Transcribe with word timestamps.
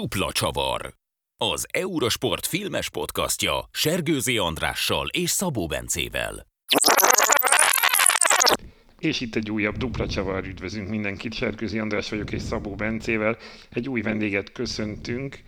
Dupla 0.00 0.32
csavar. 0.32 0.94
Az 1.36 1.66
Eurosport 1.70 2.46
filmes 2.46 2.90
podcastja 2.90 3.68
Sergőzi 3.70 4.38
Andrással 4.38 5.08
és 5.08 5.30
Szabó 5.30 5.66
Bencével. 5.66 6.46
És 8.98 9.20
itt 9.20 9.34
egy 9.34 9.50
újabb 9.50 9.76
dupla 9.76 10.08
csavar, 10.08 10.46
üdvözlünk 10.46 10.88
mindenkit, 10.88 11.34
Serkőzi 11.34 11.78
András 11.78 12.10
vagyok 12.10 12.32
és 12.32 12.42
Szabó 12.42 12.74
Bencével. 12.74 13.36
Egy 13.70 13.88
új 13.88 14.00
vendéget 14.00 14.52
köszöntünk, 14.52 15.42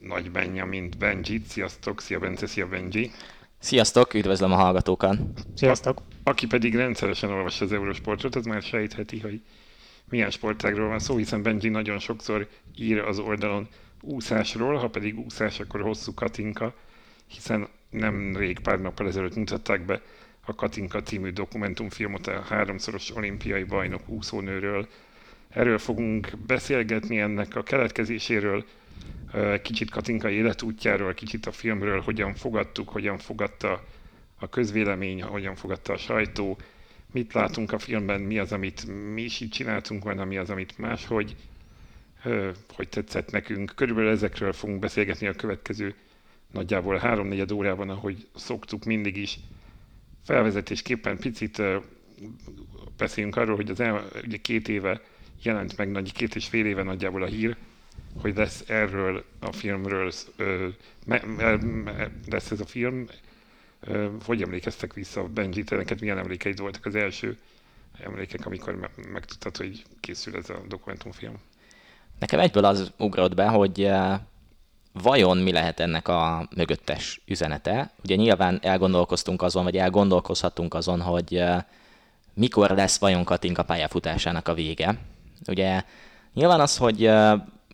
Nagy 0.00 0.30
mint 0.66 0.98
Benji. 0.98 1.42
Sziasztok, 1.48 2.00
szia 2.00 2.18
Bence, 2.18 2.46
szia 2.46 2.68
Benji. 2.68 3.10
Sziasztok, 3.58 4.14
üdvözlöm 4.14 4.52
a 4.52 4.56
hallgatókat. 4.56 5.18
Sziasztok. 5.54 5.98
A, 5.98 6.30
aki 6.30 6.46
pedig 6.46 6.74
rendszeresen 6.74 7.30
olvassa 7.30 7.64
az 7.64 7.72
Eurosportot, 7.72 8.34
az 8.34 8.44
már 8.44 8.62
sejtheti, 8.62 9.18
hogy 9.20 9.40
milyen 10.12 10.30
sportágról 10.30 10.88
van 10.88 10.98
szó, 10.98 11.16
hiszen 11.16 11.42
Benji 11.42 11.68
nagyon 11.68 11.98
sokszor 11.98 12.48
ír 12.76 12.98
az 12.98 13.18
oldalon 13.18 13.68
úszásról, 14.00 14.76
ha 14.76 14.88
pedig 14.88 15.18
úszás, 15.18 15.60
akkor 15.60 15.80
hosszú 15.80 16.14
Katinka, 16.14 16.74
hiszen 17.26 17.68
nem 17.90 18.36
rég 18.36 18.58
pár 18.58 18.80
nappal 18.80 19.06
ezelőtt 19.06 19.34
mutatták 19.34 19.84
be 19.84 20.00
a 20.44 20.54
Katinka 20.54 21.02
című 21.02 21.30
dokumentumfilmot 21.30 22.26
a 22.26 22.40
háromszoros 22.40 23.16
olimpiai 23.16 23.64
bajnok 23.64 24.08
úszónőről. 24.08 24.88
Erről 25.48 25.78
fogunk 25.78 26.30
beszélgetni 26.46 27.18
ennek 27.18 27.56
a 27.56 27.62
keletkezéséről, 27.62 28.64
kicsit 29.62 29.90
Katinka 29.90 30.30
életútjáról, 30.30 31.14
kicsit 31.14 31.46
a 31.46 31.52
filmről, 31.52 32.00
hogyan 32.00 32.34
fogadtuk, 32.34 32.88
hogyan 32.88 33.18
fogadta 33.18 33.84
a 34.38 34.48
közvélemény, 34.48 35.22
hogyan 35.22 35.54
fogadta 35.54 35.92
a 35.92 35.96
sajtó, 35.96 36.58
mit 37.12 37.32
látunk 37.32 37.72
a 37.72 37.78
filmben, 37.78 38.20
mi 38.20 38.38
az, 38.38 38.52
amit 38.52 38.86
mi 39.14 39.22
is 39.22 39.40
így 39.40 39.48
csináltunk 39.48 40.04
volna, 40.04 40.24
mi 40.24 40.36
az, 40.36 40.50
amit 40.50 40.78
máshogy, 40.78 41.36
hogy 42.74 42.88
tetszett 42.88 43.30
nekünk. 43.30 43.72
Körülbelül 43.74 44.10
ezekről 44.10 44.52
fogunk 44.52 44.78
beszélgetni 44.78 45.26
a 45.26 45.34
következő 45.34 45.94
nagyjából 46.52 46.96
három-negyed 46.96 47.52
órában, 47.52 47.90
ahogy 47.90 48.26
szoktuk 48.34 48.84
mindig 48.84 49.16
is. 49.16 49.38
Felvezetésképpen 50.24 51.18
picit 51.18 51.62
beszéljünk 52.96 53.36
arról, 53.36 53.56
hogy 53.56 53.70
az 53.70 53.80
el, 53.80 54.04
ugye 54.24 54.36
két 54.36 54.68
éve 54.68 55.00
jelent 55.42 55.76
meg, 55.76 55.90
nagy 55.90 56.12
két 56.12 56.34
és 56.34 56.46
fél 56.46 56.66
éve 56.66 56.82
nagyjából 56.82 57.22
a 57.22 57.26
hír, 57.26 57.56
hogy 58.20 58.36
lesz 58.36 58.64
erről 58.68 59.24
a 59.38 59.52
filmről, 59.52 60.12
me, 61.06 61.22
me, 61.36 61.56
me, 61.56 62.10
lesz 62.30 62.50
ez 62.50 62.60
a 62.60 62.66
film, 62.66 63.06
hogy 64.24 64.42
emlékeztek 64.42 64.92
vissza, 64.92 65.22
Benji, 65.22 65.64
te 65.64 65.76
neked 65.76 66.00
milyen 66.00 66.18
emlékeid 66.18 66.58
voltak 66.58 66.86
az 66.86 66.94
első 66.94 67.38
emlékek, 68.04 68.46
amikor 68.46 68.90
megtudtad, 69.12 69.56
hogy 69.56 69.82
készül 70.00 70.36
ez 70.36 70.50
a 70.50 70.62
dokumentumfilm? 70.68 71.34
Nekem 72.18 72.40
egyből 72.40 72.64
az 72.64 72.92
ugrott 72.98 73.34
be, 73.34 73.48
hogy 73.48 73.90
vajon 74.92 75.38
mi 75.38 75.52
lehet 75.52 75.80
ennek 75.80 76.08
a 76.08 76.48
mögöttes 76.56 77.20
üzenete. 77.26 77.92
Ugye 78.04 78.14
nyilván 78.14 78.58
elgondolkoztunk 78.62 79.42
azon, 79.42 79.64
vagy 79.64 79.76
elgondolkozhatunk 79.76 80.74
azon, 80.74 81.00
hogy 81.00 81.44
mikor 82.34 82.70
lesz 82.70 82.98
vajon 82.98 83.24
Katinka 83.24 83.62
pályafutásának 83.62 84.48
a 84.48 84.54
vége. 84.54 84.98
Ugye 85.46 85.82
nyilván 86.34 86.60
az, 86.60 86.76
hogy 86.76 86.98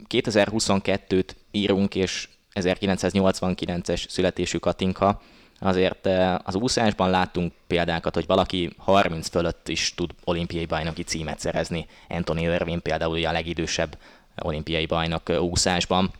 2022-t 0.08 1.28
írunk, 1.50 1.94
és 1.94 2.28
1989-es 2.54 4.08
születésű 4.08 4.58
Katinka, 4.58 5.20
Azért 5.60 6.06
eh, 6.06 6.34
az 6.44 6.54
úszásban 6.54 7.10
láttunk 7.10 7.52
példákat, 7.66 8.14
hogy 8.14 8.26
valaki 8.26 8.74
30 8.76 9.28
fölött 9.28 9.68
is 9.68 9.94
tud 9.94 10.10
olimpiai 10.24 10.66
bajnoki 10.66 11.02
címet 11.02 11.38
szerezni. 11.38 11.86
Anthony 12.08 12.38
Irving 12.38 12.80
például 12.80 13.26
a 13.26 13.32
legidősebb 13.32 13.98
olimpiai 14.38 14.86
bajnok 14.86 15.28
eh, 15.28 15.42
úszásban. 15.42 16.10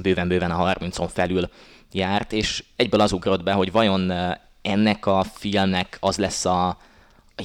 Bőven-bőven 0.00 0.50
a 0.50 0.72
30-on 0.72 1.08
felül 1.12 1.50
járt, 1.92 2.32
és 2.32 2.64
egyből 2.76 3.00
az 3.00 3.12
ugrott 3.12 3.42
be, 3.42 3.52
hogy 3.52 3.72
vajon 3.72 4.10
eh, 4.10 4.34
ennek 4.62 5.06
a 5.06 5.22
filmnek 5.22 5.96
az 6.00 6.16
lesz 6.16 6.44
a 6.44 6.78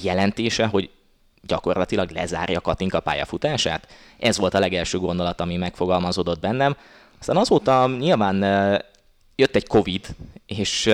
jelentése, 0.01 0.65
hogy 0.65 0.89
gyakorlatilag 1.41 2.09
lezárja 2.09 2.61
Katinka 2.61 2.99
pályafutását? 2.99 3.87
Ez 4.19 4.37
volt 4.37 4.53
a 4.53 4.59
legelső 4.59 4.99
gondolat, 4.99 5.41
ami 5.41 5.57
megfogalmazódott 5.57 6.39
bennem. 6.39 6.75
Aztán 7.19 7.37
azóta 7.37 7.87
nyilván 7.87 8.43
jött 9.35 9.55
egy 9.55 9.67
Covid, 9.67 10.07
és 10.45 10.87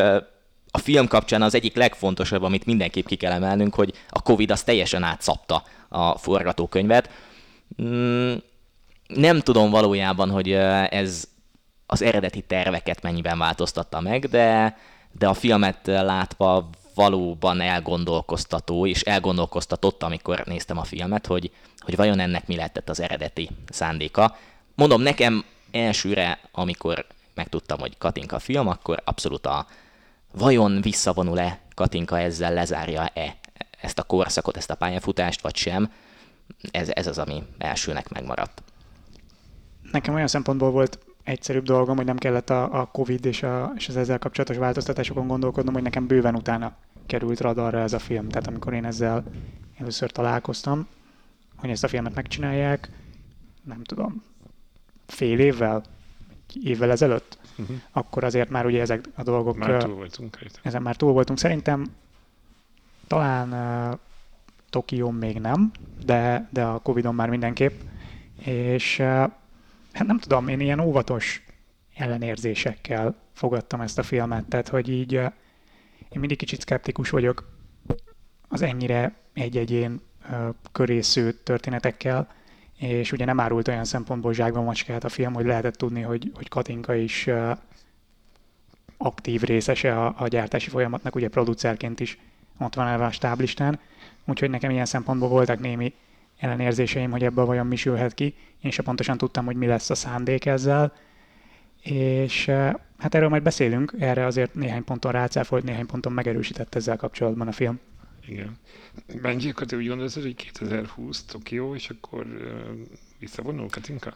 a 0.72 0.78
film 0.78 1.08
kapcsán 1.08 1.42
az 1.42 1.56
egyik 1.56 1.76
legfontosabb, 1.76 2.44
amit 2.44 2.66
mindenképp 2.66 3.06
ki 3.06 3.16
kell 3.16 3.32
emelnünk, 3.32 3.76
hogy 3.76 3.94
a 4.10 4.22
Covid 4.22 4.52
az 4.52 4.64
teljesen 4.64 5.04
átszapta 5.04 5.64
a 5.88 6.18
forgatókönyvet. 6.18 7.10
Mm, 7.82 8.34
nem 9.08 9.40
tudom 9.40 9.70
valójában, 9.70 10.30
hogy 10.30 10.52
ez 10.90 11.28
az 11.86 12.02
eredeti 12.02 12.42
terveket 12.42 13.02
mennyiben 13.02 13.38
változtatta 13.38 14.02
meg, 14.02 14.26
de, 14.26 14.78
de 15.12 15.28
a 15.28 15.34
filmet 15.34 15.80
látva 15.84 16.70
valóban 16.96 17.62
elgondolkoztató, 17.62 18.86
és 18.86 19.02
elgondolkoztatott, 19.02 20.04
amikor 20.04 20.44
néztem 20.46 20.78
a 20.78 20.84
filmet, 20.84 21.26
hogy, 21.26 21.52
hogy 21.80 21.96
vajon 21.96 22.20
ennek 22.20 22.48
mi 22.48 22.56
lehetett 22.56 22.90
az 22.90 23.00
eredeti 23.00 23.50
szándéka. 23.70 24.38
Mondom, 24.76 25.02
nekem 25.02 25.46
elsőre, 25.72 26.40
amikor 26.52 27.06
megtudtam, 27.38 27.80
hogy 27.80 27.98
Katinka 27.98 28.40
film, 28.40 28.68
akkor 28.68 29.02
abszolút 29.04 29.46
a 29.46 29.66
vajon 30.32 30.82
visszavonul-e 30.82 31.60
Katinka 31.76 32.20
ezzel, 32.20 32.54
lezárja-e 32.54 33.36
ezt 33.82 34.00
a 34.00 34.04
korszakot, 34.04 34.58
ezt 34.58 34.70
a 34.70 34.76
pályafutást, 34.76 35.42
vagy 35.42 35.56
sem, 35.56 35.92
ez, 36.72 36.90
ez 36.90 37.08
az, 37.08 37.18
ami 37.18 37.44
elsőnek 37.58 38.10
megmaradt. 38.10 38.64
Nekem 39.92 40.14
olyan 40.14 40.28
szempontból 40.28 40.72
volt 40.72 41.00
egyszerűbb 41.24 41.64
dolgom, 41.64 41.96
hogy 41.96 42.06
nem 42.06 42.18
kellett 42.18 42.50
a, 42.50 42.80
a 42.80 42.86
Covid 42.86 43.26
és, 43.26 43.44
a, 43.44 43.74
és 43.76 43.88
az 43.88 43.98
ezzel 43.98 44.20
kapcsolatos 44.20 44.58
változtatásokon 44.58 45.28
gondolkodnom, 45.28 45.74
hogy 45.74 45.84
nekem 45.84 46.08
bőven 46.08 46.36
utána 46.36 46.76
került 47.06 47.40
radarra 47.40 47.80
ez 47.80 47.94
a 47.94 48.00
film. 48.00 48.30
Tehát 48.30 48.48
amikor 48.48 48.74
én 48.74 48.86
ezzel 48.86 49.24
először 49.78 50.12
találkoztam, 50.12 50.88
hogy 51.56 51.70
ezt 51.70 51.84
a 51.84 51.88
filmet 51.88 52.16
megcsinálják, 52.16 52.90
nem 53.64 53.84
tudom, 53.84 54.24
fél 55.08 55.40
évvel, 55.40 55.84
évvel 56.64 56.92
ezelőtt, 56.92 57.38
uh-huh. 57.58 57.78
akkor 57.92 58.24
azért 58.24 58.50
már 58.50 58.66
ugye 58.66 58.82
ezek 58.82 59.06
a 59.16 59.24
dolgok... 59.24 59.58
Már 59.58 59.84
túl 59.84 59.96
voltunk. 59.96 60.38
Ezen 60.62 60.82
már 60.82 60.96
túl 60.96 61.12
voltunk. 61.12 61.40
Szerintem 61.40 61.86
talán 63.08 63.52
uh, 63.92 64.00
Tokión 64.70 65.14
még 65.14 65.40
nem, 65.40 65.72
de, 66.06 66.48
de 66.52 66.64
a 66.64 66.80
Covid-on 66.80 67.16
már 67.16 67.30
mindenképp. 67.30 67.82
És 68.46 69.00
uh, 69.00 69.06
hát 69.92 70.08
nem 70.08 70.18
tudom, 70.18 70.48
én 70.48 70.60
ilyen 70.60 70.80
óvatos 70.80 71.46
ellenérzésekkel 71.96 73.16
fogadtam 73.34 73.82
ezt 73.82 73.98
a 73.98 74.04
filmet, 74.04 74.46
tehát 74.46 74.68
hogy 74.68 74.90
így 74.90 75.16
uh, 75.16 75.32
én 76.10 76.20
mindig 76.20 76.38
kicsit 76.38 76.62
szkeptikus 76.62 77.10
vagyok 77.10 77.50
az 78.48 78.62
ennyire 78.62 79.14
egy-egyén 79.34 80.02
uh, 80.32 80.56
körésző 80.72 81.32
történetekkel, 81.32 82.28
és 82.78 83.12
ugye 83.12 83.26
nem 83.26 83.40
árult 83.40 83.68
olyan 83.68 83.86
szempontból 83.86 84.34
zsákba 84.34 84.62
macskát 84.62 85.04
a 85.04 85.10
film, 85.10 85.34
hogy 85.34 85.46
lehetett 85.46 85.76
tudni, 85.76 86.02
hogy, 86.02 86.32
hogy 86.36 86.50
Katinka 86.50 86.96
is 86.96 87.30
aktív 88.98 89.42
részese 89.42 90.02
a, 90.06 90.16
a 90.18 90.28
gyártási 90.28 90.70
folyamatnak, 90.70 91.16
ugye 91.16 91.30
producerként 91.30 92.00
is 92.00 92.18
ott 92.58 92.76
van 92.76 92.88
elve 92.88 93.06
a 93.06 93.12
stáblistán, 93.12 93.80
úgyhogy 94.26 94.50
nekem 94.50 94.70
ilyen 94.72 94.86
szempontból 94.86 95.30
voltak 95.30 95.60
némi 95.60 95.94
ellenérzéseim, 96.40 97.12
hogy 97.12 97.24
ebből 97.24 97.46
vajon 97.46 97.68
mi 97.68 97.76
sülhet 97.76 98.14
ki. 98.14 98.36
Én 98.62 98.72
sem 98.72 98.86
pontosan 98.86 99.18
tudtam, 99.18 99.46
hogy 99.46 99.56
mi 99.56 99.66
lesz 99.66 99.90
a 99.90 99.96
szándék 99.96 100.46
ezzel, 100.46 100.94
és 101.82 102.46
hát 102.98 103.16
erről 103.16 103.30
majd 103.30 103.44
beszélünk, 103.44 103.94
erre 104.00 104.26
azért 104.26 104.54
néhány 104.54 104.84
ponton 104.84 105.12
rácáfolt, 105.12 105.64
néhány 105.64 105.86
ponton 105.86 106.14
megerősített 106.14 106.76
ezzel 106.76 106.98
kapcsolatban 106.98 107.48
a 107.48 107.52
film. 107.52 107.80
Igen. 108.28 108.58
Benji, 109.22 109.50
akkor 109.50 109.66
te 109.66 109.76
úgy 109.76 109.88
gondolod, 109.88 110.14
hogy 110.14 110.36
2020 110.36 111.24
Tokió, 111.24 111.76
és 111.76 111.90
akkor 111.90 112.26
uh, 112.26 112.88
visszavonul 113.20 113.70
Katinka? 113.70 114.14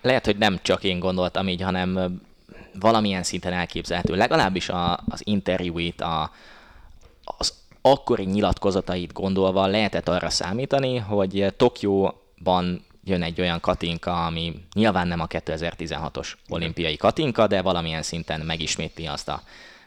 Lehet, 0.00 0.24
hogy 0.24 0.36
nem 0.36 0.58
csak 0.62 0.84
én 0.84 0.98
gondoltam 0.98 1.48
így, 1.48 1.62
hanem 1.62 2.20
valamilyen 2.80 3.22
szinten 3.22 3.52
elképzelhető. 3.52 4.14
Legalábbis 4.14 4.68
a, 4.68 5.00
az 5.08 5.20
interjúit, 5.24 6.00
a, 6.00 6.30
az 7.24 7.54
akkori 7.80 8.24
nyilatkozatait 8.24 9.12
gondolva 9.12 9.66
lehetett 9.66 10.08
arra 10.08 10.30
számítani, 10.30 10.96
hogy 10.96 11.54
Tokióban 11.56 12.84
jön 13.04 13.22
egy 13.22 13.40
olyan 13.40 13.60
Katinka, 13.60 14.26
ami 14.26 14.54
nyilván 14.74 15.08
nem 15.08 15.20
a 15.20 15.26
2016-os 15.26 16.32
olimpiai 16.48 16.96
Katinka, 16.96 17.46
de 17.46 17.62
valamilyen 17.62 18.02
szinten 18.02 18.40
megismétli 18.40 19.06
azt 19.06 19.28
a 19.28 19.42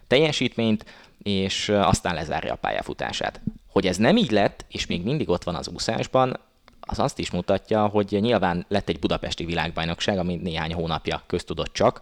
teljesítményt, 0.07 0.85
és 1.23 1.69
aztán 1.69 2.13
lezárja 2.13 2.53
a 2.53 2.55
pályafutását. 2.55 3.41
Hogy 3.71 3.87
ez 3.87 3.97
nem 3.97 4.17
így 4.17 4.31
lett, 4.31 4.65
és 4.67 4.85
még 4.85 5.03
mindig 5.03 5.29
ott 5.29 5.43
van 5.43 5.55
az 5.55 5.67
úszásban, 5.67 6.39
az 6.79 6.99
azt 6.99 7.19
is 7.19 7.31
mutatja, 7.31 7.87
hogy 7.87 8.17
nyilván 8.19 8.65
lett 8.67 8.89
egy 8.89 8.99
budapesti 8.99 9.45
világbajnokság, 9.45 10.17
ami 10.17 10.35
néhány 10.35 10.73
hónapja 10.73 11.23
köztudott 11.27 11.73
csak, 11.73 12.01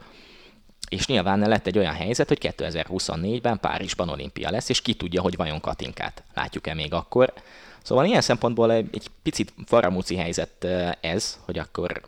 és 0.90 1.08
nyilván 1.08 1.40
lett 1.40 1.68
egy 1.68 1.78
olyan 1.78 1.94
helyzet, 1.94 2.28
hogy 2.28 2.54
2024-ben 2.58 3.60
Párizsban 3.60 4.10
olimpia 4.10 4.50
lesz, 4.50 4.70
és 4.70 4.82
ki 4.82 4.94
tudja, 4.94 5.22
hogy 5.22 5.36
vajon 5.36 5.62
Katinkát 5.62 6.24
látjuk-e 6.34 6.74
még 6.74 6.94
akkor. 6.94 7.34
Szóval 7.82 8.06
ilyen 8.06 8.22
szempontból 8.22 8.72
egy, 8.72 9.10
picit 9.22 9.54
faramúci 9.66 10.16
helyzet 10.16 10.68
ez, 11.02 11.40
hogy 11.46 11.60
akkor 11.60 12.02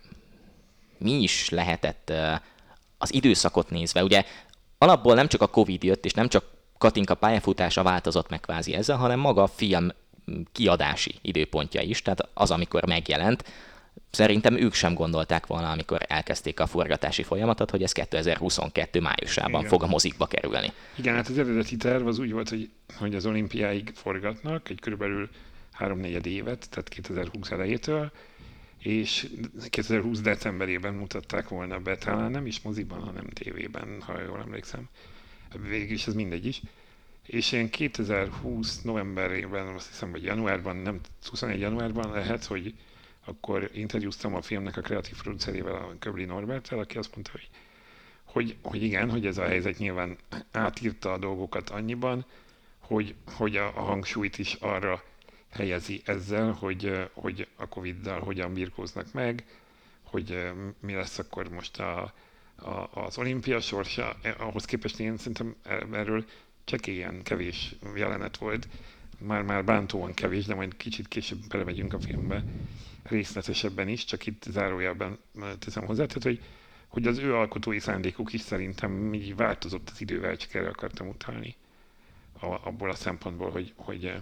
mi 0.97 1.12
is 1.12 1.50
lehetett 1.50 2.13
az 2.97 3.13
időszakot 3.13 3.69
nézve. 3.69 4.03
Ugye 4.03 4.25
alapból 4.77 5.15
nem 5.15 5.27
csak 5.27 5.41
a 5.41 5.47
Covid 5.47 5.83
jött, 5.83 6.05
és 6.05 6.13
nem 6.13 6.27
csak 6.27 6.45
Katinka 6.79 7.15
pályafutása 7.15 7.83
változott 7.83 8.29
meg 8.29 8.39
kvázi 8.39 8.73
ezzel, 8.73 8.97
hanem 8.97 9.19
maga 9.19 9.43
a 9.43 9.47
film 9.47 9.89
kiadási 10.51 11.15
időpontja 11.21 11.81
is, 11.81 12.01
tehát 12.01 12.29
az, 12.33 12.51
amikor 12.51 12.85
megjelent, 12.85 13.43
Szerintem 14.11 14.57
ők 14.57 14.73
sem 14.73 14.93
gondolták 14.93 15.47
volna, 15.47 15.71
amikor 15.71 16.01
elkezdték 16.07 16.59
a 16.59 16.67
forgatási 16.67 17.23
folyamatot, 17.23 17.69
hogy 17.69 17.83
ez 17.83 17.91
2022 17.91 18.99
májusában 18.99 19.59
Igen. 19.59 19.69
fog 19.69 19.83
a 19.83 19.87
mozikba 19.87 20.25
kerülni. 20.25 20.71
Igen, 20.95 21.15
hát 21.15 21.27
az 21.27 21.37
eredeti 21.37 21.77
terv 21.77 22.07
az 22.07 22.19
úgy 22.19 22.31
volt, 22.31 22.49
hogy, 22.49 22.69
hogy 22.97 23.15
az 23.15 23.25
olimpiáig 23.25 23.91
forgatnak, 23.95 24.69
egy 24.69 24.79
körülbelül 24.79 25.29
háromnegyed 25.71 26.25
évet, 26.25 26.69
tehát 26.69 26.89
2020 26.89 27.51
elejétől, 27.51 28.11
és 28.79 29.27
2020 29.69 30.21
decemberében 30.21 30.93
mutatták 30.93 31.49
volna 31.49 31.79
be, 31.79 31.97
talán 31.97 32.31
nem 32.31 32.45
is 32.45 32.61
moziban, 32.61 32.99
hanem 32.99 33.25
tévében, 33.27 34.01
ha 34.05 34.21
jól 34.21 34.39
emlékszem. 34.39 34.89
Végül 35.57 35.94
is 35.94 36.07
ez 36.07 36.13
mindegy 36.13 36.46
is. 36.46 36.62
És 37.25 37.51
én 37.51 37.69
2020 37.69 38.81
novemberében, 38.81 39.68
azt 39.68 39.88
hiszem, 39.88 40.12
vagy 40.12 40.24
januárban, 40.24 40.75
nem 40.75 41.00
21 41.30 41.60
januárban 41.60 42.12
lehet, 42.12 42.46
hogy 42.46 42.74
akkor 43.25 43.69
interjúztam 43.74 44.36
a 44.36 44.42
filmnek 44.42 44.78
a 44.78 44.81
kreatív 44.81 45.22
producerével, 45.22 45.74
a 45.75 45.96
Köbli 46.00 46.25
Norbertel, 46.25 46.80
aki 46.80 46.98
azt 46.98 47.13
mondta, 47.13 47.31
hogy, 47.31 47.50
hogy, 48.24 48.56
hogy 48.62 48.84
igen, 48.84 49.10
hogy 49.10 49.25
ez 49.25 49.38
a 49.38 49.46
helyzet 49.46 49.78
nyilván 49.78 50.18
átírta 50.51 51.12
a 51.12 51.18
dolgokat 51.18 51.69
annyiban, 51.69 52.25
hogy, 52.80 53.16
hogy 53.25 53.57
a, 53.57 53.66
a 53.66 53.81
hangsúlyt 53.81 54.38
is 54.38 54.54
arra 54.54 55.04
helyezi 55.50 56.01
ezzel, 56.06 56.51
hogy, 56.51 57.10
hogy 57.13 57.48
a 57.56 57.68
Covid-dal 57.68 58.19
hogyan 58.19 58.54
birkóznak 58.54 59.13
meg, 59.13 59.46
hogy 60.04 60.51
mi 60.80 60.94
lesz 60.94 61.19
akkor 61.19 61.50
most 61.50 61.80
a, 61.80 62.13
az 62.94 63.17
olimpia 63.17 63.59
sorsa. 63.59 64.15
E, 64.21 64.35
ahhoz 64.39 64.65
képest 64.65 65.00
én 65.00 65.17
szerintem 65.17 65.56
erről 65.91 66.25
csekélyen 66.63 67.23
kevés 67.23 67.75
jelenet 67.95 68.38
volt, 68.38 68.67
már-már 69.19 69.63
bántóan 69.63 70.13
kevés, 70.13 70.45
de 70.45 70.56
majd 70.56 70.77
kicsit 70.77 71.07
később 71.07 71.39
belemegyünk 71.50 71.94
a 71.94 72.00
filmbe 72.00 72.44
részletesebben 73.03 73.88
is, 73.88 74.06
csak 74.06 74.25
itt 74.25 74.44
zárójelben 74.50 75.17
teszem 75.59 75.85
hozzá, 75.85 76.06
tehát 76.06 76.23
hogy, 76.23 76.41
hogy 76.88 77.07
az 77.07 77.17
ő 77.17 77.35
alkotói 77.35 77.79
szándékuk 77.79 78.33
is 78.33 78.41
szerintem 78.41 79.13
így 79.13 79.35
változott 79.35 79.89
az 79.89 80.01
idővel, 80.01 80.38
csak 80.38 80.53
erre 80.53 80.67
akartam 80.69 81.07
utalni 81.07 81.55
abból 82.39 82.89
a 82.89 82.95
szempontból, 82.95 83.50
hogy, 83.50 83.73
hogy 83.75 84.13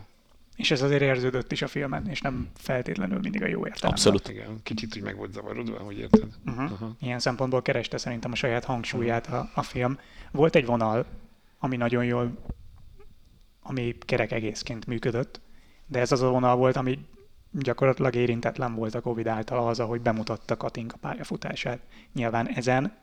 és 0.57 0.71
ez 0.71 0.81
azért 0.81 1.01
érződött 1.01 1.51
is 1.51 1.61
a 1.61 1.67
filmen, 1.67 2.07
és 2.09 2.21
nem 2.21 2.49
feltétlenül 2.55 3.19
mindig 3.19 3.41
a 3.43 3.47
jó 3.47 3.57
értelemben. 3.57 3.89
Abszolút. 3.89 4.29
Igen, 4.29 4.59
kicsit 4.63 4.95
úgy 4.95 5.03
meg 5.03 5.15
volt 5.15 5.33
zavarodva, 5.33 5.79
hogy 5.79 5.97
érted. 5.97 6.29
Uh-huh. 6.45 6.71
Uh-huh. 6.71 6.89
Ilyen 6.99 7.19
szempontból 7.19 7.61
kereste 7.61 7.97
szerintem 7.97 8.31
a 8.31 8.35
saját 8.35 8.63
hangsúlyát 8.63 9.27
a, 9.27 9.49
a 9.55 9.61
film. 9.61 9.99
Volt 10.31 10.55
egy 10.55 10.65
vonal, 10.65 11.05
ami 11.59 11.75
nagyon 11.75 12.05
jól, 12.05 12.37
ami 13.61 13.97
kerek 13.99 14.31
egészként 14.31 14.85
működött, 14.85 15.41
de 15.87 15.99
ez 15.99 16.11
az 16.11 16.21
a 16.21 16.29
vonal 16.29 16.55
volt, 16.55 16.75
ami 16.75 16.99
gyakorlatilag 17.51 18.15
érintetlen 18.15 18.75
volt 18.75 18.95
a 18.95 19.01
Covid 19.01 19.27
által 19.27 19.67
az, 19.67 19.79
ahogy 19.79 20.01
bemutatta 20.01 20.57
Katinka 20.57 20.97
pályafutását. 20.97 21.79
Nyilván 22.13 22.47
ezen 22.47 22.97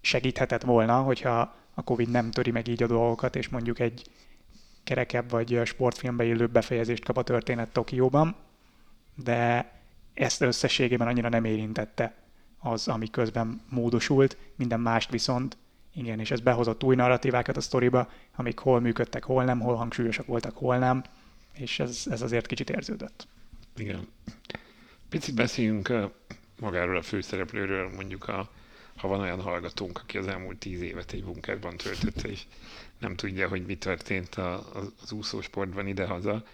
segíthetett 0.00 0.62
volna, 0.62 1.00
hogyha 1.00 1.54
a 1.74 1.82
Covid 1.82 2.08
nem 2.08 2.30
töri 2.30 2.50
meg 2.50 2.68
így 2.68 2.82
a 2.82 2.86
dolgokat, 2.86 3.36
és 3.36 3.48
mondjuk 3.48 3.78
egy 3.78 4.04
kerekebb 4.84 5.30
vagy 5.30 5.60
sportfilmbe 5.64 6.24
illő 6.24 6.46
befejezést 6.46 7.04
kap 7.04 7.16
a 7.16 7.22
történet 7.22 7.68
Tokióban, 7.68 8.36
de 9.14 9.72
ezt 10.14 10.40
összességében 10.40 11.06
annyira 11.06 11.28
nem 11.28 11.44
érintette 11.44 12.14
az, 12.58 12.88
ami 12.88 13.10
közben 13.10 13.62
módosult, 13.68 14.36
minden 14.56 14.80
mást 14.80 15.10
viszont 15.10 15.56
igen, 15.94 16.20
és 16.20 16.30
ez 16.30 16.40
behozott 16.40 16.84
új 16.84 16.94
narratívákat 16.94 17.56
a 17.56 17.60
sztoriba, 17.60 18.10
amik 18.36 18.58
hol 18.58 18.80
működtek, 18.80 19.24
hol 19.24 19.44
nem, 19.44 19.60
hol 19.60 19.74
hangsúlyosak 19.74 20.26
voltak, 20.26 20.56
hol 20.56 20.78
nem, 20.78 21.04
és 21.52 21.78
ez, 21.78 22.02
ez 22.10 22.22
azért 22.22 22.46
kicsit 22.46 22.70
érződött. 22.70 23.26
Igen. 23.76 24.08
Picit 25.08 25.34
beszéljünk 25.34 25.92
magáról 26.60 26.96
a 26.96 27.02
főszereplőről, 27.02 27.90
mondjuk 27.94 28.28
a, 28.28 28.50
ha 28.96 29.08
van 29.08 29.20
olyan 29.20 29.40
hallgatónk, 29.40 29.98
aki 29.98 30.18
az 30.18 30.26
elmúlt 30.26 30.58
tíz 30.58 30.80
évet 30.80 31.12
egy 31.12 31.24
bunkerban 31.24 31.76
töltötte, 31.76 32.28
és 32.28 32.42
nem 32.98 33.16
tudja, 33.16 33.48
hogy 33.48 33.66
mi 33.66 33.76
történt 33.76 34.34
a, 34.34 34.72
az 35.02 35.12
úszósportban 35.12 35.86
idehaza, 35.86 36.44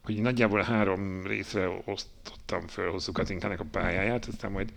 hogy 0.00 0.20
nagyjából 0.20 0.60
három 0.60 1.26
részre 1.26 1.68
osztottam 1.84 2.66
föl 2.66 2.90
hosszú 2.90 3.12
Katinkának 3.12 3.60
a 3.60 3.64
pályáját, 3.70 4.24
aztán 4.24 4.50
majd 4.50 4.72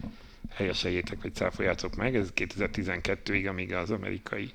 helyeseljétek, 0.49 1.21
vagy 1.21 1.33
cáfoljátok 1.33 1.95
meg. 1.95 2.15
Ez 2.15 2.31
2012-ig, 2.35 3.49
amíg 3.49 3.73
az 3.73 3.91
amerikai 3.91 4.53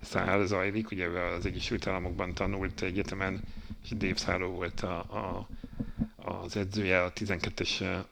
szál 0.00 0.46
zajlik, 0.46 0.90
ugye 0.90 1.06
az 1.06 1.46
Egyesült 1.46 1.86
Államokban 1.86 2.34
tanult 2.34 2.82
egyetemen, 2.82 3.42
és 3.84 3.90
Dave 3.90 4.16
Szálló 4.16 4.50
volt 4.50 4.80
a, 4.80 4.98
a, 4.98 5.48
az 6.16 6.56
edzője 6.56 7.02
a 7.02 7.12
12-es 7.12 8.04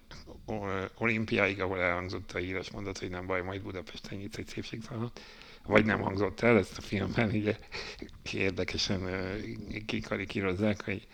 olimpiáig, 0.95 1.61
ahol 1.61 1.81
elhangzott 1.81 2.33
a 2.33 2.39
híres 2.39 2.71
mondat, 2.71 2.99
hogy 2.99 3.11
nem 3.11 3.27
baj, 3.27 3.43
majd 3.43 3.63
Budapesten 3.63 4.19
nyitsz 4.19 4.37
egy 4.37 4.47
szépségszalmat. 4.47 5.21
Vagy 5.67 5.85
nem 5.85 6.01
hangzott 6.01 6.41
el, 6.41 6.59
ezt 6.59 6.79
a 6.79 6.81
filmben 6.81 7.31
ugye 7.31 7.57
érdekesen 8.33 9.09
kikarikírozzák, 9.87 10.85
hogy 10.85 11.07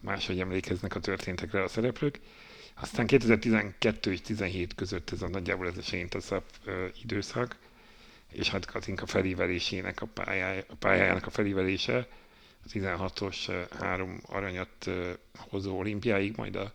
máshogy 0.00 0.40
emlékeznek 0.40 0.94
a 0.94 1.00
történtekre 1.00 1.62
a 1.62 1.68
szereplők. 1.68 2.20
Aztán 2.74 3.06
2012 3.06 4.12
és 4.12 4.20
17 4.20 4.74
között 4.74 5.10
ez 5.10 5.22
a 5.22 5.28
nagyjából 5.28 5.66
ez 5.66 5.76
a 5.76 5.82
Séntaszap 5.82 6.44
időszak, 7.02 7.56
és 8.32 8.50
hát 8.50 8.66
Katinka 8.66 9.06
felívelésének 9.06 10.02
a, 10.02 10.06
pályája, 10.06 10.62
a 10.68 10.74
pályájának 10.74 11.26
a 11.26 11.30
felívelése, 11.30 12.08
a 12.64 12.68
16-os 12.68 13.66
három 13.78 14.20
aranyat 14.26 14.90
hozó 15.36 15.78
olimpiáig, 15.78 16.36
majd 16.36 16.56
a, 16.56 16.72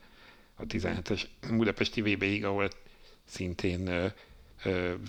a 0.55 0.63
17-es 0.63 1.23
Budapesti 1.49 2.01
VB-ig, 2.01 2.45
ahol 2.45 2.69
szintén 3.25 4.11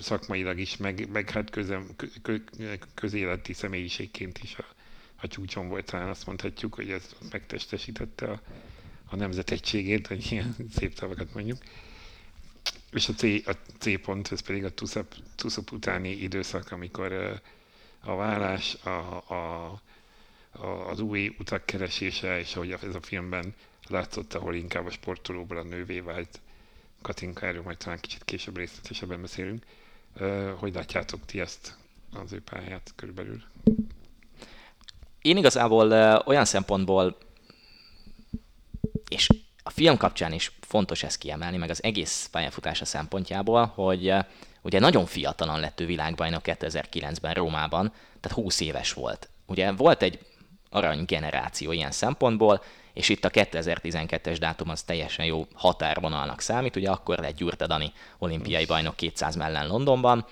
szakmailag 0.01 0.59
is, 0.59 0.77
meg, 0.77 1.09
meg 1.11 1.31
hát 1.31 1.51
közem, 1.51 1.89
kö, 2.23 2.37
közéleti 2.95 3.53
személyiségként 3.53 4.39
is 4.43 4.57
a, 4.59 4.65
a 5.17 5.27
csúcson 5.29 5.69
volt, 5.69 5.85
talán 5.85 6.09
azt 6.09 6.27
mondhatjuk, 6.27 6.75
hogy 6.75 6.91
ez 6.91 7.17
megtestesítette 7.31 8.27
a, 8.27 8.41
a 9.11 9.17
nemzet 9.17 9.51
egységét, 9.51 10.07
hogy 10.07 10.33
ilyen 10.33 10.57
szép 10.77 10.95
szavakat 10.95 11.35
mondjuk. 11.35 11.59
És 12.93 13.09
a 13.09 13.13
C, 13.13 13.23
a 13.23 13.57
C 13.79 14.01
pont, 14.03 14.33
ez 14.33 14.41
pedig 14.41 14.65
a 14.65 14.75
TUSZAP, 14.75 15.15
TUSZAP 15.35 15.73
utáni 15.73 16.11
időszak, 16.11 16.73
amikor 16.73 17.41
a 18.01 18.17
vállás, 18.17 18.75
a, 18.75 19.25
a, 19.29 19.65
a, 20.51 20.89
az 20.89 21.01
új 21.01 21.35
utak 21.39 21.67
keresése, 21.67 22.39
és 22.39 22.57
ahogy 22.57 22.71
ez 22.71 22.95
a 22.95 23.01
filmben 23.01 23.55
látszott, 23.89 24.35
ahol 24.35 24.55
inkább 24.55 24.87
a 24.87 24.91
sportolóból 24.91 25.57
a 25.57 25.63
nővé 25.63 26.01
vált 26.01 26.41
Katinka, 27.07 27.47
erről 27.47 27.63
majd 27.63 27.77
talán 27.77 28.01
kicsit 28.01 28.25
később 28.25 28.57
részletesebben 28.57 29.21
beszélünk. 29.21 29.65
Hogy 30.57 30.75
látjátok 30.75 31.25
ti 31.25 31.41
ezt 31.41 31.77
az 32.13 32.33
ő 32.33 32.43
pályát 32.43 32.93
körülbelül? 32.97 33.43
Én 35.23 35.37
igazából 35.37 35.93
olyan 36.27 36.45
szempontból, 36.45 37.17
és 39.09 39.29
a 39.63 39.71
film 39.71 39.97
kapcsán 39.97 40.33
is 40.33 40.53
fontos 40.61 41.03
ezt 41.03 41.19
kiemelni, 41.19 41.57
meg 41.57 41.71
az 41.71 41.83
egész 41.83 42.29
pályafutása 42.33 42.85
szempontjából, 42.85 43.67
hogy 43.67 44.13
ugye 44.63 44.79
nagyon 44.79 45.07
fiatalan 45.07 45.61
lett 45.61 45.81
ő 45.81 45.87
világbajnok 45.87 46.43
2009-ben 46.45 47.35
Rómában, 47.35 47.93
tehát 48.21 48.39
20 48.39 48.61
éves 48.61 48.93
volt. 48.93 49.29
Ugye 49.47 49.73
volt 49.73 50.03
egy 50.03 50.27
arany 50.71 51.05
generáció 51.05 51.73
ilyen 51.73 51.91
szempontból, 51.91 52.63
és 52.97 53.09
itt 53.09 53.25
a 53.25 53.31
2012-es 53.31 54.37
dátum 54.41 54.69
az 54.69 54.83
teljesen 54.83 55.25
jó 55.25 55.47
határvonalnak 55.55 56.41
számít, 56.41 56.77
ugye 56.77 56.91
akkor 56.91 57.19
lett 57.19 57.37
Gyurta 57.37 57.67
Dani 57.67 57.93
olimpiai 58.19 58.65
bajnok 58.65 58.97
200 58.97 59.37
mellen 59.37 59.67
Londonban, 59.67 60.27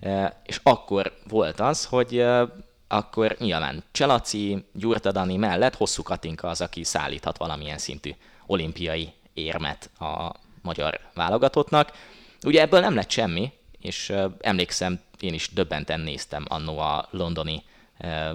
e, 0.00 0.40
és 0.44 0.60
akkor 0.62 1.16
volt 1.28 1.60
az, 1.60 1.84
hogy 1.84 2.18
e, 2.18 2.46
akkor 2.88 3.36
nyilván 3.38 3.84
Cselaci, 3.92 4.64
Gyurta 4.72 5.12
Dani 5.12 5.36
mellett 5.36 5.74
Hosszú 5.74 6.02
Katinka 6.02 6.48
az, 6.48 6.60
aki 6.60 6.84
szállíthat 6.84 7.38
valamilyen 7.38 7.78
szintű 7.78 8.10
olimpiai 8.46 9.12
érmet 9.34 9.90
a 9.98 10.32
magyar 10.62 11.00
válogatottnak. 11.14 11.92
Ugye 12.44 12.60
ebből 12.60 12.80
nem 12.80 12.94
lett 12.94 13.10
semmi, 13.10 13.52
és 13.80 14.10
e, 14.10 14.30
emlékszem, 14.40 15.00
én 15.20 15.34
is 15.34 15.52
döbbenten 15.52 16.00
néztem 16.00 16.44
annó 16.48 16.78
a 16.78 17.08
londoni 17.10 17.62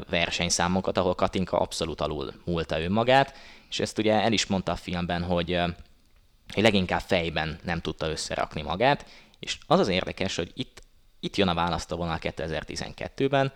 versenyszámokat, 0.10 0.98
ahol 0.98 1.16
Katinka 1.16 1.58
abszolút 1.60 2.02
alul 2.02 2.34
múlta 2.46 2.82
önmagát, 2.82 3.34
és 3.72 3.80
ezt 3.80 3.98
ugye 3.98 4.14
el 4.14 4.32
is 4.32 4.46
mondta 4.46 4.72
a 4.72 4.76
filmben, 4.76 5.24
hogy, 5.24 5.60
hogy 6.54 6.64
leginkább 6.64 7.02
fejben 7.02 7.60
nem 7.64 7.82
tudta 7.82 8.10
összerakni 8.10 8.62
magát, 8.62 9.06
és 9.40 9.58
az 9.68 9.80
az 9.80 9.88
érdekes, 9.88 10.36
hogy 10.36 10.52
itt, 10.54 10.82
itt 11.20 11.36
jön 11.36 11.48
a 11.48 11.54
választóvonal 11.54 12.18
2012-ben, 12.22 13.52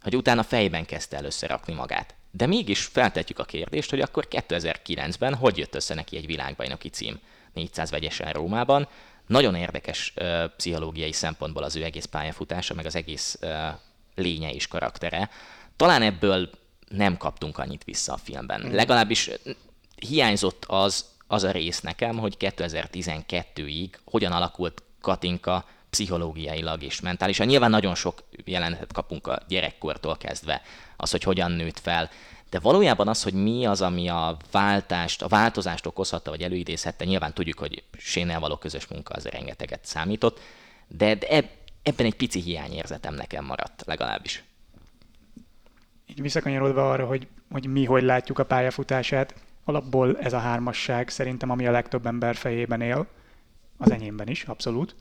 hogy 0.00 0.16
utána 0.16 0.42
fejben 0.42 0.84
kezdte 0.84 1.16
el 1.16 1.24
összerakni 1.24 1.74
magát. 1.74 2.14
De 2.30 2.46
mégis 2.46 2.84
feltetjük 2.84 3.38
a 3.38 3.44
kérdést, 3.44 3.90
hogy 3.90 4.00
akkor 4.00 4.26
2009-ben 4.30 5.34
hogy 5.34 5.58
jött 5.58 5.74
össze 5.74 5.94
neki 5.94 6.16
egy 6.16 6.26
világbajnoki 6.26 6.88
cím 6.88 7.20
400 7.52 7.90
vegyesen 7.90 8.32
Rómában. 8.32 8.88
nagyon 9.26 9.54
érdekes 9.54 10.12
ö, 10.14 10.44
pszichológiai 10.56 11.12
szempontból 11.12 11.62
az 11.62 11.76
ő 11.76 11.82
egész 11.82 12.04
pályafutása, 12.04 12.74
meg 12.74 12.86
az 12.86 12.96
egész 12.96 13.38
ö, 13.40 13.68
lénye 14.14 14.50
és 14.50 14.66
karaktere. 14.66 15.30
Talán 15.76 16.02
ebből 16.02 16.50
nem 16.92 17.16
kaptunk 17.16 17.58
annyit 17.58 17.84
vissza 17.84 18.12
a 18.12 18.16
filmben. 18.16 18.62
Mm. 18.66 18.74
Legalábbis 18.74 19.30
hiányzott 19.96 20.64
az, 20.68 21.04
az 21.26 21.42
a 21.42 21.50
rész 21.50 21.80
nekem, 21.80 22.18
hogy 22.18 22.36
2012-ig 22.38 23.88
hogyan 24.04 24.32
alakult 24.32 24.82
Katinka 25.00 25.64
pszichológiailag 25.90 26.82
és 26.82 27.00
mentálisan. 27.00 27.46
Nyilván 27.46 27.70
nagyon 27.70 27.94
sok 27.94 28.22
jelenetet 28.44 28.92
kapunk 28.92 29.26
a 29.26 29.42
gyerekkortól 29.48 30.16
kezdve, 30.16 30.62
az, 30.96 31.10
hogy 31.10 31.22
hogyan 31.22 31.50
nőtt 31.50 31.78
fel, 31.78 32.10
de 32.50 32.58
valójában 32.58 33.08
az, 33.08 33.22
hogy 33.22 33.32
mi 33.32 33.66
az, 33.66 33.80
ami 33.80 34.08
a 34.08 34.36
váltást, 34.50 35.22
a 35.22 35.28
változást 35.28 35.86
okozhatta, 35.86 36.30
vagy 36.30 36.42
előidézhette, 36.42 37.04
nyilván 37.04 37.34
tudjuk, 37.34 37.58
hogy 37.58 37.82
Sénnel 37.98 38.40
való 38.40 38.56
közös 38.56 38.86
munka 38.86 39.14
az 39.14 39.24
rengeteget 39.24 39.84
számított, 39.84 40.40
de, 40.88 41.14
de 41.14 41.26
eb, 41.26 41.46
ebben 41.82 42.06
egy 42.06 42.14
pici 42.14 42.40
hiányérzetem 42.40 43.14
nekem 43.14 43.44
maradt 43.44 43.82
legalábbis. 43.86 44.44
Így 46.12 46.22
visszakanyarodva 46.22 46.90
arra, 46.90 47.06
hogy, 47.06 47.28
hogy 47.50 47.66
mi 47.66 47.84
hogy 47.84 48.02
látjuk 48.02 48.38
a 48.38 48.44
pályafutását, 48.44 49.34
alapból 49.64 50.18
ez 50.18 50.32
a 50.32 50.38
hármasság 50.38 51.08
szerintem, 51.08 51.50
ami 51.50 51.66
a 51.66 51.70
legtöbb 51.70 52.06
ember 52.06 52.34
fejében 52.34 52.80
él, 52.80 53.06
az 53.76 53.90
enyémben 53.90 54.28
is, 54.28 54.44
abszolút, 54.44 54.96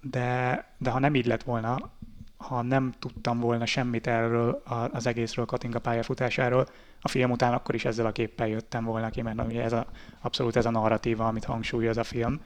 de, 0.00 0.64
de 0.78 0.90
ha 0.90 0.98
nem 0.98 1.14
így 1.14 1.26
lett 1.26 1.42
volna, 1.42 1.90
ha 2.36 2.62
nem 2.62 2.92
tudtam 2.98 3.40
volna 3.40 3.66
semmit 3.66 4.06
erről 4.06 4.62
az 4.92 5.06
egészről 5.06 5.44
Katinka 5.44 5.78
pályafutásáról, 5.78 6.68
a 7.00 7.08
film 7.08 7.30
után 7.30 7.52
akkor 7.52 7.74
is 7.74 7.84
ezzel 7.84 8.06
a 8.06 8.12
képpel 8.12 8.48
jöttem 8.48 8.84
volna 8.84 9.10
ki, 9.10 9.22
mert 9.22 9.44
ugye 9.46 9.62
ez 9.62 9.72
a, 9.72 9.86
abszolút 10.20 10.56
ez 10.56 10.66
a 10.66 10.70
narratíva, 10.70 11.26
amit 11.26 11.44
hangsúlyoz 11.44 11.96
a 11.96 12.04
film. 12.04 12.40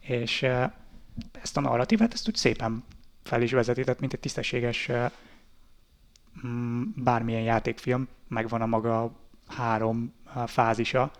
És 0.00 0.42
ezt 1.42 1.56
a 1.56 1.60
narratívát, 1.60 2.12
ezt 2.12 2.28
úgy 2.28 2.36
szépen 2.36 2.84
fel 3.22 3.42
is 3.42 3.52
vezetített, 3.52 4.00
mint 4.00 4.12
egy 4.12 4.20
tisztességes 4.20 4.90
mm, 4.92 5.04
bármilyen 6.94 7.42
játékfilm, 7.42 8.08
megvan 8.28 8.62
a 8.62 8.66
maga 8.66 9.12
három 9.46 10.14
fázisa, 10.46 11.10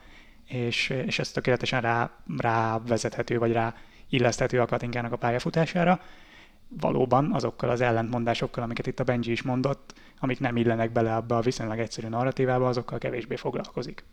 és, 0.45 0.89
és 0.89 1.19
ez 1.19 1.31
tökéletesen 1.31 1.81
rá, 1.81 2.11
rá 2.39 2.79
vezethető, 2.79 3.39
vagy 3.39 3.53
rá 3.53 3.75
illeszthető 4.09 4.61
a 4.61 4.67
Katinkának 4.67 5.13
a 5.13 5.17
pályafutására. 5.17 6.01
Valóban 6.69 7.33
azokkal 7.33 7.71
az 7.71 7.81
ellentmondásokkal, 7.81 8.63
amiket 8.63 8.87
itt 8.87 9.01
a 9.01 9.05
Benji 9.05 9.31
is 9.31 9.43
mondott, 9.43 9.95
amik 10.19 10.41
nem 10.41 10.57
illenek 10.57 10.93
bele 10.93 11.17
abba 11.17 11.37
a 11.37 11.41
viszonylag 11.41 11.79
egyszerű 11.79 12.09
narratívába, 12.09 12.69
azokkal 12.69 12.99
kevésbé 12.99 13.37
foglalkozik. 13.37 14.05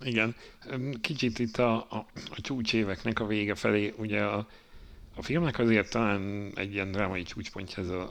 Igen, 0.00 0.34
kicsit 1.00 1.38
itt 1.38 1.56
a, 1.56 1.74
a, 1.74 2.06
a 2.30 2.40
csúcséveknek 2.40 3.20
a 3.20 3.26
vége 3.26 3.54
felé, 3.54 3.94
ugye 3.96 4.24
a, 4.24 4.46
a 5.14 5.22
filmnek 5.22 5.58
azért 5.58 5.90
talán 5.90 6.52
egy 6.54 6.72
ilyen 6.72 6.90
drámai 6.92 7.22
csúcspontja 7.22 7.82
ez 7.82 7.88
a, 7.88 8.10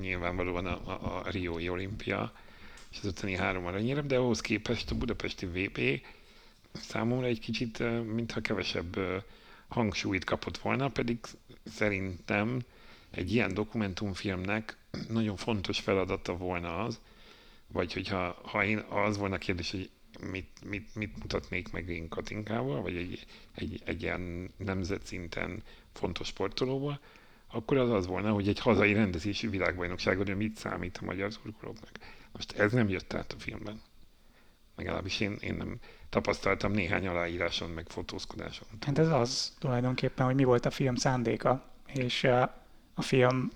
nyilvánvalóan 0.00 0.66
a, 0.66 0.80
a, 0.90 1.16
a 1.26 1.30
Riói 1.30 1.68
olimpia, 1.68 2.32
és 2.90 2.98
az 2.98 3.04
53 3.06 3.66
aranyérem, 3.66 4.06
de 4.06 4.16
ahhoz 4.16 4.40
képest 4.40 4.90
a 4.90 4.94
budapesti 4.94 5.46
VP 5.46 6.00
számomra 6.72 7.26
egy 7.26 7.40
kicsit, 7.40 7.78
mintha 8.14 8.40
kevesebb 8.40 8.98
hangsúlyt 9.68 10.24
kapott 10.24 10.58
volna, 10.58 10.88
pedig 10.88 11.18
szerintem 11.64 12.60
egy 13.10 13.32
ilyen 13.32 13.54
dokumentumfilmnek 13.54 14.76
nagyon 15.08 15.36
fontos 15.36 15.80
feladata 15.80 16.36
volna 16.36 16.84
az, 16.84 17.00
vagy 17.66 17.92
hogyha 17.92 18.40
ha 18.42 18.64
én 18.64 18.78
az 18.78 19.16
volna 19.16 19.34
a 19.34 19.38
kérdés, 19.38 19.70
hogy 19.70 19.90
mit, 20.30 20.48
mit, 20.64 20.94
mit 20.94 21.18
mutatnék 21.18 21.72
meg 21.72 21.88
én 21.88 22.08
Katinkával, 22.08 22.82
vagy 22.82 22.96
egy, 22.96 23.26
egy, 23.54 23.82
egy 23.84 24.02
ilyen 24.02 24.50
nemzetszinten 24.56 25.62
fontos 25.94 26.26
sportolóval, 26.26 27.00
akkor 27.50 27.76
az 27.76 27.90
az 27.90 28.06
volna, 28.06 28.32
hogy 28.32 28.48
egy 28.48 28.58
hazai 28.58 28.92
rendezési 28.92 29.46
világbajnokságon 29.46 30.36
mit 30.36 30.56
számít 30.56 30.98
a 31.02 31.04
magyar 31.04 31.32
szurkolóknak. 31.32 31.90
Most 32.32 32.52
ez 32.52 32.72
nem 32.72 32.88
jött 32.88 33.14
át 33.14 33.32
a 33.32 33.38
filmben. 33.38 33.80
Legalábbis 34.76 35.20
én, 35.20 35.36
én 35.40 35.54
nem 35.54 35.78
tapasztaltam 36.08 36.72
néhány 36.72 37.06
aláíráson, 37.06 37.70
meg 37.70 37.86
fotózkodáson. 37.88 38.68
Hát 38.80 38.98
ez 38.98 39.08
az 39.08 39.54
tulajdonképpen, 39.58 40.26
hogy 40.26 40.34
mi 40.34 40.44
volt 40.44 40.66
a 40.66 40.70
film 40.70 40.94
szándéka. 40.94 41.64
És 41.86 42.24
a 42.94 43.02
film 43.02 43.50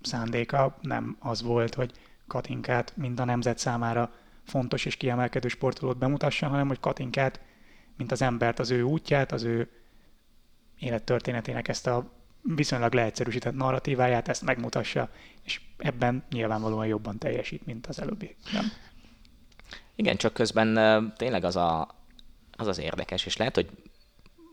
szándéka 0.00 0.78
nem 0.80 1.16
az 1.18 1.42
volt, 1.42 1.74
hogy 1.74 1.92
Katinkát 2.26 2.96
mind 2.96 3.20
a 3.20 3.24
nemzet 3.24 3.58
számára 3.58 4.12
fontos 4.44 4.84
és 4.84 4.96
kiemelkedő 4.96 5.48
sportolót 5.48 5.98
bemutassa, 5.98 6.48
hanem 6.48 6.68
hogy 6.68 6.80
Katinkát, 6.80 7.40
mint 7.96 8.12
az 8.12 8.22
embert, 8.22 8.58
az 8.58 8.70
ő 8.70 8.82
útját, 8.82 9.32
az 9.32 9.42
ő 9.42 9.68
élettörténetének 10.78 11.68
ezt 11.68 11.86
a 11.86 12.10
viszonylag 12.42 12.92
leegyszerűsített 12.92 13.54
narratíváját, 13.54 14.28
ezt 14.28 14.42
megmutassa, 14.42 15.10
és 15.44 15.60
ebben 15.76 16.24
nyilvánvalóan 16.30 16.86
jobban 16.86 17.18
teljesít, 17.18 17.66
mint 17.66 17.86
az 17.86 18.00
előbbi. 18.00 18.36
Nem? 18.52 18.64
Igen, 19.94 20.16
csak 20.16 20.32
közben 20.32 21.12
tényleg 21.16 21.44
az, 21.44 21.56
a, 21.56 21.88
az 22.56 22.66
az 22.66 22.78
érdekes, 22.78 23.26
és 23.26 23.36
lehet, 23.36 23.54
hogy 23.54 23.70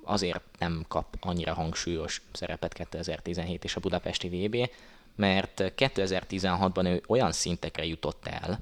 azért 0.04 0.44
nem 0.60 0.86
kap 0.88 1.18
annyira 1.20 1.54
hangsúlyos 1.54 2.22
szerepet 2.32 2.74
2017 2.74 3.64
és 3.64 3.76
a 3.76 3.80
budapesti 3.80 4.30
VB, 4.30 4.70
mert 5.16 5.64
2016-ban 5.78 6.86
ő 6.86 7.04
olyan 7.08 7.32
szintekre 7.32 7.86
jutott 7.86 8.28
el, 8.28 8.60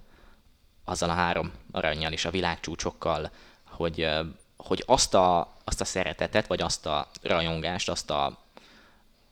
azzal 0.83 1.09
a 1.09 1.13
három 1.13 1.51
aranyjal 1.71 2.11
és 2.11 2.25
a 2.25 2.31
világcsúcsokkal, 2.31 3.31
hogy, 3.67 4.09
hogy 4.63 4.83
azt, 4.85 5.13
a, 5.13 5.53
azt 5.63 5.81
a 5.81 5.85
szeretetet, 5.85 6.47
vagy 6.47 6.61
azt 6.61 6.85
a 6.85 7.07
rajongást, 7.21 7.89
azt 7.89 8.09
a, 8.09 8.37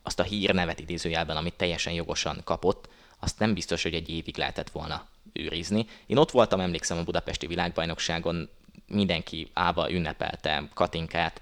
azt 0.03 0.19
a 0.19 0.23
hírnevet 0.23 0.79
idézőjelben, 0.79 1.37
amit 1.37 1.53
teljesen 1.53 1.93
jogosan 1.93 2.41
kapott, 2.43 2.89
azt 3.19 3.39
nem 3.39 3.53
biztos, 3.53 3.83
hogy 3.83 3.93
egy 3.93 4.09
évig 4.09 4.37
lehetett 4.37 4.69
volna 4.69 5.07
őrizni. 5.33 5.85
Én 6.05 6.17
ott 6.17 6.31
voltam, 6.31 6.59
emlékszem 6.59 6.97
a 6.97 7.03
budapesti 7.03 7.47
világbajnokságon, 7.47 8.49
mindenki 8.87 9.49
ába 9.53 9.91
ünnepelte 9.91 10.69
Katinkát, 10.73 11.41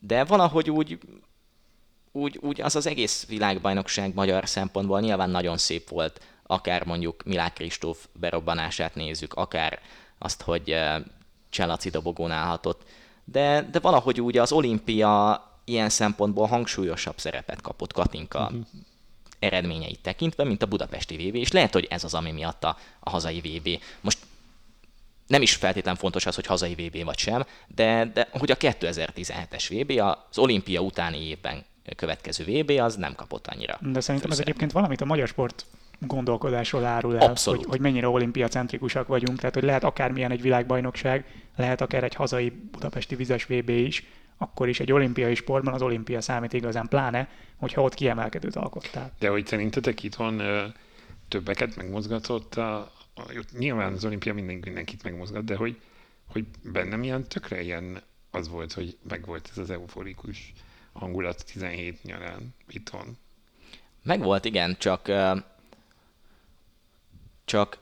de 0.00 0.24
valahogy 0.24 0.70
úgy, 0.70 0.98
úgy, 2.12 2.38
úgy 2.42 2.60
az 2.60 2.76
az 2.76 2.86
egész 2.86 3.26
világbajnokság 3.26 4.14
magyar 4.14 4.48
szempontból 4.48 5.00
nyilván 5.00 5.30
nagyon 5.30 5.58
szép 5.58 5.88
volt, 5.88 6.20
akár 6.42 6.84
mondjuk 6.84 7.22
Milák 7.22 7.52
Kristóf 7.52 8.06
berobbanását 8.12 8.94
nézzük, 8.94 9.34
akár 9.34 9.80
azt, 10.18 10.42
hogy 10.42 10.70
eh, 10.70 11.02
Cselaci 11.48 11.90
dobogón 11.90 12.30
állhatott, 12.30 12.82
de, 13.32 13.68
de 13.70 13.78
valahogy 13.78 14.20
úgy 14.20 14.38
az 14.38 14.52
olimpia 14.52 15.42
ilyen 15.64 15.88
szempontból 15.88 16.46
hangsúlyosabb 16.46 17.18
szerepet 17.18 17.60
kapott 17.60 17.92
Katinka 17.92 18.42
uh-huh. 18.42 18.60
eredményeit 19.38 20.00
tekintve, 20.02 20.44
mint 20.44 20.62
a 20.62 20.66
budapesti 20.66 21.14
VB, 21.14 21.34
és 21.34 21.52
lehet, 21.52 21.72
hogy 21.72 21.86
ez 21.90 22.04
az, 22.04 22.14
ami 22.14 22.30
miatt 22.30 22.64
a, 22.64 22.76
a 23.00 23.10
hazai 23.10 23.40
VB. 23.40 23.82
Most 24.00 24.18
nem 25.26 25.42
is 25.42 25.54
feltétlen 25.54 25.96
fontos 25.96 26.26
az, 26.26 26.34
hogy 26.34 26.46
hazai 26.46 26.74
VB 26.74 27.04
vagy 27.04 27.18
sem, 27.18 27.46
de, 27.66 28.10
de 28.14 28.28
hogy 28.32 28.50
a 28.50 28.56
2017-es 28.56 29.64
VB 29.68 30.00
az 30.00 30.38
olimpia 30.38 30.80
utáni 30.80 31.26
évben 31.26 31.64
következő 31.96 32.44
VB 32.44 32.70
az 32.70 32.96
nem 32.96 33.14
kapott 33.14 33.46
annyira. 33.46 33.78
De 33.80 34.00
szerintem 34.00 34.30
ez 34.30 34.40
egyébként 34.40 34.72
valamit 34.72 35.00
a 35.00 35.04
magyar 35.04 35.28
sport 35.28 35.66
gondolkodásról 36.00 36.84
árul 36.84 37.18
el, 37.18 37.34
hogy, 37.44 37.64
hogy 37.68 37.80
mennyire 37.80 38.08
olimpiacentrikusak 38.08 39.06
vagyunk, 39.06 39.38
tehát 39.38 39.54
hogy 39.54 39.64
lehet 39.64 39.84
akármilyen 39.84 40.30
egy 40.30 40.42
világbajnokság, 40.42 41.24
lehet 41.56 41.80
akár 41.80 42.04
egy 42.04 42.14
hazai 42.14 42.52
budapesti 42.70 43.14
vizes 43.14 43.44
VB 43.44 43.68
is, 43.68 44.06
akkor 44.36 44.68
is 44.68 44.80
egy 44.80 44.92
olimpiai 44.92 45.34
sportban 45.34 45.74
az 45.74 45.82
olimpia 45.82 46.20
számít 46.20 46.52
igazán, 46.52 46.88
pláne, 46.88 47.28
hogyha 47.56 47.82
ott 47.82 47.94
kiemelkedőt 47.94 48.56
alkottál. 48.56 49.12
De 49.18 49.28
hogy 49.28 49.46
szerintetek 49.46 50.02
itt 50.02 50.14
van 50.14 50.42
többeket 51.28 51.76
megmozgatott 51.76 52.54
a, 52.54 52.92
nyilván 53.58 53.92
az 53.92 54.04
olimpia 54.04 54.34
minden, 54.34 54.58
mindenkit 54.64 55.02
megmozgat, 55.02 55.44
de 55.44 55.56
hogy, 55.56 55.80
hogy 56.26 56.44
bennem 56.62 57.02
ilyen 57.02 57.28
tökre 57.28 57.62
ilyen 57.62 58.02
az 58.30 58.48
volt, 58.48 58.72
hogy 58.72 58.98
megvolt 59.08 59.48
ez 59.50 59.58
az 59.58 59.70
euforikus 59.70 60.52
hangulat 60.92 61.44
17 61.52 62.02
nyarán 62.02 62.54
itthon. 62.68 63.18
Megvolt, 64.02 64.44
igen, 64.44 64.76
csak 64.78 65.08
csak 67.50 67.78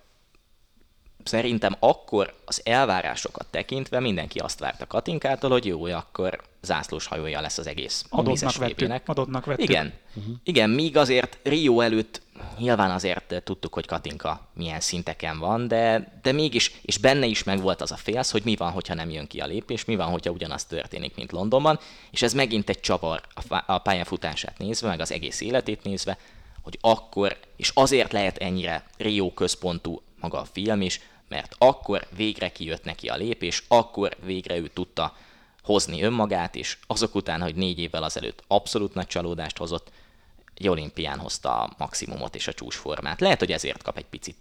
szerintem 1.25 1.76
akkor 1.78 2.34
az 2.44 2.60
elvárásokat 2.64 3.46
tekintve 3.50 4.00
mindenki 4.00 4.38
azt 4.38 4.58
várta 4.58 4.87
Katinkától, 4.87 5.50
hogy 5.50 5.66
jó, 5.66 5.84
akkor 5.84 6.40
zászlós 6.62 7.06
hajója 7.06 7.40
lesz 7.40 7.58
az 7.58 7.66
egész 7.66 8.04
adottnak 8.08 8.56
vettük, 8.56 9.00
adottnak 9.04 9.44
vettük. 9.44 9.68
Igen, 9.68 9.92
uh-huh. 10.14 10.34
igen, 10.42 10.70
míg 10.70 10.96
azért 10.96 11.38
Rio 11.42 11.80
előtt 11.80 12.22
nyilván 12.58 12.90
azért 12.90 13.42
tudtuk, 13.44 13.75
hogy 13.75 13.87
Katinka 13.87 14.48
milyen 14.54 14.80
szinteken 14.80 15.38
van, 15.38 15.68
de, 15.68 16.12
de 16.22 16.32
mégis, 16.32 16.80
és 16.82 16.98
benne 16.98 17.26
is 17.26 17.44
megvolt 17.44 17.80
az 17.80 17.92
a 17.92 17.96
félsz, 17.96 18.30
hogy 18.30 18.42
mi 18.44 18.56
van, 18.56 18.70
hogyha 18.70 18.94
nem 18.94 19.10
jön 19.10 19.26
ki 19.26 19.40
a 19.40 19.46
lépés, 19.46 19.84
mi 19.84 19.96
van, 19.96 20.10
hogyha 20.10 20.30
ugyanaz 20.30 20.64
történik, 20.64 21.16
mint 21.16 21.32
Londonban, 21.32 21.78
és 22.10 22.22
ez 22.22 22.32
megint 22.32 22.68
egy 22.68 22.80
csavar 22.80 23.20
a 23.66 23.78
pályafutását 23.78 24.58
nézve, 24.58 24.88
meg 24.88 25.00
az 25.00 25.12
egész 25.12 25.40
életét 25.40 25.82
nézve, 25.82 26.18
hogy 26.68 26.78
akkor, 26.80 27.37
és 27.56 27.70
azért 27.75 28.12
lehet 28.12 28.37
ennyire 28.37 28.84
Rio 28.96 29.32
központú 29.32 30.02
maga 30.20 30.40
a 30.40 30.44
film 30.44 30.80
is, 30.80 31.00
mert 31.28 31.54
akkor 31.58 32.06
végre 32.16 32.48
kijött 32.48 32.84
neki 32.84 33.08
a 33.08 33.16
lépés, 33.16 33.64
akkor 33.68 34.16
végre 34.25 34.56
ő 34.56 34.68
tudta 34.68 35.16
hozni 35.62 36.02
önmagát, 36.02 36.54
és 36.54 36.78
azok 36.87 37.14
után, 37.14 37.40
hogy 37.40 37.54
négy 37.54 37.78
évvel 37.78 38.02
azelőtt 38.02 38.44
abszolút 38.46 38.94
nagy 38.94 39.06
csalódást 39.06 39.56
hozott, 39.56 39.90
egy 40.54 40.68
olimpián 40.68 41.18
hozta 41.18 41.60
a 41.60 41.75
maximumot 41.78 42.34
és 42.34 42.48
a 42.48 42.52
csúcsformát. 42.52 43.20
Lehet, 43.20 43.38
hogy 43.38 43.52
ezért 43.52 43.82
kap 43.82 43.96
egy 43.96 44.06
picit 44.10 44.37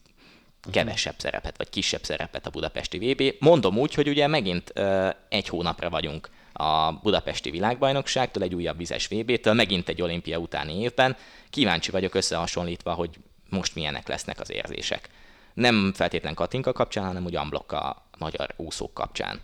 kevesebb 0.71 1.15
szerepet, 1.17 1.57
vagy 1.57 1.69
kisebb 1.69 2.03
szerepet 2.03 2.45
a 2.47 2.49
budapesti 2.49 2.97
VB. 2.97 3.35
Mondom 3.39 3.77
úgy, 3.77 3.93
hogy 3.93 4.07
ugye 4.07 4.27
megint 4.27 4.71
uh, 4.75 5.09
egy 5.29 5.47
hónapra 5.47 5.89
vagyunk 5.89 6.29
a 6.57 6.99
budapesti 7.03 7.49
világbajnokságtól, 7.49 8.43
egy 8.43 8.55
újabb 8.55 8.77
vizes 8.77 9.07
VB-től, 9.07 9.53
megint 9.53 9.89
egy 9.89 10.01
olimpia 10.01 10.37
utáni 10.37 10.79
évben. 10.79 11.15
Kíváncsi 11.49 11.91
vagyok 11.91 12.15
összehasonlítva, 12.15 12.93
hogy 12.93 13.17
most 13.49 13.75
milyenek 13.75 14.07
lesznek 14.07 14.39
az 14.39 14.51
érzések. 14.51 15.09
Nem 15.53 15.93
feltétlen 15.93 16.33
Katinka 16.33 16.73
kapcsán, 16.73 17.05
hanem 17.05 17.25
úgy 17.25 17.35
amblok 17.35 17.71
a 17.71 18.05
magyar 18.17 18.53
úszók 18.55 18.93
kapcsán. 18.93 19.41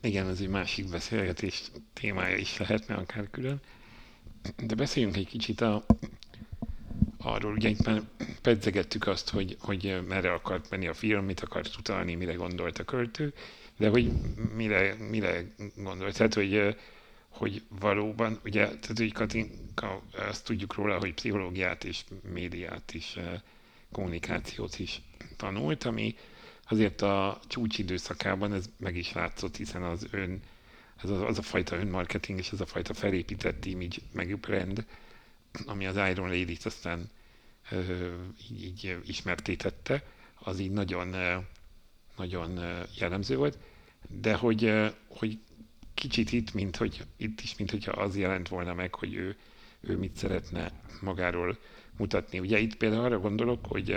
Igen, 0.00 0.28
ez 0.28 0.40
egy 0.40 0.48
másik 0.48 0.90
beszélgetés 0.90 1.62
témája 1.92 2.36
is 2.36 2.56
lehetne 2.56 2.94
akár 2.94 3.30
külön. 3.30 3.60
De 4.56 4.74
beszéljünk 4.74 5.16
egy 5.16 5.26
kicsit 5.26 5.60
a, 5.60 5.84
arról, 7.18 7.52
ugye 7.52 7.68
itt 7.68 7.86
már 7.86 8.02
pedzegettük 8.42 9.06
azt, 9.06 9.30
hogy, 9.30 9.56
hogy 9.60 10.02
merre 10.08 10.32
akart 10.32 10.70
menni 10.70 10.86
a 10.86 10.94
film, 10.94 11.24
mit 11.24 11.40
akart 11.40 11.76
utalni, 11.78 12.14
mire 12.14 12.32
gondolt 12.32 12.78
a 12.78 12.84
költő, 12.84 13.34
de 13.76 13.88
hogy 13.88 14.12
mire, 14.56 14.94
mire 14.94 15.44
gondolt, 15.76 16.16
tehát 16.16 16.34
hogy, 16.34 16.76
hogy 17.28 17.62
valóban, 17.68 18.38
ugye, 18.44 18.64
tehát 18.66 18.98
hogy 18.98 19.12
Katinka, 19.12 20.02
azt 20.12 20.44
tudjuk 20.44 20.74
róla, 20.74 20.98
hogy 20.98 21.14
pszichológiát 21.14 21.84
és 21.84 22.04
médiát 22.32 22.94
is, 22.94 23.16
kommunikációt 23.92 24.78
is 24.78 25.02
tanult, 25.36 25.84
ami 25.84 26.16
azért 26.68 27.02
a 27.02 27.40
csúcsidőszakában 27.46 28.52
ez 28.52 28.70
meg 28.76 28.96
is 28.96 29.12
látszott, 29.12 29.56
hiszen 29.56 29.82
az 29.82 30.06
ön, 30.10 30.42
az, 31.02 31.10
az 31.10 31.38
a 31.38 31.42
fajta 31.42 31.76
önmarketing 31.76 32.38
és 32.38 32.50
ez 32.50 32.60
a 32.60 32.66
fajta 32.66 32.94
felépített 32.94 33.64
image 33.64 33.96
meg 34.12 34.38
brand, 34.38 34.86
ami 35.66 35.86
az 35.86 35.96
Iron 35.96 36.28
Lady-t 36.28 36.66
aztán 36.66 37.10
ö, 37.70 38.12
így, 38.50 38.62
így 38.62 38.98
ismertétette, 39.06 40.04
az 40.34 40.58
így 40.58 40.70
nagyon, 40.70 41.14
nagyon 42.16 42.60
jellemző 42.98 43.36
volt, 43.36 43.58
de 44.08 44.34
hogy, 44.34 44.92
hogy 45.08 45.38
kicsit 45.94 46.32
itt, 46.32 46.54
mint 46.54 46.76
hogy 46.76 47.04
itt 47.16 47.40
is, 47.40 47.56
mint 47.56 47.70
hogyha 47.70 47.92
az 47.92 48.16
jelent 48.16 48.48
volna 48.48 48.74
meg, 48.74 48.94
hogy 48.94 49.14
ő, 49.14 49.36
ő 49.80 49.96
mit 49.96 50.16
szeretne 50.16 50.72
magáról 51.00 51.58
mutatni. 51.96 52.38
Ugye 52.38 52.58
itt 52.58 52.76
például 52.76 53.04
arra 53.04 53.18
gondolok, 53.18 53.66
hogy 53.66 53.96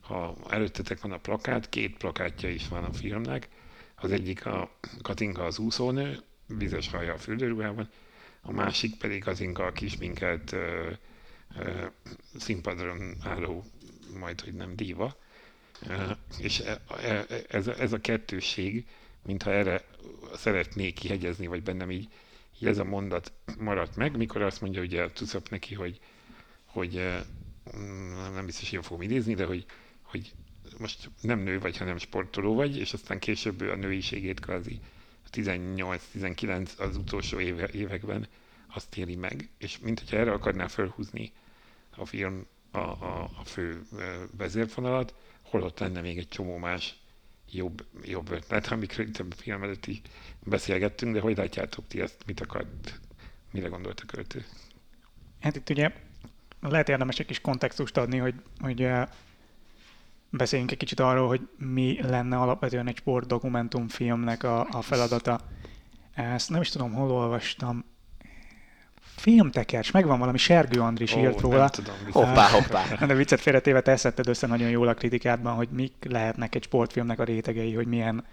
ha 0.00 0.36
előttetek 0.48 1.00
van 1.00 1.12
a 1.12 1.18
plakát, 1.18 1.68
két 1.68 1.96
plakátja 1.96 2.48
is 2.48 2.68
van 2.68 2.84
a 2.84 2.92
filmnek, 2.92 3.48
az 3.94 4.10
egyik 4.12 4.46
a 4.46 4.70
Katinka 5.02 5.44
az 5.44 5.58
úszónő, 5.58 6.18
vizes 6.46 6.88
haja 6.90 7.12
a 7.12 7.18
fürdőruhában, 7.18 7.88
a 8.40 8.52
másik 8.52 8.96
pedig 8.96 9.28
az 9.28 9.40
inka 9.40 9.64
a 9.66 9.72
kisminkelt 9.72 10.52
ö, 10.52 10.90
ö, 11.58 11.84
színpadon 12.36 13.14
álló, 13.22 13.64
majd 14.18 14.40
hogy 14.40 14.52
nem 14.54 14.76
díva. 14.76 15.16
És 16.38 16.60
e, 16.60 16.80
e, 17.02 17.26
ez, 17.48 17.66
ez 17.68 17.92
a 17.92 18.00
kettőség, 18.00 18.86
mintha 19.22 19.50
erre 19.52 19.84
szeretnék 20.34 20.94
kihegyezni, 20.94 21.46
vagy 21.46 21.62
bennem 21.62 21.90
így, 21.90 22.08
így 22.60 22.68
ez 22.68 22.78
a 22.78 22.84
mondat 22.84 23.32
maradt 23.58 23.96
meg, 23.96 24.16
mikor 24.16 24.42
azt 24.42 24.60
mondja 24.60 24.82
ugye 24.82 25.02
a 25.02 25.12
Tuszap 25.12 25.48
neki, 25.48 25.74
hogy, 25.74 26.00
hogy 26.64 27.12
nem 28.34 28.46
biztos, 28.46 28.70
hogy 28.70 28.84
fogom 28.84 29.02
idézni, 29.02 29.34
de 29.34 29.44
hogy, 29.44 29.64
hogy 30.02 30.32
most 30.78 31.10
nem 31.20 31.38
nő 31.38 31.58
vagy, 31.58 31.76
hanem 31.76 31.98
sportoló 31.98 32.54
vagy, 32.54 32.76
és 32.76 32.92
aztán 32.92 33.18
később 33.18 33.60
a 33.60 33.74
nőiségét 33.76 34.40
kvázi 34.40 34.80
18-19 35.32 36.76
az 36.78 36.96
utolsó 36.96 37.40
éve, 37.40 37.68
években 37.72 38.26
azt 38.74 38.96
éli 38.96 39.16
meg, 39.16 39.48
és 39.58 39.78
mint 39.78 39.98
hogyha 40.00 40.16
erre 40.16 40.32
akarná 40.32 40.66
felhúzni 40.66 41.32
a 41.96 42.04
film 42.06 42.46
a, 42.70 42.78
a, 42.78 43.30
a 43.40 43.44
fő 43.44 43.82
vezérfonalat, 44.36 45.14
holott 45.54 45.78
lenne 45.78 46.00
még 46.00 46.18
egy 46.18 46.28
csomó 46.28 46.56
más 46.56 46.96
jobb, 47.50 47.84
jobb 48.02 48.30
ötlet, 48.30 48.66
amikről 48.66 49.06
a 49.18 49.34
film 49.36 49.62
előtt 49.62 49.88
beszélgettünk, 50.44 51.14
de 51.14 51.20
hogy 51.20 51.36
látjátok 51.36 51.86
ti 51.86 52.00
ezt, 52.00 52.22
mit 52.26 52.40
akart, 52.40 53.00
mire 53.50 53.68
gondolt 53.68 54.00
a 54.00 54.06
költő? 54.06 54.44
Hát 55.40 55.56
itt 55.56 55.70
ugye 55.70 55.92
lehet 56.60 56.88
érdemes 56.88 57.18
egy 57.18 57.26
kis 57.26 57.40
kontextust 57.40 57.96
adni, 57.96 58.18
hogy, 58.18 58.34
hogy 58.58 58.88
beszéljünk 60.30 60.70
egy 60.70 60.78
kicsit 60.78 61.00
arról, 61.00 61.28
hogy 61.28 61.48
mi 61.56 62.02
lenne 62.02 62.36
alapvetően 62.36 62.88
egy 62.88 62.96
sportdokumentumfilmnek 62.96 64.42
a, 64.42 64.66
a 64.70 64.82
feladata. 64.82 65.40
Ezt 66.14 66.50
nem 66.50 66.60
is 66.60 66.68
tudom, 66.68 66.92
hol 66.92 67.10
olvastam. 67.10 67.84
Filmtekercs, 69.24 69.92
megvan 69.92 70.18
valami, 70.18 70.38
Sergő 70.38 70.80
Andris 70.80 71.14
oh, 71.14 71.20
írt 71.20 71.40
róla. 71.40 71.68
Tudom, 71.68 71.94
hoppá, 72.10 72.48
hoppá. 72.48 72.84
De 73.06 73.14
viccet 73.14 73.40
félretéve 73.40 73.80
te 73.80 73.92
eszetted 73.92 74.28
össze 74.28 74.46
nagyon 74.46 74.70
jól 74.70 74.88
a 74.88 74.94
kritikádban, 74.94 75.54
hogy 75.54 75.68
mik 75.70 75.92
lehetnek 76.08 76.54
egy 76.54 76.62
sportfilmnek 76.62 77.18
a 77.18 77.24
rétegei, 77.24 77.74
hogy 77.74 77.86
milyen, 77.86 78.24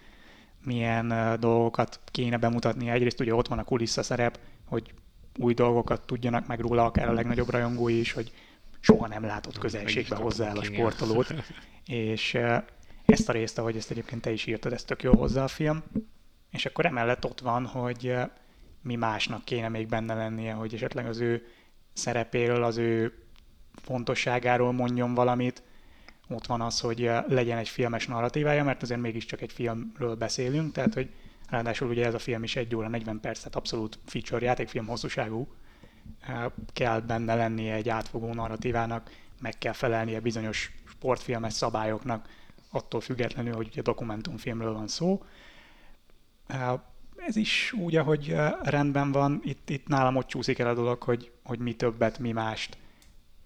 milyen 0.64 1.12
uh, 1.12 1.34
dolgokat 1.34 2.00
kéne 2.06 2.38
bemutatni. 2.38 2.90
Egyrészt 2.90 3.20
ugye 3.20 3.36
ott 3.36 3.48
van 3.48 3.60
a 3.60 3.64
kulisszaszerep, 3.64 4.40
hogy 4.66 4.94
új 5.38 5.54
dolgokat 5.54 6.06
tudjanak 6.06 6.48
meg 6.48 6.60
róla, 6.60 6.86
akár 6.86 7.08
a 7.08 7.14
legnagyobb 7.14 7.50
rajongói 7.50 8.00
is, 8.00 8.12
hogy 8.12 8.32
soha 8.80 9.08
nem 9.08 9.26
látott 9.26 9.58
közelségbe 9.58 10.16
hozzá 10.16 10.52
a 10.52 10.64
sportolót. 10.64 11.34
És 11.86 12.38
ezt 13.06 13.30
a 13.30 13.32
részt, 13.32 13.58
ahogy 13.58 13.76
ezt 13.76 13.92
egyébként 13.92 14.22
te 14.22 14.32
is 14.32 14.46
írtad, 14.46 14.74
ezt 14.74 14.88
tök 14.88 15.04
jó 15.04 15.16
hozzá 15.16 15.44
a 15.44 15.48
film. 15.48 15.84
És 16.50 16.66
akkor 16.66 16.86
emellett 16.86 17.26
ott 17.26 17.40
van, 17.40 17.66
hogy 17.66 18.16
mi 18.82 18.96
másnak 18.96 19.46
kéne 19.46 19.70
még 19.70 19.88
benne 19.88 20.14
lennie, 20.14 20.54
hogy 20.54 20.74
esetleg 20.74 21.06
az 21.06 21.20
ő 21.20 21.48
szerepéről, 21.94 22.64
az 22.64 22.78
ő 22.78 23.14
fontosságáról 23.76 24.72
mondjon 24.72 25.14
valamit. 25.14 25.64
Ott 26.30 26.46
van 26.46 26.62
az, 26.62 26.80
hogy 26.80 27.12
legyen 27.28 27.58
egy 27.58 27.70
filmes 27.70 28.08
narratívája, 28.08 28.64
mert 28.64 28.82
azért 28.82 29.02
mégiscsak 29.02 29.42
egy 29.42 29.52
filmről 29.52 30.16
beszélünk, 30.16 30.72
tehát 30.74 30.94
hogy 30.94 31.10
ráadásul 31.50 31.90
ugye 31.90 32.06
ez 32.06 32.14
a 32.14 32.20
film 32.20 32.44
is 32.44 32.56
egy 32.56 32.76
óra 32.76 32.88
40 32.88 33.20
percet 33.20 33.56
abszolút 33.56 34.00
feature 34.06 34.46
játékfilm 34.46 34.88
hosszúságú, 34.88 35.48
kell 36.74 37.00
benne 37.00 37.36
lennie 37.36 37.74
egy 37.74 37.90
átfogó 37.90 38.34
narratívának, 38.34 39.12
meg 39.42 39.58
kell 39.58 39.74
felelnie 39.74 40.20
bizonyos 40.20 40.72
sportfilmes 40.90 41.54
szabályoknak, 41.54 42.28
attól 42.72 43.02
függetlenül, 43.02 43.56
hogy 43.56 43.68
ugye 43.68 43.82
dokumentumfilmről 43.82 44.74
van 44.74 44.88
szó. 44.88 45.24
Ez 47.28 47.36
is 47.36 47.74
úgy, 47.74 47.96
ahogy 47.96 48.36
rendben 48.62 49.12
van, 49.12 49.42
itt, 49.44 49.70
itt 49.70 49.88
nálam 49.88 50.16
ott 50.16 50.28
csúszik 50.28 50.60
el 50.60 50.68
a 50.68 50.74
dolog, 50.74 51.04
hogy, 51.04 51.32
hogy 51.44 51.60
mi 51.60 51.74
többet, 51.74 52.20
mi 52.20 52.32
mást 52.32 52.78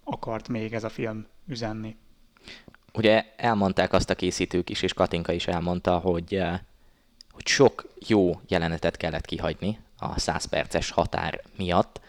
akart 0.04 0.48
még 0.48 0.74
ez 0.74 0.84
a 0.84 0.90
film 0.90 1.26
üzenni. 1.48 1.96
Ugye 2.94 3.26
elmondták 3.38 3.94
azt 3.94 4.10
a 4.10 4.16
készítők 4.16 4.70
is, 4.70 4.82
és 4.82 4.94
Katinka 4.94 5.32
is 5.32 5.48
elmondta, 5.48 5.98
hogy, 5.98 6.42
hogy 7.32 7.48
sok 7.48 7.88
jó 8.08 8.40
jelenetet 8.48 8.98
kellett 8.98 9.26
kihagyni 9.26 9.80
a 9.98 10.20
100 10.20 10.46
perces 10.46 10.90
határ 10.90 11.42
miatt, 11.58 12.02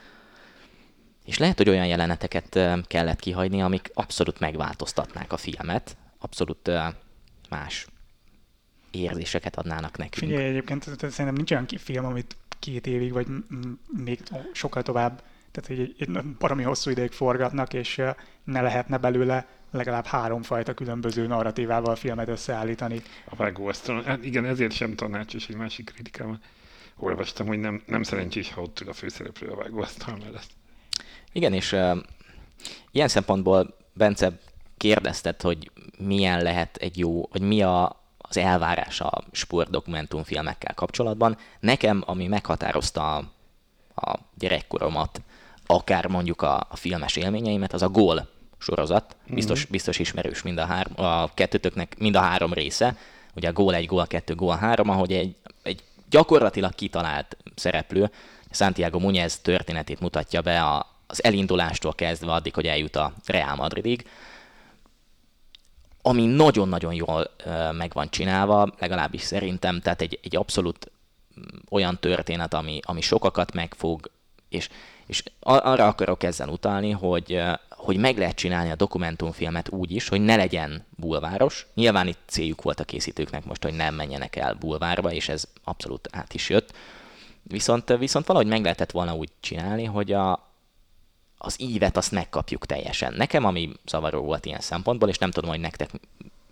és 1.24 1.38
lehet, 1.38 1.56
hogy 1.56 1.68
olyan 1.68 1.86
jeleneteket 1.86 2.58
kellett 2.86 3.20
kihagyni, 3.20 3.62
amik 3.62 3.90
abszolút 3.94 4.40
megváltoztatnák 4.40 5.32
a 5.32 5.36
filmet, 5.36 5.96
abszolút 6.18 6.70
más 7.48 7.86
érzéseket 9.02 9.56
adnának 9.56 9.96
nekünk. 9.96 10.30
Figyelj, 10.30 10.48
egyébként 10.48 10.82
szerintem 10.82 11.34
nincs 11.34 11.50
olyan 11.50 11.66
film, 11.66 12.04
amit 12.04 12.36
két 12.58 12.86
évig, 12.86 13.12
vagy 13.12 13.26
még 14.04 14.20
sokkal 14.52 14.82
tovább, 14.82 15.22
tehát 15.50 15.68
hogy 15.68 15.80
egy, 15.80 15.94
egy 15.98 16.24
baromi 16.38 16.62
hosszú 16.62 16.90
ideig 16.90 17.10
forgatnak, 17.10 17.74
és 17.74 18.02
ne 18.44 18.60
lehetne 18.60 18.96
belőle 18.96 19.46
legalább 19.70 20.04
háromfajta 20.04 20.74
különböző 20.74 21.26
narratívával 21.26 21.92
a 21.92 21.96
filmet 21.96 22.28
összeállítani. 22.28 23.02
A 23.24 23.36
vágóasztalon. 23.36 24.04
Hát 24.04 24.24
igen, 24.24 24.44
ezért 24.44 24.72
sem 24.72 24.94
tanácsos 24.94 25.48
egy 25.48 25.56
másik 25.56 25.90
kritikában. 25.94 26.40
Olvastam, 26.96 27.46
hogy 27.46 27.58
nem, 27.58 27.82
nem 27.86 28.02
szerencsés, 28.02 28.52
ha 28.52 28.62
ott 28.62 28.80
ül 28.80 28.88
a 28.88 28.92
főszereplő 28.92 29.48
a 29.48 29.56
vágóasztal 29.56 30.16
mellett. 30.24 30.48
Igen, 31.32 31.52
és 31.52 31.72
uh, 31.72 31.96
ilyen 32.90 33.08
szempontból 33.08 33.76
Bence 33.92 34.38
kérdezted, 34.76 35.40
hogy 35.40 35.70
milyen 35.98 36.42
lehet 36.42 36.76
egy 36.76 36.98
jó, 36.98 37.28
vagy 37.32 37.42
mi 37.42 37.62
a, 37.62 38.05
az 38.28 38.36
elvárás 38.36 39.00
a 39.00 39.22
sportdokumentumfilmekkel 39.32 40.74
kapcsolatban. 40.74 41.36
Nekem, 41.60 42.02
ami 42.06 42.26
meghatározta 42.26 43.14
a, 43.14 43.24
a 43.94 44.18
gyerekkoromat, 44.38 45.20
akár 45.66 46.06
mondjuk 46.06 46.42
a, 46.42 46.66
a 46.70 46.76
filmes 46.76 47.16
élményeimet, 47.16 47.72
az 47.72 47.82
a 47.82 47.88
Gól 47.88 48.28
sorozat. 48.58 49.16
Biztos, 49.26 49.58
mm-hmm. 49.58 49.70
biztos 49.70 49.98
ismerős 49.98 50.42
mind 50.42 50.58
a, 50.58 50.64
három, 50.64 50.92
a 51.06 51.34
kettőtöknek 51.34 51.98
mind 51.98 52.16
a 52.16 52.20
három 52.20 52.52
része. 52.52 52.96
Ugye 53.34 53.48
a 53.48 53.52
Gól 53.52 53.74
1, 53.74 53.86
Gól 53.86 54.06
2, 54.06 54.34
Gól 54.34 54.56
3, 54.56 54.88
ahogy 54.88 55.12
egy, 55.12 55.36
egy 55.62 55.82
gyakorlatilag 56.10 56.74
kitalált 56.74 57.36
szereplő 57.54 58.10
Santiago 58.50 58.98
Muñez 58.98 59.32
történetét 59.42 60.00
mutatja 60.00 60.40
be 60.40 60.62
a, 60.62 60.86
az 61.06 61.24
elindulástól 61.24 61.94
kezdve 61.94 62.32
addig, 62.32 62.54
hogy 62.54 62.66
eljut 62.66 62.96
a 62.96 63.12
Real 63.26 63.54
Madridig, 63.54 64.08
ami 66.06 66.26
nagyon-nagyon 66.26 66.94
jól 66.94 67.30
meg 67.72 67.90
van 67.92 68.10
csinálva, 68.10 68.74
legalábbis 68.78 69.22
szerintem, 69.22 69.80
tehát 69.80 70.00
egy, 70.00 70.18
egy 70.22 70.36
abszolút 70.36 70.90
olyan 71.70 71.98
történet, 72.00 72.54
ami, 72.54 72.80
ami 72.82 73.00
sokakat 73.00 73.52
megfog, 73.52 74.10
és, 74.48 74.68
és 75.06 75.22
arra 75.40 75.86
akarok 75.86 76.22
ezzel 76.22 76.48
utalni, 76.48 76.90
hogy, 76.90 77.42
hogy 77.68 77.96
meg 77.96 78.18
lehet 78.18 78.36
csinálni 78.36 78.70
a 78.70 78.76
dokumentumfilmet 78.76 79.70
úgy 79.70 79.90
is, 79.90 80.08
hogy 80.08 80.20
ne 80.20 80.36
legyen 80.36 80.84
bulváros. 80.96 81.66
Nyilván 81.74 82.06
itt 82.06 82.20
céljuk 82.26 82.62
volt 82.62 82.80
a 82.80 82.84
készítőknek 82.84 83.44
most, 83.44 83.62
hogy 83.62 83.74
nem 83.74 83.94
menjenek 83.94 84.36
el 84.36 84.54
bulvárba, 84.54 85.12
és 85.12 85.28
ez 85.28 85.44
abszolút 85.64 86.08
át 86.12 86.34
is 86.34 86.48
jött. 86.48 86.72
Viszont, 87.42 87.96
viszont 87.98 88.26
valahogy 88.26 88.48
meg 88.48 88.62
lehetett 88.62 88.90
volna 88.90 89.14
úgy 89.14 89.30
csinálni, 89.40 89.84
hogy 89.84 90.12
a, 90.12 90.32
az 91.46 91.60
ívet 91.60 91.96
azt 91.96 92.12
megkapjuk 92.12 92.66
teljesen. 92.66 93.14
Nekem, 93.16 93.44
ami 93.44 93.72
zavaró 93.86 94.22
volt 94.22 94.46
ilyen 94.46 94.60
szempontból, 94.60 95.08
és 95.08 95.18
nem 95.18 95.30
tudom, 95.30 95.50
hogy 95.50 95.60
nektek 95.60 95.90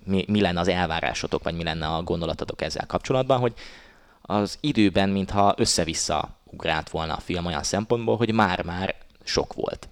mi, 0.05 0.25
mi 0.29 0.41
lenne 0.41 0.61
az 0.61 0.69
elvárásotok, 0.69 1.43
vagy 1.43 1.57
mi 1.57 1.63
lenne 1.63 1.87
a 1.87 2.03
gondolatotok 2.03 2.63
ezzel 2.63 2.87
kapcsolatban, 2.87 3.39
hogy 3.39 3.55
az 4.23 4.59
időben, 4.61 5.09
mintha 5.09 5.55
össze-vissza 5.57 6.29
ugrált 6.45 6.91
volna 6.91 7.15
a 7.15 7.21
film 7.21 7.47
olyan 7.47 7.63
szempontból, 7.63 8.17
hogy 8.17 8.33
már-már 8.33 8.95
sok 9.25 9.53
volt. 9.53 9.89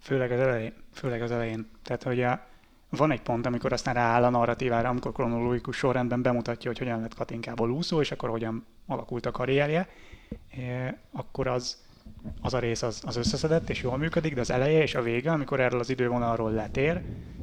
Főleg 0.00 0.32
az 0.32 0.40
elején. 0.40 0.72
Főleg 0.94 1.22
az 1.22 1.30
elején. 1.30 1.70
Tehát, 1.82 2.02
hogy 2.02 2.22
a, 2.22 2.40
van 2.88 3.10
egy 3.10 3.22
pont, 3.22 3.46
amikor 3.46 3.72
aztán 3.72 3.94
rááll 3.94 4.24
a 4.24 4.30
narratívára, 4.30 4.88
amikor 4.88 5.12
kronológikus 5.12 5.76
sorrendben 5.76 6.22
bemutatja, 6.22 6.70
hogy 6.70 6.78
hogyan 6.78 7.00
lett 7.00 7.14
Katinkából 7.14 7.70
úszó, 7.70 8.00
és 8.00 8.10
akkor 8.12 8.28
hogyan 8.28 8.66
alakult 8.86 9.26
a 9.26 9.30
karrierje, 9.30 9.88
e, 10.56 10.98
akkor 11.12 11.46
az, 11.46 11.81
az 12.40 12.54
a 12.54 12.58
rész 12.58 12.82
az, 12.82 13.02
az 13.04 13.16
összeszedett 13.16 13.70
és 13.70 13.82
jól 13.82 13.96
működik, 13.96 14.34
de 14.34 14.40
az 14.40 14.50
eleje 14.50 14.82
és 14.82 14.94
a 14.94 15.02
vége, 15.02 15.32
amikor 15.32 15.60
erről 15.60 15.80
az 15.80 15.90
idővonalról 15.90 16.52
letér, 16.52 17.00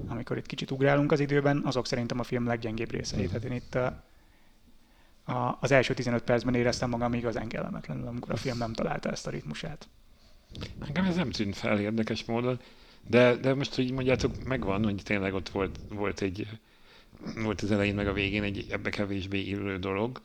amikor 0.07 0.37
itt 0.37 0.45
kicsit 0.45 0.71
ugrálunk 0.71 1.11
az 1.11 1.19
időben, 1.19 1.61
azok 1.65 1.87
szerintem 1.87 2.19
a 2.19 2.23
film 2.23 2.45
leggyengébb 2.45 2.91
részei. 2.91 3.25
Tehát 3.25 3.43
én 3.43 3.51
itt 3.51 3.75
a, 3.75 4.03
a, 5.31 5.57
az 5.59 5.71
első 5.71 5.93
15 5.93 6.23
percben 6.23 6.55
éreztem 6.55 6.89
magam 6.89 7.13
igazán 7.13 7.47
kellemetlenül, 7.47 8.07
amikor 8.07 8.31
a 8.31 8.37
film 8.37 8.57
nem 8.57 8.73
találta 8.73 9.09
ezt 9.09 9.27
a 9.27 9.29
ritmusát. 9.29 9.87
Nekem 10.79 11.05
ez 11.05 11.15
nem 11.15 11.31
tűnt 11.31 11.55
fel 11.55 11.79
érdekes 11.79 12.25
módon, 12.25 12.59
de, 13.07 13.35
de 13.35 13.53
most, 13.53 13.75
hogy 13.75 13.91
mondjátok, 13.91 14.43
megvan, 14.43 14.83
hogy 14.83 15.01
tényleg 15.03 15.33
ott 15.33 15.49
volt, 15.49 15.79
volt 15.89 16.21
egy 16.21 16.47
volt 17.35 17.61
az 17.61 17.71
elején 17.71 17.95
meg 17.95 18.07
a 18.07 18.13
végén 18.13 18.43
egy 18.43 18.65
ebbe 18.69 18.89
kevésbé 18.89 19.39
illő 19.39 19.77
dolog, 19.77 20.21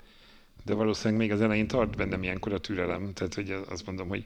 de 0.64 0.74
valószínűleg 0.74 1.20
még 1.20 1.32
az 1.32 1.40
elején 1.40 1.66
tart 1.66 1.96
bennem 1.96 2.22
ilyenkor 2.22 2.52
a 2.52 2.58
türelem, 2.58 3.12
tehát 3.12 3.34
hogy 3.34 3.56
azt 3.68 3.86
mondom, 3.86 4.08
hogy 4.08 4.24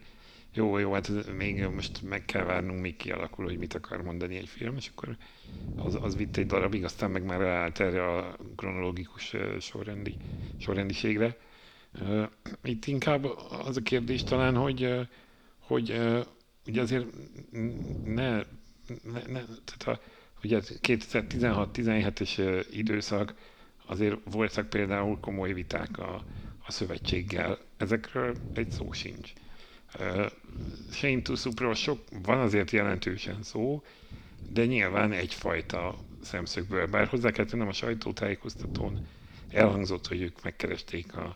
jó, 0.53 0.77
jó, 0.77 0.93
hát 0.93 1.11
még 1.37 1.65
most 1.67 2.01
meg 2.01 2.25
kell 2.25 2.43
várnunk, 2.43 2.81
míg 2.81 2.95
kialakul, 2.95 3.45
hogy 3.45 3.57
mit 3.57 3.73
akar 3.73 4.01
mondani 4.01 4.37
egy 4.37 4.47
film, 4.47 4.75
és 4.75 4.87
akkor 4.95 5.17
az, 5.75 5.97
az 6.01 6.15
vitt 6.15 6.37
egy 6.37 6.45
darabig, 6.45 6.83
aztán 6.83 7.11
meg 7.11 7.23
már 7.23 7.39
ráállt 7.39 7.79
erre 7.79 8.15
a 8.17 8.35
kronológikus 8.55 9.35
sorrendi, 9.59 10.17
sorrendiségre. 10.57 11.37
Itt 12.63 12.85
inkább 12.85 13.25
az 13.49 13.77
a 13.77 13.81
kérdés 13.81 14.23
talán, 14.23 14.55
hogy, 14.55 15.07
hogy 15.59 15.99
ugye 16.67 16.81
azért 16.81 17.05
ne, 18.03 18.35
ne, 19.03 19.21
ne 19.27 19.41
tehát 19.43 19.83
a, 19.85 19.99
ugye 20.43 20.59
2016-17-es 20.81 22.65
időszak 22.71 23.33
azért 23.85 24.17
voltak 24.31 24.69
például 24.69 25.19
komoly 25.19 25.53
viták 25.53 25.97
a, 25.97 26.25
a 26.65 26.71
szövetséggel. 26.71 27.57
Ezekről 27.77 28.35
egy 28.53 28.71
szó 28.71 28.91
sincs. 28.91 29.33
Shane 30.91 31.21
Tussupról 31.21 31.73
sok, 31.73 31.99
van 32.23 32.39
azért 32.39 32.71
jelentősen 32.71 33.43
szó, 33.43 33.83
de 34.49 34.65
nyilván 34.65 35.11
egyfajta 35.11 35.95
szemszögből. 36.23 36.87
Bár 36.87 37.07
hozzá 37.07 37.31
kell 37.31 37.45
tennem 37.45 37.67
a 37.67 37.73
sajtótájékoztatón 37.73 39.07
elhangzott, 39.51 40.07
hogy 40.07 40.21
ők 40.21 40.43
megkeresték 40.43 41.17
a, 41.17 41.35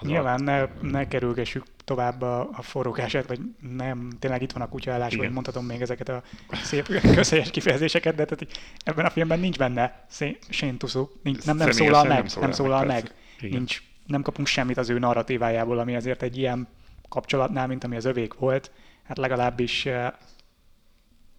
Nyilván 0.00 0.42
ne, 0.42 0.64
ne 0.80 1.08
kerülgessük 1.08 1.64
tovább 1.84 2.22
a, 2.22 2.48
a 2.52 2.62
forrókását, 2.62 3.26
vagy 3.26 3.40
nem, 3.76 4.10
tényleg 4.18 4.42
itt 4.42 4.52
van 4.52 4.62
a 4.62 4.68
kutyaállás, 4.68 5.14
vagy 5.14 5.30
mondhatom 5.30 5.66
még 5.66 5.80
ezeket 5.80 6.08
a 6.08 6.22
szép 6.62 6.86
közhelyes 7.14 7.50
kifejezéseket, 7.50 8.14
de 8.14 8.24
tehát 8.24 8.58
ebben 8.84 9.04
a 9.04 9.10
filmben 9.10 9.40
nincs 9.40 9.58
benne 9.58 10.06
Shane 10.48 10.76
Tusu, 10.76 11.08
nincs, 11.22 11.44
nem, 11.44 11.56
nem 11.56 11.70
szólal 11.70 12.04
meg, 12.04 12.18
nem 12.18 12.26
szólal, 12.26 12.48
nem 12.48 12.56
szólal 12.56 12.84
meg, 12.84 13.12
meg. 13.40 13.50
nincs, 13.50 13.82
nem 14.06 14.22
kapunk 14.22 14.46
semmit 14.46 14.76
az 14.76 14.90
ő 14.90 14.98
narratívájából, 14.98 15.78
ami 15.78 15.96
azért 15.96 16.22
egy 16.22 16.38
ilyen 16.38 16.68
kapcsolatnál, 17.12 17.66
mint 17.66 17.84
ami 17.84 17.96
az 17.96 18.04
övék 18.04 18.34
volt, 18.34 18.70
hát 19.02 19.18
legalábbis 19.18 19.86
eh, 19.86 20.12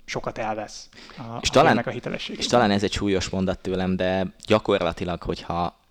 sokat 0.06 0.38
elvesz 0.38 0.90
a, 1.18 1.38
és 1.42 1.50
a 1.50 1.54
talán, 1.54 1.78
a 1.78 1.90
hitelességét. 1.90 2.40
És 2.40 2.48
talán 2.48 2.72
ez 2.72 2.84
egy 2.84 2.92
súlyos 2.92 3.30
mondat 3.30 3.60
tőlem, 3.60 3.96
de 3.96 4.34
gyakorlatilag, 4.46 5.24
hogyha 5.24 5.82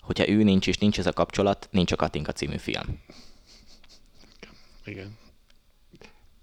hogyha 0.00 0.28
ő 0.28 0.42
nincs 0.42 0.66
és 0.66 0.78
nincs 0.78 0.98
ez 0.98 1.06
a 1.06 1.12
kapcsolat, 1.12 1.68
nincs 1.70 1.92
a 1.92 1.96
Katinka 1.96 2.32
című 2.32 2.56
film. 2.56 3.00
Igen. 4.84 5.18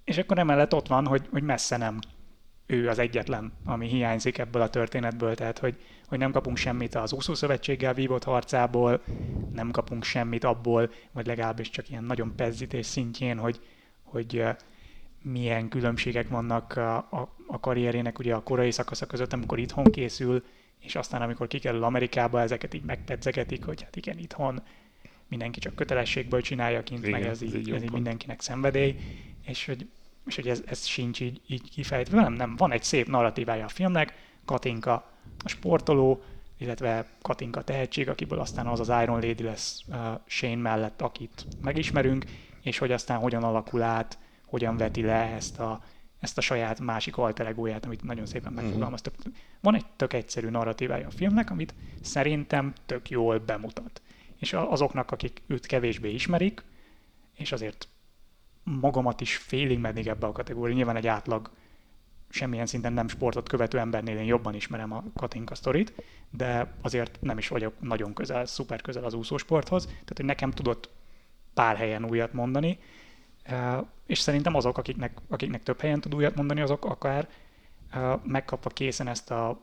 És 0.04 0.18
akkor 0.18 0.40
emellett 0.40 0.74
ott 0.74 0.88
van, 0.88 1.08
hogy, 1.08 1.28
hogy 1.32 1.44
messze 1.44 1.78
nem 1.78 2.00
ő 2.74 2.90
az 2.90 3.00
egyetlen, 3.00 3.54
ami 3.66 3.88
hiányzik 3.88 4.38
ebből 4.38 4.62
a 4.62 4.70
történetből, 4.70 5.36
tehát 5.36 5.60
hogy, 5.60 5.76
hogy 6.08 6.18
nem 6.18 6.32
kapunk 6.32 6.58
semmit 6.58 6.96
az 6.96 7.14
úszószövetséggel 7.14 7.94
vívott 7.94 8.24
harcából, 8.24 9.02
nem 9.54 9.72
kapunk 9.72 10.04
semmit 10.04 10.44
abból, 10.44 10.92
vagy 11.12 11.26
legalábbis 11.26 11.70
csak 11.70 11.90
ilyen 11.90 12.04
nagyon 12.04 12.36
pezzítés 12.36 12.86
szintjén, 12.86 13.38
hogy, 13.38 13.60
hogy 14.04 14.44
milyen 15.22 15.70
különbségek 15.70 16.30
vannak 16.30 16.78
a, 16.78 16.96
a, 16.96 17.36
a 17.48 17.60
karrierének 17.60 18.20
ugye 18.20 18.36
a 18.36 18.44
korai 18.44 18.72
szakasza 18.72 19.06
között, 19.06 19.34
amikor 19.34 19.60
itthon 19.60 19.84
készül, 19.84 20.44
és 20.80 20.96
aztán 20.96 21.22
amikor 21.22 21.48
kikerül 21.48 21.84
Amerikába, 21.84 22.42
ezeket 22.42 22.74
így 22.74 22.84
megpedzegetik, 22.84 23.66
hogy 23.66 23.82
hát 23.82 23.96
igen, 23.96 24.18
itthon 24.18 24.64
mindenki 25.28 25.60
csak 25.60 25.76
kötelességből 25.76 26.42
csinálja 26.42 26.84
kint, 26.84 27.08
igen, 27.08 27.20
meg 27.20 27.30
ez, 27.30 27.42
így, 27.42 27.72
ez 27.72 27.84
így 27.84 27.92
mindenkinek 27.92 28.42
szenvedély, 28.42 28.96
és 29.46 29.66
hogy, 29.66 29.88
és 30.26 30.36
hogy 30.36 30.48
ez, 30.48 30.64
ez 30.66 30.86
sincs 30.86 31.22
így, 31.22 31.42
így 31.48 31.70
kifejtve. 31.70 32.22
Nem, 32.22 32.34
nem, 32.34 32.56
van 32.56 32.72
egy 32.72 32.84
szép 32.84 33.08
narratívája 33.08 33.66
a 33.66 33.70
filmnek, 33.70 34.14
Katinka 34.46 34.94
a 35.44 35.50
sportoló, 35.50 36.24
illetve 36.58 37.08
Katinka 37.22 37.62
tehetség, 37.62 38.10
akiből 38.10 38.40
aztán 38.40 38.68
az 38.68 38.80
az 38.80 39.02
Iron 39.04 39.20
Lady 39.20 39.44
lesz 39.44 39.82
uh, 39.88 39.96
Shane 40.26 40.56
mellett, 40.56 41.02
akit 41.02 41.48
megismerünk, 41.62 42.26
és 42.62 42.78
hogy 42.78 42.92
aztán 42.92 43.20
hogyan 43.20 43.44
alakul 43.44 43.82
át, 43.82 44.18
hogyan 44.46 44.78
veti 44.78 45.02
le 45.02 45.34
ezt 45.36 45.60
a, 45.60 45.84
ezt 46.20 46.38
a 46.38 46.42
saját 46.42 46.80
másik 46.80 47.18
alteregóját, 47.18 47.86
amit 47.86 48.04
nagyon 48.04 48.26
szépen 48.26 48.54
mhm. 48.54 48.64
megfogalmaztak. 48.64 49.14
Uh-huh. 49.18 49.34
Van 49.62 49.76
egy 49.76 49.86
tök 49.96 50.14
egyszerű 50.14 50.50
narratívája 50.50 51.08
a 51.08 51.12
filmnek, 51.12 51.50
amit 51.50 51.74
szerintem 52.02 52.74
tök 52.86 53.10
jól 53.10 53.38
bemutat. 53.38 54.02
És 54.40 54.54
azoknak, 54.54 55.12
akik 55.12 55.42
őt 55.48 55.66
kevésbé 55.66 56.14
ismerik, 56.14 56.64
és 57.36 57.52
azért 57.52 57.88
magamat 58.64 59.22
is 59.22 59.38
félig 59.38 59.80
meddig 59.80 60.08
ebbe 60.08 60.28
a 60.28 60.32
kategória, 60.32 60.76
nyilván 60.76 60.96
egy 60.96 61.08
átlag 61.08 61.50
semmilyen 62.30 62.66
szinten 62.66 62.94
nem 62.94 63.08
sportot 63.08 63.50
követő 63.50 63.80
embernél 63.80 64.18
én 64.18 64.26
jobban 64.26 64.54
ismerem 64.54 64.92
a 64.92 65.04
Katinka 65.16 65.56
sztorit, 65.56 65.94
de 66.30 66.74
azért 66.82 67.18
nem 67.22 67.38
is 67.38 67.48
vagyok 67.48 67.74
nagyon 67.80 68.14
közel, 68.14 68.46
szuper 68.46 68.82
közel 68.82 69.04
az 69.04 69.14
úszósporthoz, 69.14 69.86
tehát 69.86 70.14
hogy 70.16 70.26
nekem 70.26 70.52
tudott 70.52 70.90
pár 71.54 71.76
helyen 71.76 72.06
újat 72.06 72.34
mondani, 72.34 72.80
és 74.06 74.20
szerintem 74.20 74.56
azok, 74.56 74.78
akiknek, 74.78 75.18
akiknek 75.30 75.64
több 75.64 75.80
helyen 75.80 76.02
tud 76.02 76.16
újat 76.16 76.36
mondani, 76.36 76.62
azok 76.62 76.86
akár 76.86 77.30
megkapva 78.24 78.70
készen 78.70 79.08
ezt 79.08 79.32
a 79.32 79.62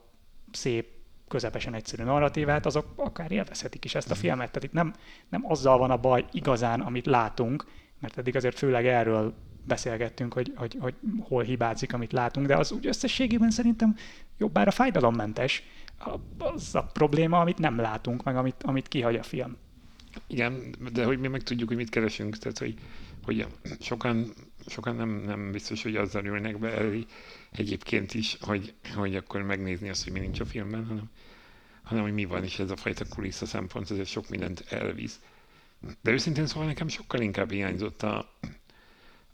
szép, 0.53 0.99
közepesen 1.29 1.75
egyszerű 1.75 2.03
narratívát, 2.03 2.67
azok 2.67 2.87
akár 2.97 3.33
élvezhetik 3.33 3.85
is 3.85 3.95
ezt 3.95 4.11
a 4.11 4.15
mhm. 4.15 4.23
filmet. 4.23 4.47
Tehát 4.51 4.65
itt 4.65 4.73
nem, 4.73 4.95
nem 5.29 5.45
azzal 5.47 5.79
van 5.79 5.91
a 5.91 5.97
baj 5.97 6.25
igazán, 6.33 6.81
amit 6.81 7.07
látunk, 7.07 7.67
mert 8.01 8.19
eddig 8.19 8.37
azért 8.37 8.59
főleg 8.59 8.87
erről 8.87 9.35
beszélgettünk, 9.67 10.33
hogy, 10.33 10.53
hogy, 10.57 10.77
hogy 10.81 10.95
hol 11.21 11.43
hibázik, 11.43 11.93
amit 11.93 12.13
látunk, 12.13 12.47
de 12.47 12.57
az 12.57 12.73
úgy 12.73 12.87
összességében 12.87 13.51
szerintem 13.51 13.97
jobbára 14.39 14.71
fájdalommentes. 14.71 15.63
Az 16.39 16.75
a 16.75 16.83
probléma, 16.83 17.41
amit 17.41 17.59
nem 17.59 17.77
látunk, 17.77 18.23
meg 18.23 18.37
amit, 18.37 18.63
amit 18.63 18.89
kihagy 18.89 19.17
a 19.17 19.23
film. 19.23 19.57
Igen, 20.27 20.75
de 20.93 21.05
hogy 21.05 21.19
mi 21.19 21.29
meg 21.29 21.43
tudjuk, 21.43 21.69
hogy 21.69 21.77
mit 21.77 21.91
keresünk, 21.91 22.37
tehát 22.39 22.59
hogy 22.59 22.75
hogy 23.23 23.47
sokan, 23.81 24.33
sokan 24.67 24.97
nem, 24.97 25.09
nem 25.09 25.51
biztos, 25.53 25.83
hogy 25.83 25.97
azzal 25.97 26.25
ülnek 26.25 26.59
be 26.59 26.71
elé 26.71 27.07
egyébként 27.51 28.15
is, 28.15 28.37
hogy, 28.41 28.75
hogy 28.95 29.17
akkor 29.17 29.43
megnézni 29.43 29.89
azt, 29.89 30.05
hogy 30.05 30.13
mi 30.13 30.19
nincs 30.19 30.41
a 30.41 30.45
filmben, 30.45 30.87
hanem, 30.87 31.11
hanem 31.83 32.03
hogy 32.03 32.13
mi 32.13 32.25
van, 32.25 32.45
és 32.45 32.59
ez 32.59 32.71
a 32.71 32.77
fajta 32.77 33.05
kulissza 33.09 33.47
szempont, 33.47 33.91
ez 33.91 34.09
sok 34.09 34.29
mindent 34.29 34.65
elvisz. 34.69 35.21
De 36.01 36.11
őszintén 36.11 36.47
szóval 36.47 36.67
nekem 36.67 36.89
sokkal 36.89 37.21
inkább 37.21 37.51
hiányzott 37.51 38.03
a, 38.03 38.35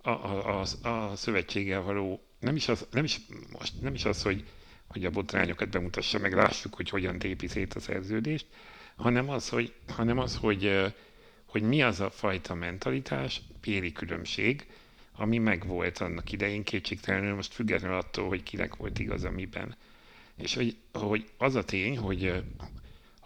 a, 0.02 0.10
a, 0.10 0.62
a, 0.82 0.88
a 0.88 1.16
szövetséggel 1.16 1.80
való, 1.82 2.20
nem 2.40 2.56
is 2.56 2.68
az, 2.68 2.86
nem 2.90 3.04
is, 3.04 3.20
most, 3.52 3.80
nem 3.80 3.94
is 3.94 4.04
az 4.04 4.22
hogy, 4.22 4.44
hogy 4.86 5.04
a 5.04 5.10
botrányokat 5.10 5.70
bemutassa, 5.70 6.18
meg 6.18 6.34
lássuk, 6.34 6.74
hogy 6.74 6.88
hogyan 6.88 7.18
tépi 7.18 7.46
szét 7.46 7.74
a 7.74 7.80
szerződést, 7.80 8.46
hanem 8.96 9.28
az, 9.28 9.48
hogy, 9.48 9.74
hanem 9.88 10.18
az, 10.18 10.36
hogy, 10.36 10.92
hogy 11.46 11.62
mi 11.62 11.82
az 11.82 12.00
a 12.00 12.10
fajta 12.10 12.54
mentalitás, 12.54 13.42
péri 13.60 13.92
különbség, 13.92 14.66
ami 15.12 15.38
megvolt 15.38 15.98
annak 15.98 16.32
idején 16.32 16.62
kétségtelenül, 16.62 17.34
most 17.34 17.52
függetlenül 17.52 17.96
attól, 17.96 18.28
hogy 18.28 18.42
kinek 18.42 18.76
volt 18.76 18.98
igaz 18.98 19.24
amiben. 19.24 19.76
És 20.36 20.54
hogy, 20.54 20.76
hogy 20.92 21.28
az 21.38 21.54
a 21.54 21.64
tény, 21.64 21.98
hogy 21.98 22.42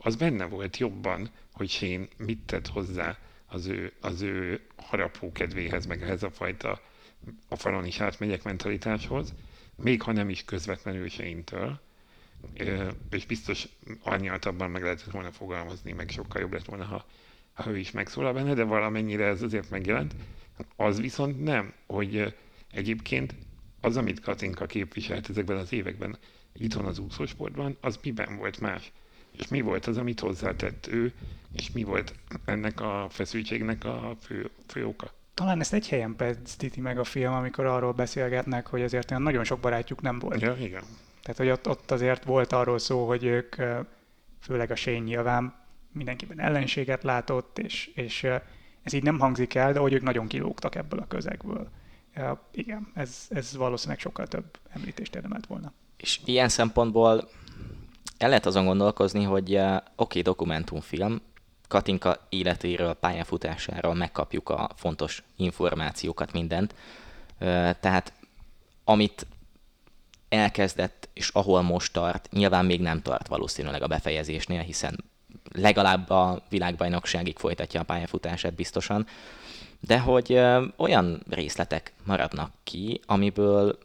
az 0.03 0.17
benne 0.17 0.45
volt 0.45 0.77
jobban, 0.77 1.31
hogy 1.53 1.79
én 1.81 2.09
mit 2.17 2.41
tett 2.47 2.67
hozzá 2.67 3.19
az 3.47 3.67
ő, 3.67 3.93
az 4.01 4.21
ő 4.21 4.61
harapó 4.77 5.33
kedvéhez, 5.33 5.87
meg 5.87 6.03
ehhez 6.03 6.23
a 6.23 6.31
fajta 6.31 6.81
a 7.49 7.57
falon 7.57 7.85
is 7.85 8.01
átmegyek 8.01 8.43
mentalitáshoz, 8.43 9.35
még 9.77 10.03
ha 10.03 10.13
nem 10.13 10.29
is 10.29 10.45
közvetlenül 10.45 11.09
seintől, 11.09 11.81
és 13.11 13.27
biztos 13.27 13.69
árnyaltabban 14.05 14.71
meg 14.71 14.83
lehetett 14.83 15.11
volna 15.11 15.33
fogalmazni, 15.33 15.93
meg 15.93 16.11
sokkal 16.11 16.41
jobb 16.41 16.53
lett 16.53 16.65
volna, 16.65 16.85
ha, 16.85 17.05
ha 17.53 17.71
ő 17.71 17.79
is 17.79 17.91
megszólal 17.91 18.33
benne, 18.33 18.55
de 18.55 18.63
valamennyire 18.63 19.25
ez 19.25 19.43
azért 19.43 19.71
megjelent. 19.71 20.15
Az 20.77 21.01
viszont 21.01 21.45
nem, 21.45 21.73
hogy 21.87 22.35
egyébként 22.73 23.35
az, 23.81 23.97
amit 23.97 24.21
Katinka 24.21 24.67
képviselt 24.67 25.29
ezekben 25.29 25.57
az 25.57 25.73
években 25.73 26.19
itthon 26.53 26.85
az 26.85 26.99
úszósportban, 26.99 27.77
az 27.81 27.99
miben 28.03 28.37
volt 28.37 28.61
más? 28.61 28.93
És 29.41 29.49
mi 29.49 29.61
volt 29.61 29.87
az, 29.87 29.97
amit 29.97 30.21
hozzátett 30.21 30.87
ő, 30.87 31.13
és 31.53 31.73
mi 31.73 31.85
volt 31.85 32.15
ennek 32.45 32.81
a 32.81 33.07
feszültségnek 33.11 33.85
a 33.85 34.17
fő, 34.21 34.51
fő 34.67 34.87
oka? 34.87 35.11
Talán 35.35 35.61
ezt 35.61 35.73
egy 35.73 35.89
helyen 35.89 36.17
pedzíti 36.17 36.81
meg 36.81 36.99
a 36.99 37.05
film, 37.05 37.33
amikor 37.33 37.67
arról 37.67 37.93
beszélgetnek, 37.93 38.67
hogy 38.67 38.83
azért 38.83 39.11
olyan 39.11 39.23
nagyon 39.23 39.45
sok 39.45 39.61
barátjuk 39.61 40.01
nem 40.01 40.19
volt. 40.19 40.41
Ja, 40.41 40.57
igen. 40.61 40.83
Tehát, 41.23 41.37
hogy 41.37 41.51
ott, 41.51 41.69
ott 41.69 41.91
azért 41.91 42.25
volt 42.25 42.53
arról 42.53 42.79
szó, 42.79 43.07
hogy 43.07 43.25
ők, 43.25 43.57
főleg 44.41 44.71
a 44.71 44.75
Shane 44.75 44.99
nyilván 44.99 45.55
mindenkiben 45.93 46.41
ellenséget 46.41 47.03
látott, 47.03 47.59
és, 47.59 47.91
és 47.95 48.27
ez 48.83 48.93
így 48.93 49.03
nem 49.03 49.19
hangzik 49.19 49.55
el, 49.55 49.73
de 49.73 49.79
hogy 49.79 49.93
ők 49.93 50.03
nagyon 50.03 50.27
kilógtak 50.27 50.75
ebből 50.75 51.01
a 51.01 51.07
közegből. 51.07 51.69
Ja, 52.15 52.49
igen, 52.53 52.91
ez, 52.95 53.27
ez 53.29 53.57
valószínűleg 53.57 54.01
sokkal 54.01 54.27
több 54.27 54.59
említést 54.69 55.15
érdemelt 55.15 55.47
volna. 55.47 55.73
És 55.97 56.21
ilyen 56.25 56.49
szempontból 56.49 57.29
el 58.21 58.29
lehet 58.29 58.47
azon 58.47 58.65
gondolkozni, 58.65 59.23
hogy 59.23 59.55
oké, 59.55 59.81
okay, 59.97 60.23
dokumentumfilm, 60.23 61.21
Katinka 61.69 62.27
életéről, 62.29 62.95
pályafutásáról 62.95 63.95
megkapjuk 63.95 64.49
a 64.49 64.71
fontos 64.77 65.23
információkat, 65.37 66.33
mindent. 66.33 66.75
Tehát 67.81 68.13
amit 68.85 69.27
elkezdett, 70.29 71.09
és 71.13 71.29
ahol 71.29 71.63
most 71.63 71.93
tart, 71.93 72.29
nyilván 72.33 72.65
még 72.65 72.81
nem 72.81 73.03
tart 73.03 73.29
valószínűleg 73.29 73.83
a 73.83 73.87
befejezésnél, 73.87 74.61
hiszen 74.61 75.05
legalább 75.53 76.11
a 76.11 76.43
világbajnokságig 76.49 77.39
folytatja 77.39 77.81
a 77.81 77.85
pályafutását 77.85 78.55
biztosan, 78.55 79.07
de 79.81 79.99
hogy 79.99 80.33
ö, 80.33 80.65
olyan 80.77 81.23
részletek 81.29 81.93
maradnak 82.05 82.51
ki, 82.65 83.01
amiből 83.07 83.79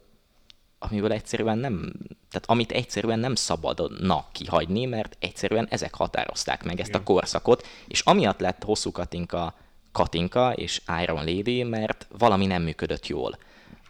amiből 0.80 1.12
egyszerűen 1.12 1.58
nem, 1.58 1.94
tehát 2.32 2.50
amit 2.50 2.72
egyszerűen 2.72 3.20
nem 3.20 3.36
szabadna 3.36 4.26
kihagyni, 4.32 4.86
mert 4.86 5.18
egyszerűen 5.20 5.68
ezek 5.70 5.96
határozták 5.96 6.64
meg 6.64 6.80
ezt 6.80 6.90
Igen. 6.90 7.02
a 7.02 7.04
korszakot, 7.04 7.68
és 7.88 8.00
amiatt 8.00 8.40
lett 8.40 8.64
hosszú 8.64 8.92
Katinka 8.92 9.54
Katinka 9.92 10.54
és 10.54 10.82
Iron 11.02 11.26
Lady, 11.26 11.64
mert 11.64 12.08
valami 12.18 12.46
nem 12.46 12.62
működött 12.62 13.08
jól. 13.08 13.38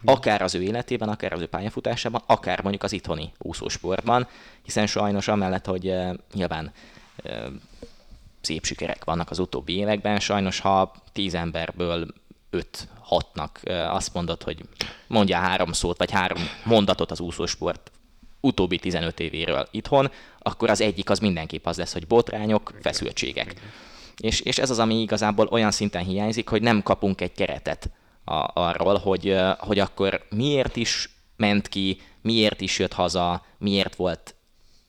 Akár 0.04 0.42
az 0.42 0.54
ő 0.54 0.62
életében, 0.62 1.08
akár 1.08 1.32
az 1.32 1.40
ő 1.40 1.46
pályafutásában, 1.46 2.22
akár 2.26 2.62
mondjuk 2.62 2.82
az 2.82 2.92
itthoni 2.92 3.32
úszósportban, 3.38 4.28
hiszen 4.62 4.86
sajnos 4.86 5.28
amellett, 5.28 5.66
hogy 5.66 5.88
uh, 5.88 6.14
nyilván 6.34 6.72
uh, 7.24 7.46
szép 8.40 8.64
sikerek 8.64 9.04
vannak 9.04 9.30
az 9.30 9.38
utóbbi 9.38 9.76
években, 9.76 10.20
sajnos 10.20 10.60
ha 10.60 10.92
tíz 11.12 11.34
emberből 11.34 12.06
öt 12.50 12.88
hatnak 13.00 13.60
azt 13.88 14.14
mondod, 14.14 14.42
hogy 14.42 14.60
mondja 15.06 15.36
három 15.36 15.72
szót, 15.72 15.98
vagy 15.98 16.10
három 16.10 16.38
mondatot 16.64 17.10
az 17.10 17.20
úszósport 17.20 17.90
utóbbi 18.40 18.78
15 18.78 19.20
évéről 19.20 19.68
itthon, 19.70 20.10
akkor 20.38 20.70
az 20.70 20.80
egyik 20.80 21.10
az 21.10 21.18
mindenképp 21.18 21.66
az 21.66 21.76
lesz, 21.76 21.92
hogy 21.92 22.06
botrányok, 22.06 22.72
feszültségek. 22.80 23.54
És, 24.16 24.40
és 24.40 24.58
ez 24.58 24.70
az, 24.70 24.78
ami 24.78 25.00
igazából 25.00 25.46
olyan 25.46 25.70
szinten 25.70 26.04
hiányzik, 26.04 26.48
hogy 26.48 26.62
nem 26.62 26.82
kapunk 26.82 27.20
egy 27.20 27.32
keretet 27.32 27.90
a, 28.24 28.60
arról, 28.60 28.98
hogy, 28.98 29.36
hogy 29.58 29.78
akkor 29.78 30.26
miért 30.30 30.76
is 30.76 31.10
ment 31.36 31.68
ki, 31.68 32.00
miért 32.22 32.60
is 32.60 32.78
jött 32.78 32.92
haza, 32.92 33.44
miért 33.58 33.94
volt 33.94 34.34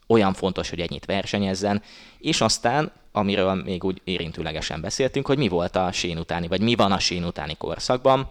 olyan 0.07 0.33
fontos, 0.33 0.69
hogy 0.69 0.79
ennyit 0.79 1.05
versenyezzen, 1.05 1.81
és 2.19 2.41
aztán 2.41 2.91
amiről 3.11 3.53
még 3.53 3.83
úgy 3.83 4.01
érintőlegesen 4.03 4.81
beszéltünk, 4.81 5.25
hogy 5.27 5.37
mi 5.37 5.47
volt 5.47 5.75
a 5.75 5.91
sén 5.91 6.17
utáni, 6.17 6.47
vagy 6.47 6.61
mi 6.61 6.75
van 6.75 6.91
a 6.91 6.99
sén 6.99 7.23
utáni 7.23 7.55
korszakban, 7.57 8.29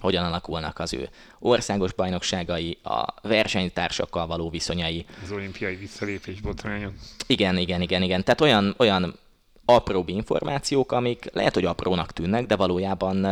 hogyan 0.00 0.24
alakulnak 0.24 0.78
az 0.78 0.92
ő 0.92 1.08
országos 1.38 1.92
bajnokságai, 1.92 2.78
a 2.82 3.14
versenytársakkal 3.22 4.26
való 4.26 4.50
viszonyai. 4.50 5.04
Az 5.22 5.30
olimpiai 5.30 5.76
visszalépés 5.76 6.40
botrányok. 6.40 6.92
Igen, 7.26 7.56
igen, 7.56 7.80
igen, 7.80 8.02
igen. 8.02 8.24
Tehát 8.24 8.40
olyan, 8.40 8.74
olyan 8.78 9.18
apróbb 9.64 10.08
információk, 10.08 10.92
amik 10.92 11.30
lehet, 11.32 11.54
hogy 11.54 11.64
aprónak 11.64 12.12
tűnnek, 12.12 12.46
de 12.46 12.56
valójában 12.56 13.22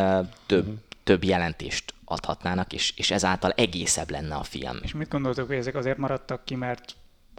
több, 0.47 0.67
uh-huh. 0.67 0.79
több 1.05 1.25
jelentést 1.25 1.95
adhatnának, 2.05 2.73
és, 2.73 2.93
és 2.97 3.11
ezáltal 3.11 3.51
egészebb 3.51 4.11
lenne 4.11 4.35
a 4.35 4.43
film. 4.43 4.79
És 4.83 4.93
mit 4.93 5.09
gondoltok, 5.09 5.47
hogy 5.47 5.57
ezek 5.57 5.75
azért 5.75 5.99
maradtak 5.99 6.45
ki, 6.45 6.55
mert 6.55 6.97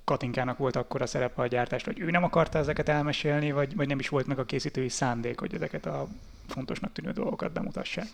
Katinkának 0.10 0.58
volt 0.58 0.76
akkor 0.76 1.02
a 1.02 1.06
szerepe 1.06 1.42
a 1.42 1.48
gyártást, 1.48 1.86
hogy 1.86 2.00
ő 2.00 2.10
nem 2.10 2.24
akarta 2.24 2.58
ezeket 2.58 2.90
elmesélni, 2.90 3.52
vagy, 3.52 3.76
vagy 3.76 3.88
nem 3.88 4.00
is 4.00 4.10
volt 4.10 4.28
meg 4.28 4.40
a 4.40 4.46
készítői 4.46 4.90
szándék, 4.90 5.40
hogy 5.40 5.54
ezeket 5.54 5.86
a 5.86 6.08
fontosnak 6.48 6.92
tűnő 6.92 7.12
dolgokat 7.12 7.52
bemutassák? 7.52 8.08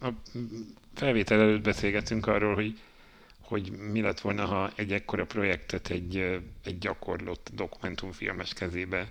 A 0.00 0.08
felvétel 0.94 1.40
előtt 1.40 1.62
beszélgetünk 1.62 2.26
arról, 2.26 2.54
hogy, 2.54 2.80
hogy 3.40 3.72
mi 3.92 4.00
lett 4.00 4.20
volna, 4.20 4.44
ha 4.44 4.70
egy 4.74 4.92
ekkora 4.92 5.26
projektet 5.26 5.90
egy, 5.90 6.16
egy 6.64 6.78
gyakorlott 6.78 7.50
dokumentumfilmes 7.54 8.52
kezébe, 8.52 9.08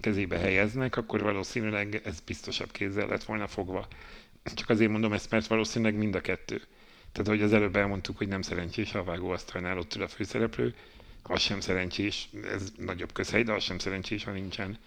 kezébe 0.00 0.38
helyeznek, 0.38 0.96
akkor 0.96 1.22
valószínűleg 1.22 2.00
ez 2.04 2.20
biztosabb 2.20 2.70
kézzel 2.70 3.06
lett 3.06 3.24
volna 3.24 3.46
fogva. 3.46 3.86
Csak 4.54 4.68
azért 4.68 4.90
mondom 4.90 5.12
ezt, 5.12 5.30
mert 5.30 5.46
valószínűleg 5.46 5.94
mind 5.94 6.14
a 6.14 6.20
kettő 6.20 6.62
tehát, 7.14 7.28
hogy 7.28 7.42
az 7.42 7.52
előbb 7.52 7.76
elmondtuk, 7.76 8.18
hogy 8.18 8.28
nem 8.28 8.42
szerencsés 8.42 8.94
a 8.94 9.04
vágóasztalnál 9.04 9.78
ott 9.78 9.94
ül 9.94 10.02
a 10.02 10.08
főszereplő, 10.08 10.74
az 11.22 11.40
sem 11.40 11.60
szerencsés, 11.60 12.28
ez 12.52 12.72
nagyobb 12.78 13.12
közhely, 13.12 13.42
de 13.42 13.52
az 13.52 13.62
sem 13.62 13.78
szerencsés, 13.78 14.24
ha 14.24 14.30
nincsen 14.30 14.78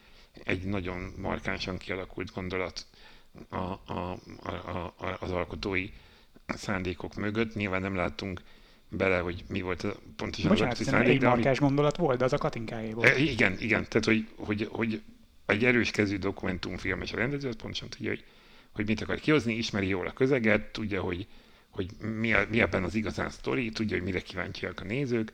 egy 0.43 0.63
nagyon 0.63 1.13
markánsan 1.17 1.77
kialakult 1.77 2.33
gondolat 2.33 2.85
a, 3.49 3.55
a, 3.55 4.19
a, 4.43 4.49
a, 4.49 5.17
az 5.19 5.31
alkotói 5.31 5.89
szándékok 6.47 7.15
mögött. 7.15 7.55
Nyilván 7.55 7.81
nem 7.81 7.95
láttunk 7.95 8.41
bele, 8.89 9.19
hogy 9.19 9.43
mi 9.47 9.61
volt 9.61 9.83
a 9.83 9.95
pontosan 10.15 10.49
Bocsánat, 10.49 10.79
az 10.79 10.85
szándék. 10.85 11.13
egy 11.13 11.21
markás 11.21 11.57
ami... 11.57 11.67
gondolat 11.67 11.97
volt, 11.97 12.17
de 12.17 12.25
az 12.25 12.33
a 12.33 12.37
katinkáé 12.37 12.91
volt. 12.91 13.07
E, 13.07 13.17
igen, 13.17 13.55
igen, 13.59 13.85
tehát 13.89 14.05
hogy, 14.05 14.27
hogy, 14.35 14.67
hogy 14.71 15.01
egy 15.45 15.65
erős 15.65 15.91
kezű 15.91 16.17
dokumentumfilmes 16.17 17.11
rendező, 17.11 17.47
az 17.47 17.55
pontosan 17.55 17.89
tudja, 17.89 18.09
hogy, 18.09 18.23
hogy 18.71 18.85
mit 18.85 19.01
akar 19.01 19.19
kihozni, 19.19 19.53
ismeri 19.53 19.87
jól 19.87 20.07
a 20.07 20.13
közeget, 20.13 20.71
tudja, 20.71 21.01
hogy, 21.01 21.27
hogy 21.77 21.89
mi, 22.19 22.33
a, 22.33 22.45
mi 22.49 22.61
ebben 22.61 22.83
az 22.83 22.95
igazán 22.95 23.29
sztori, 23.29 23.69
tudja, 23.69 23.95
hogy 23.95 24.05
mire 24.05 24.21
kíváncsiak 24.21 24.79
a 24.79 24.83
nézők, 24.83 25.33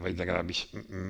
vagy 0.00 0.18
legalábbis 0.18 0.68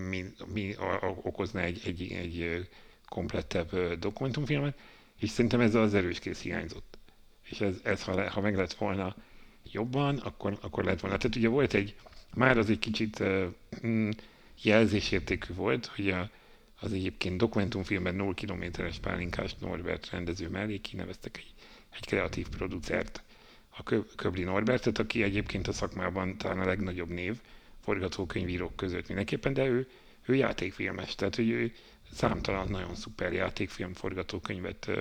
mi, 0.09 0.25
mi 0.53 0.77
okozna 1.23 1.61
egy, 1.61 1.81
egy, 1.85 2.13
egy 2.13 2.69
komplettebb 3.09 3.99
dokumentumfilmet, 3.99 4.79
és 5.19 5.31
szerintem 5.31 5.61
ez 5.61 5.75
az 5.75 5.95
erős 5.95 6.19
kész 6.19 6.41
hiányzott. 6.41 6.99
És 7.43 7.61
ez, 7.61 7.75
ez 7.83 8.03
ha, 8.03 8.31
ha 8.31 8.41
meg 8.41 8.57
lett 8.57 8.73
volna 8.73 9.17
jobban, 9.71 10.17
akkor, 10.17 10.59
akkor 10.61 10.85
lett 10.85 11.01
volna. 11.01 11.17
Tehát 11.17 11.37
ugye 11.37 11.49
volt 11.49 11.75
egy, 11.75 11.97
már 12.35 12.59
az 12.59 12.71
egy 12.71 12.79
kicsit 12.79 13.19
uh, 13.21 14.09
jelzésértékű 14.63 15.55
volt, 15.55 15.87
hogy 15.87 16.11
a, 16.11 16.31
az 16.81 16.93
egyébként 16.93 17.37
dokumentumfilmben 17.37 18.15
0 18.15 18.35
kilométeres 18.35 18.99
pálinkás 18.99 19.55
Norbert 19.55 20.11
rendező 20.11 20.49
mellé 20.49 20.79
kineveztek 20.79 21.37
egy, 21.37 21.55
egy 21.91 22.07
kreatív 22.07 22.49
producert, 22.49 23.23
a 23.85 24.05
Köbli 24.17 24.43
Norbertet, 24.43 24.99
aki 24.99 25.23
egyébként 25.23 25.69
a 25.69 25.73
szakmában 25.73 26.39
talán 26.39 26.61
a 26.61 26.65
legnagyobb 26.67 27.09
név, 27.09 27.37
forgatókönyvírók 27.85 28.77
között 28.77 29.07
mindenképpen, 29.07 29.53
de 29.53 29.65
ő, 29.67 29.89
ő 30.27 30.35
játékfilmes, 30.35 31.15
tehát 31.15 31.35
hogy 31.37 31.49
ő 31.49 31.73
számtalan 32.13 32.69
nagyon 32.69 32.95
szuper 32.95 33.33
játékfilm 33.33 33.93
forgatókönyvet 33.95 34.87
ö, 34.89 35.01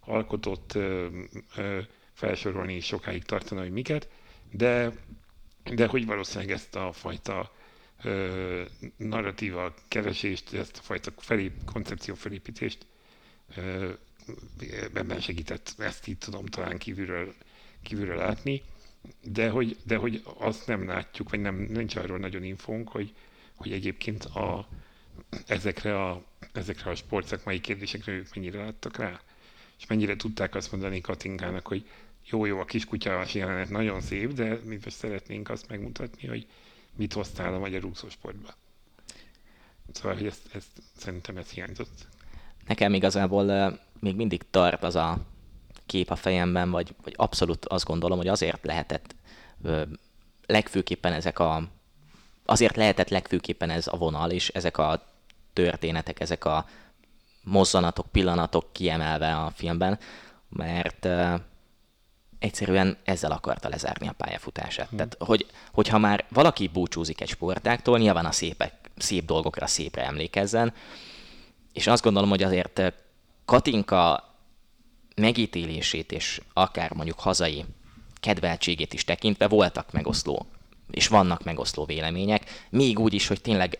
alkotott, 0.00 0.74
ö, 0.74 1.06
ö, 1.56 1.78
felsorolni 2.12 2.74
is 2.76 2.86
sokáig 2.86 3.22
tartana, 3.24 3.60
hogy 3.60 3.70
miket, 3.72 4.08
de, 4.50 4.92
de 5.74 5.86
hogy 5.86 6.06
valószínűleg 6.06 6.50
ezt 6.54 6.76
a 6.76 6.92
fajta 6.92 7.54
ö, 8.02 8.62
narratíva 8.96 9.74
keresést, 9.88 10.52
ezt 10.54 10.76
a 10.78 10.82
fajta 10.82 11.10
felép, 11.16 11.52
koncepció 11.72 12.14
felépítést 12.14 12.86
ö, 13.56 13.90
ebben 14.94 15.20
segített, 15.20 15.74
ezt 15.78 16.06
így 16.06 16.18
tudom 16.18 16.46
talán 16.46 16.78
kívülről 16.78 17.34
kívülről 17.82 18.16
látni, 18.16 18.62
de 19.22 19.50
hogy, 19.50 19.76
de 19.84 19.96
hogy 19.96 20.22
azt 20.38 20.66
nem 20.66 20.86
látjuk, 20.86 21.30
vagy 21.30 21.40
nem, 21.40 21.54
nincs 21.54 21.96
arról 21.96 22.18
nagyon 22.18 22.44
infónk, 22.44 22.88
hogy, 22.88 23.14
hogy 23.56 23.72
egyébként 23.72 24.24
a, 24.24 24.68
ezekre, 25.46 26.04
a, 26.04 26.22
ezekre 26.52 26.90
a 26.90 26.94
sportszakmai 26.94 27.60
kérdésekre 27.60 28.12
ők 28.12 28.34
mennyire 28.34 28.64
láttak 28.64 28.96
rá, 28.96 29.20
és 29.78 29.86
mennyire 29.86 30.16
tudták 30.16 30.54
azt 30.54 30.72
mondani 30.72 31.00
Katinkának, 31.00 31.66
hogy 31.66 31.88
jó, 32.24 32.44
jó, 32.44 32.58
a 32.58 32.64
kiskutyás 32.64 33.34
jelenet 33.34 33.70
nagyon 33.70 34.00
szép, 34.00 34.32
de 34.32 34.58
mi 34.64 34.78
most 34.84 34.96
szeretnénk 34.96 35.50
azt 35.50 35.68
megmutatni, 35.68 36.28
hogy 36.28 36.46
mit 36.96 37.12
hoztál 37.12 37.54
a 37.54 37.58
magyar 37.58 37.84
úszósportba. 37.84 38.54
Szóval, 39.92 40.14
hogy 40.16 40.26
ezt, 40.26 40.54
ezt, 40.54 40.82
szerintem 40.96 41.36
ez 41.36 41.50
hiányzott. 41.50 42.06
nekem 42.66 42.94
igazából 42.94 43.78
még 44.00 44.16
mindig 44.16 44.42
tart 44.50 44.82
az 44.82 44.96
a 44.96 45.26
kép 45.90 46.10
a 46.10 46.16
fejemben, 46.16 46.70
vagy, 46.70 46.94
vagy 47.02 47.14
abszolút 47.16 47.66
azt 47.66 47.84
gondolom, 47.84 48.18
hogy 48.18 48.28
azért 48.28 48.64
lehetett 48.66 49.14
legfőképpen 50.46 51.12
ezek 51.12 51.38
a 51.38 51.62
azért 52.44 52.76
lehetett 52.76 53.08
legfőképpen 53.08 53.70
ez 53.70 53.86
a 53.86 53.96
vonal, 53.96 54.30
és 54.30 54.48
ezek 54.48 54.78
a 54.78 55.02
történetek, 55.52 56.20
ezek 56.20 56.44
a 56.44 56.66
mozzanatok, 57.42 58.06
pillanatok 58.06 58.72
kiemelve 58.72 59.36
a 59.36 59.50
filmben, 59.54 59.98
mert 60.48 61.04
uh, 61.04 61.40
egyszerűen 62.38 62.96
ezzel 63.04 63.32
akarta 63.32 63.68
lezárni 63.68 64.08
a 64.08 64.12
pályafutását. 64.12 64.88
Hmm. 64.88 64.96
Tehát, 64.96 65.16
hogy, 65.18 65.46
hogyha 65.72 65.98
már 65.98 66.24
valaki 66.28 66.68
búcsúzik 66.68 67.20
egy 67.20 67.28
sportáktól, 67.28 67.98
nyilván 67.98 68.26
a 68.26 68.32
szépek, 68.32 68.72
szép 68.96 69.24
dolgokra 69.24 69.66
szépre 69.66 70.04
emlékezzen, 70.04 70.72
és 71.72 71.86
azt 71.86 72.02
gondolom, 72.02 72.28
hogy 72.28 72.42
azért 72.42 72.82
Katinka 73.44 74.29
megítélését 75.20 76.12
és 76.12 76.40
akár 76.52 76.92
mondjuk 76.92 77.20
hazai 77.20 77.64
kedveltségét 78.20 78.92
is 78.92 79.04
tekintve 79.04 79.48
voltak 79.48 79.92
megoszló, 79.92 80.46
és 80.90 81.08
vannak 81.08 81.44
megoszló 81.44 81.84
vélemények, 81.84 82.66
még 82.70 82.98
úgy 82.98 83.14
is, 83.14 83.26
hogy 83.26 83.40
tényleg 83.40 83.78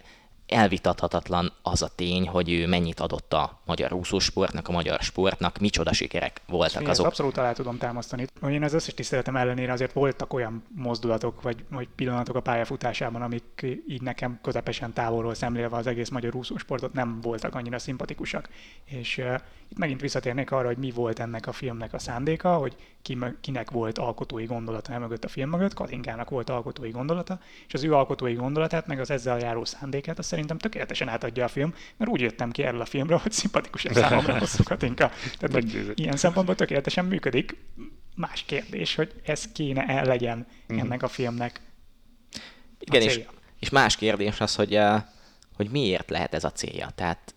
elvitathatatlan 0.51 1.53
az 1.63 1.83
a 1.83 1.89
tény, 1.95 2.29
hogy 2.29 2.53
ő 2.53 2.67
mennyit 2.67 3.01
adott 3.01 3.33
a 3.33 3.61
magyar 3.67 3.93
úszósportnak, 3.93 4.69
a 4.69 4.73
magyar 4.73 5.01
sportnak, 5.01 5.59
micsoda 5.59 5.93
sikerek 5.93 6.41
voltak 6.47 6.89
azok. 6.89 7.07
abszolút 7.07 7.37
alá 7.37 7.53
tudom 7.53 7.79
támasztani. 7.79 8.27
Én 8.49 8.63
az 8.63 8.73
összes 8.73 8.95
tiszteletem 8.95 9.37
ellenére 9.37 9.73
azért 9.73 9.93
voltak 9.93 10.33
olyan 10.33 10.65
mozdulatok, 10.75 11.43
vagy, 11.43 11.65
vagy 11.71 11.89
pillanatok 11.97 12.37
a 12.37 12.41
pályafutásában, 12.41 13.23
amik 13.23 13.67
így 13.89 14.03
nekem 14.03 14.39
közepesen 14.43 14.93
távolról 14.93 15.35
szemlélve 15.35 15.77
az 15.77 15.87
egész 15.87 16.09
magyar 16.09 16.35
úszósportot 16.35 16.93
nem 16.93 17.21
voltak 17.21 17.55
annyira 17.55 17.79
szimpatikusak. 17.79 18.49
És 18.85 19.19
uh, 19.19 19.35
itt 19.69 19.79
megint 19.79 20.01
visszatérnék 20.01 20.51
arra, 20.51 20.67
hogy 20.67 20.79
mi 20.79 20.91
volt 20.91 21.19
ennek 21.19 21.47
a 21.47 21.53
filmnek 21.53 21.93
a 21.93 21.99
szándéka, 21.99 22.57
hogy 22.57 22.77
ki, 23.03 23.19
kinek 23.41 23.71
volt 23.71 23.99
alkotói 23.99 24.45
gondolata 24.45 24.99
mögött 24.99 25.25
a 25.25 25.29
film 25.29 25.51
mögött, 25.51 25.75
Katinkának 25.75 26.31
volt 26.31 26.51
alkotói 26.51 26.91
gondolata, 26.91 27.41
és 27.67 27.75
az 27.75 27.85
ő 27.85 27.95
alkotói 27.95 28.35
gondolatát, 28.35 28.87
meg 28.87 29.01
az 29.01 29.11
ezzel 29.11 29.39
járó 29.39 29.65
szándékát, 29.65 30.19
azt 30.19 30.29
szerintem 30.29 30.59
tökéletesen 30.59 31.09
átadja 31.09 31.45
a 31.45 31.49
film, 31.49 31.75
mert 31.97 32.11
úgy 32.11 32.21
jöttem 32.21 32.51
ki 32.51 32.63
erről 32.63 32.81
a 32.81 32.85
filmről, 32.85 33.19
hogy 33.19 33.33
szimpatikus 33.33 33.85
egy 33.85 33.95
számomra 33.95 34.39
hosszú 34.39 34.63
Katinka. 34.63 35.11
Tehát, 35.39 35.53
hogy 35.53 35.93
ilyen 35.95 36.17
szempontból 36.17 36.55
tökéletesen 36.55 37.05
működik. 37.05 37.57
Más 38.17 38.43
kérdés, 38.43 38.95
hogy 38.95 39.13
ez 39.25 39.53
kéne 39.53 39.87
el 39.87 40.05
legyen 40.05 40.47
mm. 40.73 40.79
ennek 40.79 41.03
a 41.03 41.09
filmnek 41.09 41.61
Igen, 42.79 43.03
és, 43.03 43.21
és 43.59 43.69
más 43.69 43.97
kérdés 43.97 44.41
az, 44.41 44.55
hogy, 44.55 44.77
uh, 44.77 45.01
hogy 45.57 45.71
miért 45.71 46.11
lehet 46.11 46.35
ez 46.35 46.45
a 46.45 46.53
célja. 46.53 46.91
Tehát, 46.95 47.35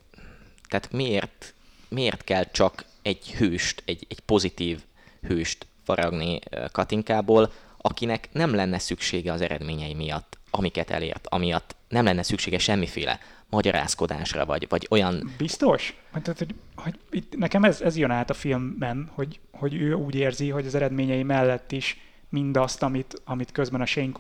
tehát 0.70 0.92
miért, 0.92 1.54
miért 1.90 2.24
kell 2.24 2.44
csak 2.52 2.86
egy 3.02 3.32
hőst, 3.32 3.84
egy, 3.86 4.06
egy 4.10 4.20
pozitív 4.20 4.82
hőst 5.28 5.68
faragni 5.84 6.40
Katinkából, 6.72 7.52
akinek 7.78 8.30
nem 8.32 8.56
lenne 8.56 8.80
szüksége 8.80 9.32
az 9.32 9.42
eredményei 9.42 9.94
miatt, 9.94 10.38
amiket 10.52 10.90
elért, 10.90 11.28
amiatt 11.28 11.76
nem 11.90 12.06
lenne 12.06 12.24
szüksége 12.24 12.58
semmiféle 12.58 13.20
magyarázkodásra, 13.50 14.46
vagy, 14.46 14.66
vagy 14.70 14.88
olyan... 14.90 15.34
Biztos? 15.38 15.96
Tehát, 16.12 16.38
hogy, 16.38 16.56
hogy 16.76 17.24
nekem 17.38 17.64
ez, 17.64 17.82
ez 17.82 17.98
jön 17.98 18.12
át 18.12 18.30
a 18.30 18.34
filmben, 18.34 19.12
hogy, 19.14 19.40
hogy 19.52 19.74
ő 19.74 19.94
úgy 19.94 20.16
érzi, 20.16 20.50
hogy 20.50 20.66
az 20.66 20.76
eredményei 20.76 21.24
mellett 21.24 21.72
is 21.72 21.98
mindazt, 22.30 22.84
amit, 22.84 23.22
amit 23.24 23.52
közben 23.52 23.82
a 23.82 23.86
Shane 23.86 24.12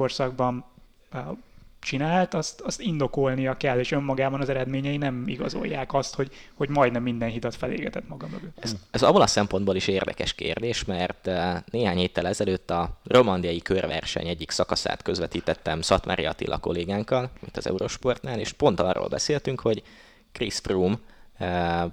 csinált, 1.84 2.34
azt, 2.34 2.62
azt 2.62 2.82
indokolnia 2.82 3.58
kell, 3.58 3.80
és 3.80 3.92
önmagában 3.92 4.42
az 4.42 4.50
eredményei 4.50 4.98
nem 4.98 5.24
igazolják 5.28 5.94
azt, 5.94 6.16
hogy, 6.16 6.32
hogy 6.54 6.70
majdnem 6.70 7.04
minden 7.04 7.30
hitat 7.30 7.56
felégetett 7.56 8.08
maga 8.08 8.28
mögött. 8.28 8.58
Ez, 8.60 8.76
ez 8.92 9.04
abban 9.04 9.22
a 9.22 9.28
szempontból 9.28 9.76
is 9.76 9.88
érdekes 9.88 10.34
kérdés, 10.34 10.86
mert 10.86 11.28
eh, 11.28 11.62
néhány 11.72 11.98
héttel 11.98 12.28
ezelőtt 12.28 12.70
a 12.70 13.00
romandiai 13.04 13.62
körverseny 13.62 14.28
egyik 14.28 14.52
szakaszát 14.52 15.02
közvetítettem 15.02 15.82
Szatmári 15.82 16.26
Attila 16.26 16.58
kollégánkkal, 16.58 17.30
mint 17.42 17.58
az 17.58 17.68
Eurosportnál, 17.68 18.40
és 18.40 18.52
pont 18.52 18.80
arról 18.80 19.08
beszéltünk, 19.08 19.60
hogy 19.60 19.84
Chris 20.32 20.56
Froome 20.56 20.96
eh, 21.38 21.84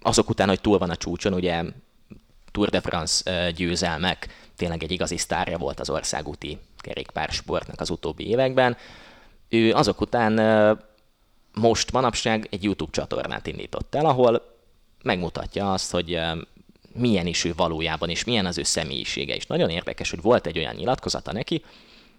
azok 0.00 0.28
után, 0.28 0.48
hogy 0.48 0.60
túl 0.60 0.78
van 0.78 0.90
a 0.90 0.96
csúcson, 0.96 1.34
ugye 1.34 1.62
Tour 2.50 2.68
de 2.68 2.80
France 2.80 3.50
győzelmek, 3.50 4.28
tényleg 4.56 4.82
egy 4.82 4.92
igazi 4.92 5.16
sztárja 5.16 5.58
volt 5.58 5.80
az 5.80 5.90
országúti 5.90 6.58
kerékpársportnak 6.78 7.80
az 7.80 7.90
utóbbi 7.90 8.28
években. 8.28 8.76
Ő 9.48 9.72
azok 9.72 10.00
után 10.00 10.32
most 11.54 11.92
manapság 11.92 12.46
egy 12.50 12.64
YouTube 12.64 12.92
csatornát 12.92 13.46
indított 13.46 13.94
el, 13.94 14.06
ahol 14.06 14.56
megmutatja 15.02 15.72
azt, 15.72 15.90
hogy 15.90 16.20
milyen 16.92 17.26
is 17.26 17.44
ő 17.44 17.52
valójában, 17.56 18.08
és 18.08 18.24
milyen 18.24 18.46
az 18.46 18.58
ő 18.58 18.62
személyisége 18.62 19.34
is. 19.34 19.46
Nagyon 19.46 19.70
érdekes, 19.70 20.10
hogy 20.10 20.22
volt 20.22 20.46
egy 20.46 20.58
olyan 20.58 20.74
nyilatkozata 20.74 21.32
neki, 21.32 21.64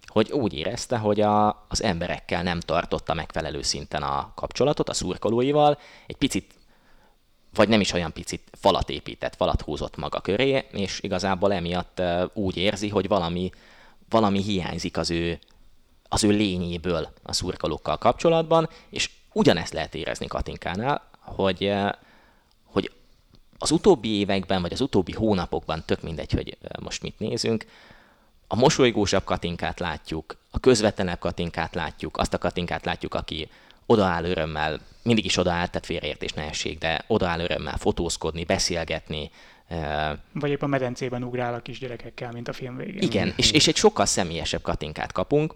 hogy 0.06 0.32
úgy 0.32 0.54
érezte, 0.54 0.98
hogy 0.98 1.22
a, 1.22 1.66
az 1.68 1.84
emberekkel 1.84 2.44
nem 2.44 2.60
tartotta 2.60 3.14
megfelelő 3.14 3.62
szinten 3.62 4.04
a 4.04 4.32
kapcsolatot, 4.36 4.90
a 4.90 4.94
szurkolóival, 4.94 5.80
egy 6.08 6.16
picit, 6.16 6.54
vagy 7.54 7.70
nem 7.70 7.82
is 7.82 7.94
olyan 7.94 8.14
picit 8.14 8.42
falat 8.60 8.90
épített, 8.90 9.36
falat 9.36 9.62
húzott 9.62 9.98
maga 9.98 10.20
köré, 10.20 10.66
és 10.72 11.00
igazából 11.02 11.54
emiatt 11.54 12.02
úgy 12.34 12.58
érzi, 12.58 12.90
hogy 12.90 13.08
valami 13.08 13.52
valami 14.10 14.42
hiányzik 14.42 14.98
az 14.98 15.10
ő, 15.10 15.40
az 16.10 16.24
ő 16.24 16.30
lényéből 16.30 17.10
a 17.24 17.34
szurkolókkal 17.34 17.98
kapcsolatban, 17.98 18.70
és 18.90 19.10
ugyanezt 19.34 19.74
lehet 19.74 19.96
érezni 19.96 20.28
Katinkánál, 20.28 21.10
hogy, 21.20 21.74
hogy 22.64 22.92
az 23.58 23.72
utóbbi 23.72 24.10
években, 24.10 24.62
vagy 24.62 24.74
az 24.74 24.82
utóbbi 24.82 25.12
hónapokban, 25.12 25.84
tök 25.86 26.02
mindegy, 26.02 26.32
hogy 26.32 26.58
most 26.80 27.02
mit 27.02 27.20
nézünk, 27.20 27.66
a 28.48 28.56
mosolygósabb 28.56 29.24
Katinkát 29.24 29.80
látjuk, 29.80 30.38
a 30.52 30.60
közvetlenebb 30.60 31.20
Katinkát 31.20 31.76
látjuk, 31.76 32.18
azt 32.18 32.34
a 32.34 32.38
Katinkát 32.38 32.86
látjuk, 32.86 33.14
aki 33.14 33.50
odaáll 33.90 34.24
örömmel, 34.24 34.80
mindig 35.04 35.26
is 35.26 35.38
odaáll, 35.38 35.68
tehát 35.68 35.86
félreértés 35.86 36.34
ne 36.34 36.44
essék, 36.44 36.78
de 36.78 37.04
odaáll 37.08 37.40
örömmel 37.40 37.78
fotózkodni, 37.78 38.44
beszélgetni, 38.44 39.32
vagy 40.34 40.50
épp 40.50 40.62
a 40.62 40.68
medencében 40.68 41.24
ugrál 41.24 41.54
a 41.54 41.60
kisgyerekekkel, 41.60 42.32
mint 42.32 42.48
a 42.48 42.54
film 42.54 42.78
végén. 42.78 43.02
Igen, 43.02 43.34
és, 43.36 43.52
és 43.52 43.68
egy 43.68 43.76
sokkal 43.76 44.06
személyesebb 44.06 44.62
katinkát 44.62 45.12
kapunk, 45.12 45.56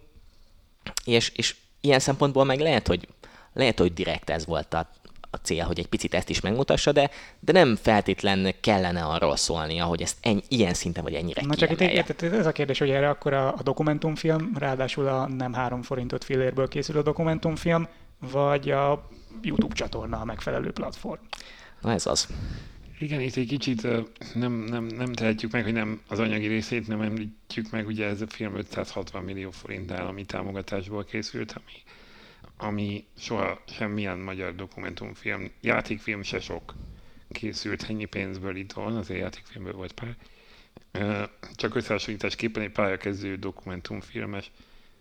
és, 1.06 1.30
és 1.30 1.56
ilyen 1.82 2.00
szempontból 2.00 2.44
meg 2.44 2.60
lehet, 2.60 2.88
hogy, 2.88 3.08
lehet, 3.54 3.80
hogy 3.80 3.94
direkt 3.94 4.30
ez 4.30 4.46
volt 4.46 4.74
a, 4.74 4.90
a 5.30 5.38
cél, 5.38 5.64
hogy 5.64 5.80
egy 5.80 5.88
picit 5.88 6.14
ezt 6.14 6.30
is 6.30 6.40
megmutassa, 6.40 6.92
de, 6.92 7.10
de 7.40 7.52
nem 7.52 7.76
feltétlen 7.76 8.54
kellene 8.62 9.04
arról 9.04 9.36
szólni, 9.36 9.78
hogy 9.78 10.02
ezt 10.02 10.18
ennyi, 10.22 10.42
ilyen 10.48 10.74
szinten 10.74 11.04
vagy 11.04 11.14
ennyire 11.14 11.42
Na 11.46 11.56
csak 11.56 11.72
itt 11.72 12.22
ez 12.22 12.46
a 12.46 12.52
kérdés, 12.52 12.80
hogy 12.80 12.90
erre 12.90 13.10
akkor 13.10 13.34
a, 13.34 13.48
a 13.48 13.64
dokumentumfilm, 13.64 14.52
ráadásul 14.58 15.08
a 15.08 15.28
nem 15.28 15.54
három 15.54 15.82
forintot 15.82 16.24
fillérből 16.24 16.68
készül 16.68 16.98
a 16.98 17.02
dokumentumfilm, 17.02 17.88
vagy 18.32 18.72
a 18.72 19.10
YouTube 19.42 19.74
csatorna 19.74 20.20
a 20.20 20.26
megfelelő 20.26 20.72
platform. 20.72 21.22
Na 21.82 21.92
ez 21.92 22.06
az. 22.06 22.28
Igen, 23.00 23.22
itt 23.22 23.36
egy 23.36 23.48
kicsit 23.48 23.88
nem, 24.34 24.52
nem, 24.52 24.86
nem 24.86 25.14
tehetjük 25.14 25.52
meg, 25.52 25.64
hogy 25.64 25.74
nem 25.74 26.02
az 26.08 26.20
anyagi 26.20 26.48
részét 26.48 26.88
nem 26.88 27.02
említjük 27.02 27.72
meg, 27.72 27.88
ugye 27.88 28.06
ez 28.06 28.22
a 28.22 28.28
film 28.28 28.56
560 28.56 29.24
millió 29.24 29.52
forint 29.52 29.92
állami 29.92 30.26
támogatásból 30.26 31.04
készült, 31.04 31.52
ami, 31.52 31.84
ami 32.58 33.06
soha 33.18 33.62
semmilyen 33.66 34.18
magyar 34.18 34.56
dokumentumfilm, 34.56 35.52
játékfilm 35.62 36.22
se 36.22 36.40
sok 36.40 36.74
készült 37.30 37.86
ennyi 37.90 38.06
pénzből 38.06 38.56
itthon, 38.56 38.96
azért 38.96 39.20
játékfilmből 39.20 39.74
volt 39.74 39.94
pár. 39.94 40.16
Csak 41.56 41.76
összehasonlításképpen 41.76 42.64
egy 42.64 42.72
pályakezdő 42.72 43.36
dokumentumfilmes 43.36 44.52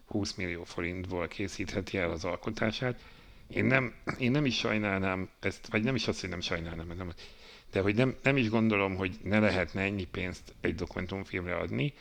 20 0.06 0.34
millió 0.34 0.64
forintból 0.64 1.28
készítheti 1.28 1.98
el 1.98 2.10
az 2.10 2.24
alkotását. 2.24 3.00
Én 3.48 3.64
nem, 3.64 3.94
én 4.18 4.30
nem 4.30 4.44
is 4.44 4.56
sajnálnám 4.58 5.28
ezt, 5.40 5.66
vagy 5.66 5.82
nem 5.82 5.94
is 5.94 6.08
azt, 6.08 6.20
hogy 6.20 6.30
nem 6.30 6.40
sajnálnám, 6.40 6.86
nem, 6.96 7.12
de 7.72 7.80
hogy 7.80 7.94
nem, 7.94 8.16
nem 8.22 8.36
is 8.36 8.48
gondolom, 8.48 8.96
hogy 8.96 9.18
ne 9.22 9.38
lehetne 9.38 9.82
ennyi 9.82 10.04
pénzt 10.04 10.54
egy 10.60 10.74
dokumentumfilmre 10.74 11.56
adni, 11.56 11.94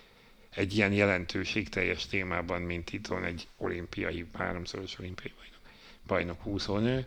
egy 0.56 0.76
ilyen 0.76 0.94
jelentőségteljes 0.94 2.06
témában, 2.06 2.62
mint 2.62 2.94
itt 2.94 3.08
van 3.08 3.24
egy 3.24 3.48
olimpiai, 3.58 4.26
háromszoros 4.34 5.00
olimpiai 5.00 5.34
bajnok, 5.38 5.60
bajnok 6.08 6.46
úszónő, 6.46 7.06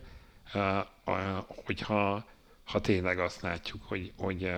hogyha 1.65 2.25
ha 2.63 2.81
tényleg 2.81 3.19
azt 3.19 3.41
látjuk, 3.41 3.83
hogy, 3.83 4.11
hogy 4.17 4.51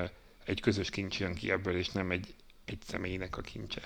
egy 0.46 0.62
közös 0.62 0.90
kincs 0.90 1.20
jön 1.20 1.34
ki 1.34 1.52
ebből, 1.52 1.76
és 1.76 1.90
nem 1.90 2.12
egy, 2.12 2.34
egy 2.66 2.80
személynek 2.88 3.38
a 3.38 3.42
kincse. 3.42 3.82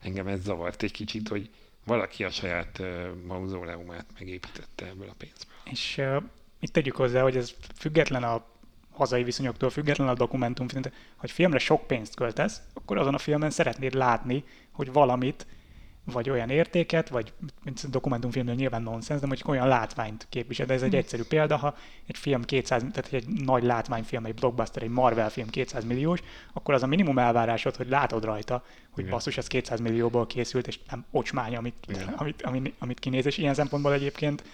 Engem 0.00 0.26
ez 0.26 0.42
zavart 0.42 0.82
egy 0.82 0.92
kicsit, 0.92 1.28
hogy 1.28 1.50
valaki 1.84 2.24
a 2.24 2.30
saját 2.30 2.78
uh, 2.78 3.08
mauzóleumát 3.26 4.06
megépítette 4.18 4.86
ebből 4.86 5.08
a 5.08 5.14
pénzből. 5.18 5.54
És 5.64 5.98
uh, 5.98 6.22
itt 6.60 6.72
tegyük 6.72 6.96
hozzá, 6.96 7.22
hogy 7.22 7.36
ez 7.36 7.54
független 7.76 8.22
a 8.22 8.44
hazai 8.90 9.22
viszonyoktól 9.22 9.70
független 9.70 10.08
a 10.08 10.14
dokumentumfilm, 10.14 10.82
hogy 11.16 11.30
filmre 11.30 11.58
sok 11.58 11.86
pénzt 11.86 12.14
költesz, 12.14 12.60
akkor 12.74 12.98
azon 12.98 13.14
a 13.14 13.18
filmen 13.18 13.50
szeretnéd 13.50 13.94
látni, 13.94 14.44
hogy 14.70 14.92
valamit 14.92 15.46
vagy 16.04 16.30
olyan 16.30 16.50
értéket, 16.50 17.08
vagy 17.08 17.32
mint 17.64 17.90
dokumentumfilmnél 17.90 18.54
nyilván 18.54 18.82
nonsens, 18.82 19.20
de 19.20 19.26
mondjuk 19.26 19.48
olyan 19.48 19.68
látványt 19.68 20.26
képvisel. 20.28 20.66
De 20.66 20.74
ez 20.74 20.82
egy 20.82 20.88
hmm. 20.88 20.98
egyszerű 20.98 21.22
példa, 21.22 21.56
ha 21.56 21.76
egy 22.06 22.16
film 22.16 22.42
200, 22.42 22.84
tehát 22.92 23.12
egy 23.12 23.28
nagy 23.28 23.62
látványfilm, 23.62 24.24
egy 24.24 24.34
blockbuster, 24.34 24.82
egy 24.82 24.88
Marvel 24.88 25.30
film 25.30 25.48
200 25.48 25.84
milliós, 25.84 26.22
akkor 26.52 26.74
az 26.74 26.82
a 26.82 26.86
minimum 26.86 27.18
elvárásod, 27.18 27.76
hogy 27.76 27.88
látod 27.88 28.24
rajta, 28.24 28.64
hogy 28.90 29.04
Igen. 29.04 29.10
basszus, 29.10 29.36
ez 29.36 29.46
200 29.46 29.80
millióból 29.80 30.26
készült, 30.26 30.66
és 30.66 30.78
nem 30.90 31.04
ocsmány, 31.10 31.56
amit, 31.56 31.74
amit, 32.16 32.42
amit, 32.42 32.74
amit 32.78 32.98
kinéz, 32.98 33.26
és 33.26 33.38
ilyen 33.38 33.54
szempontból 33.54 33.92
egyébként 33.92 34.44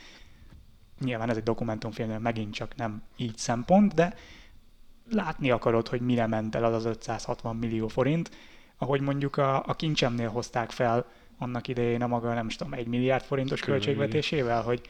nyilván 1.00 1.30
ez 1.30 1.36
egy 1.36 1.42
dokumentumfilm, 1.42 2.20
megint 2.20 2.54
csak 2.54 2.74
nem 2.74 3.02
így 3.16 3.36
szempont, 3.36 3.94
de 3.94 4.14
látni 5.10 5.50
akarod, 5.50 5.88
hogy 5.88 6.00
mire 6.00 6.26
ment 6.26 6.54
el 6.54 6.64
az 6.64 6.74
az 6.74 6.84
560 6.84 7.56
millió 7.56 7.88
forint, 7.88 8.30
ahogy 8.78 9.00
mondjuk 9.00 9.36
a, 9.36 9.62
a 9.66 9.74
kincsemnél 9.74 10.28
hozták 10.28 10.70
fel 10.70 11.06
annak 11.38 11.68
idején 11.68 12.02
a 12.02 12.06
maga, 12.06 12.34
nem 12.34 12.46
is 12.46 12.56
tudom, 12.56 12.72
egy 12.72 12.86
milliárd 12.86 13.24
forintos 13.24 13.60
Körülbelül. 13.60 13.94
költségvetésével, 13.94 14.62
hogy 14.62 14.80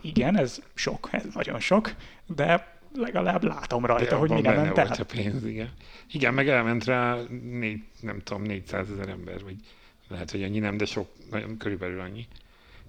igen, 0.00 0.38
ez 0.38 0.62
sok, 0.74 1.08
ez 1.12 1.24
nagyon 1.34 1.60
sok, 1.60 1.94
de 2.26 2.78
legalább 2.94 3.44
látom 3.44 3.86
rajta, 3.86 4.10
de 4.10 4.14
hogy 4.14 4.30
mire 4.30 4.54
ment 4.54 4.78
el. 4.78 4.90
a 4.98 5.04
pénz, 5.04 5.44
igen. 5.44 5.70
Igen, 6.12 6.34
meg 6.34 6.48
elment 6.48 6.84
rá 6.84 7.18
négy, 7.42 7.82
nem 8.00 8.20
tudom, 8.22 8.42
400 8.42 8.90
ezer 8.90 9.08
ember, 9.08 9.42
vagy 9.42 9.56
lehet, 10.08 10.30
hogy 10.30 10.42
annyi 10.42 10.58
nem, 10.58 10.76
de 10.76 10.84
sok, 10.84 11.08
nagyon 11.30 11.56
körülbelül 11.56 12.00
annyi. 12.00 12.26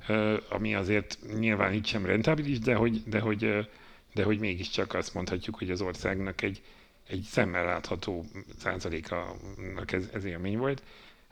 Uh, 0.10 0.38
ami 0.50 0.76
azért 0.76 1.18
nyilván 1.40 1.74
így 1.74 1.86
sem 1.86 2.06
rentábilis, 2.06 2.60
de 2.60 2.76
hogy, 2.76 3.04
de 3.06 3.20
hogy, 3.20 3.70
de 4.14 4.24
hogy 4.24 4.40
mégiscsak 4.40 4.94
azt 4.94 5.14
mondhatjuk, 5.14 5.58
hogy 5.58 5.72
az 5.72 5.82
országnak 5.82 6.42
egy, 6.42 6.62
egy 7.08 7.22
szemmel 7.22 7.66
látható 7.66 8.26
százalékanak 8.58 9.92
ez, 9.92 10.10
ez 10.14 10.24
élmény 10.24 10.58
volt 10.58 10.84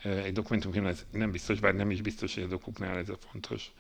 egy 0.04 0.34
dokumentumfilm, 0.34 0.86
ez 0.86 1.06
nem 1.12 1.32
biztos, 1.32 1.60
bár 1.60 1.76
nem 1.76 1.92
is 1.92 2.02
biztos, 2.02 2.34
hogy 2.34 2.44
a 2.44 2.48
dokuknál 2.48 2.98
ez 2.98 3.10
a 3.10 3.18
fontos, 3.32 3.72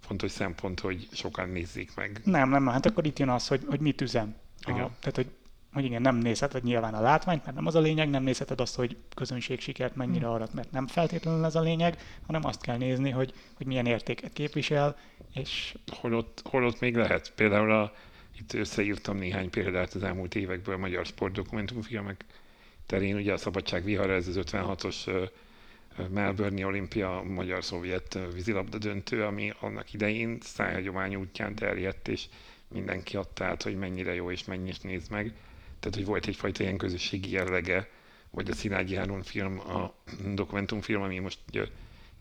fontos 0.00 0.30
szempont, 0.30 0.80
hogy 0.80 1.08
sokan 1.12 1.48
nézzék 1.48 1.94
meg. 1.94 2.20
Nem, 2.24 2.50
nem, 2.50 2.66
hát 2.66 2.86
akkor 2.86 3.06
itt 3.06 3.18
jön 3.18 3.28
az, 3.28 3.48
hogy, 3.48 3.62
hogy 3.66 3.80
mit 3.80 4.00
üzem. 4.00 4.34
Igen. 4.66 4.80
A, 4.80 4.90
tehát, 5.00 5.16
hogy, 5.16 5.30
hogy 5.72 5.84
igen, 5.84 6.02
nem 6.02 6.16
nézheted 6.16 6.62
nyilván 6.62 6.94
a 6.94 7.00
látványt, 7.00 7.44
mert 7.44 7.56
nem 7.56 7.66
az 7.66 7.74
a 7.74 7.80
lényeg, 7.80 8.10
nem 8.10 8.22
nézheted 8.22 8.60
azt, 8.60 8.74
hogy 8.74 8.96
közönség 9.14 9.60
sikert 9.60 9.96
mennyire 9.96 10.24
hmm. 10.24 10.34
arat, 10.34 10.54
mert 10.54 10.70
nem 10.70 10.86
feltétlenül 10.86 11.44
ez 11.44 11.54
a 11.54 11.60
lényeg, 11.60 11.98
hanem 12.26 12.44
azt 12.44 12.62
kell 12.62 12.76
nézni, 12.76 13.10
hogy, 13.10 13.32
hogy 13.54 13.66
milyen 13.66 13.86
értéket 13.86 14.32
képvisel, 14.32 14.96
és... 15.34 15.74
Holott, 15.92 16.42
holott 16.44 16.80
még 16.80 16.96
lehet. 16.96 17.32
Például 17.36 17.70
a, 17.70 17.92
itt 18.38 18.52
összeírtam 18.52 19.16
néhány 19.16 19.50
példát 19.50 19.94
az 19.94 20.02
elmúlt 20.02 20.34
évekből 20.34 20.74
a 20.74 20.78
magyar 20.78 21.06
sportdokumentumfilmek 21.06 22.24
terén, 22.86 23.16
ugye 23.16 23.32
a 23.32 23.36
Szabadság 23.36 23.84
vihara, 23.84 24.12
ez 24.12 24.28
az 24.28 24.38
56-os 24.40 25.28
Melbourne 26.10 26.66
olimpia 26.66 27.22
magyar-szovjet 27.22 28.18
vízilabda 28.32 28.78
döntő, 28.78 29.24
ami 29.24 29.52
annak 29.60 29.92
idején 29.92 30.38
szájhagyomány 30.40 31.14
útján 31.14 31.54
terjedt, 31.54 32.08
és 32.08 32.24
mindenki 32.68 33.16
adta 33.16 33.44
át, 33.44 33.62
hogy 33.62 33.76
mennyire 33.76 34.14
jó 34.14 34.30
és 34.30 34.44
mennyit 34.44 34.82
néz 34.82 35.08
meg. 35.08 35.34
Tehát, 35.80 35.96
hogy 35.96 36.04
volt 36.04 36.26
egyfajta 36.26 36.62
ilyen 36.62 36.76
közösségi 36.76 37.30
jellege, 37.30 37.88
vagy 38.30 38.50
a 38.50 38.54
Szilágyi 38.54 38.96
Áron 38.96 39.22
film, 39.22 39.60
a 39.60 39.94
dokumentumfilm, 40.34 41.02
ami 41.02 41.18
most 41.18 41.38
ugye, 41.48 41.64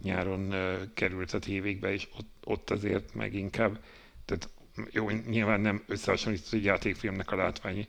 nyáron 0.03 0.55
került 0.93 1.33
a 1.33 1.39
tévékbe, 1.39 1.93
és 1.93 2.07
ott, 2.17 2.29
ott 2.43 2.69
azért 2.69 3.13
meg 3.13 3.33
inkább, 3.33 3.83
tehát 4.25 4.49
jó, 4.91 5.09
nyilván 5.09 5.61
nem 5.61 5.83
összehasonlított 5.87 6.53
egy 6.53 6.63
játékfilmnek 6.63 7.31
a 7.31 7.35
látványi 7.35 7.87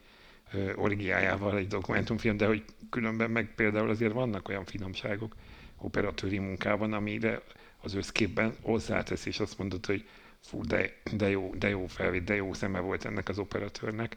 origiájával 0.74 1.56
egy 1.56 1.66
dokumentumfilm, 1.66 2.36
de 2.36 2.46
hogy 2.46 2.64
különben 2.90 3.30
meg 3.30 3.54
például 3.54 3.90
azért 3.90 4.12
vannak 4.12 4.48
olyan 4.48 4.64
finomságok, 4.64 5.36
operatőri 5.82 6.38
munkában, 6.38 6.92
amire 6.92 7.42
az 7.80 7.94
összképben 7.94 8.56
hozzátesz, 8.60 9.26
és 9.26 9.40
azt 9.40 9.58
mondod, 9.58 9.86
hogy 9.86 10.08
fú, 10.40 10.64
de, 10.64 11.00
de, 11.12 11.28
jó, 11.30 11.54
de 11.58 11.68
jó 11.68 11.86
felvétel, 11.86 12.24
de 12.24 12.34
jó 12.34 12.52
szeme 12.52 12.80
volt 12.80 13.04
ennek 13.04 13.28
az 13.28 13.38
operatőrnek, 13.38 14.16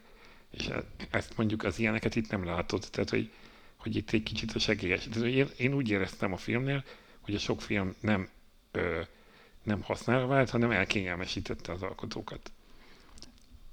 és 0.50 0.66
e, 0.68 0.84
ezt 1.10 1.36
mondjuk 1.36 1.62
az 1.64 1.78
ilyeneket 1.78 2.14
itt 2.16 2.30
nem 2.30 2.44
látod, 2.44 2.86
tehát 2.90 3.10
hogy, 3.10 3.32
hogy 3.76 3.96
itt 3.96 4.10
egy 4.10 4.22
kicsit 4.22 4.52
a 4.52 4.58
segélyes. 4.58 5.08
Tehát, 5.08 5.28
én, 5.28 5.48
én 5.56 5.74
úgy 5.74 5.90
éreztem 5.90 6.32
a 6.32 6.36
filmnél, 6.36 6.84
hogy 7.20 7.34
a 7.34 7.38
sok 7.38 7.62
film 7.62 7.94
nem, 8.00 8.28
ö, 8.70 9.00
nem 9.62 9.82
használva 9.82 10.26
vált, 10.26 10.50
hanem 10.50 10.70
elkényelmesítette 10.70 11.72
az 11.72 11.82
alkotókat. 11.82 12.52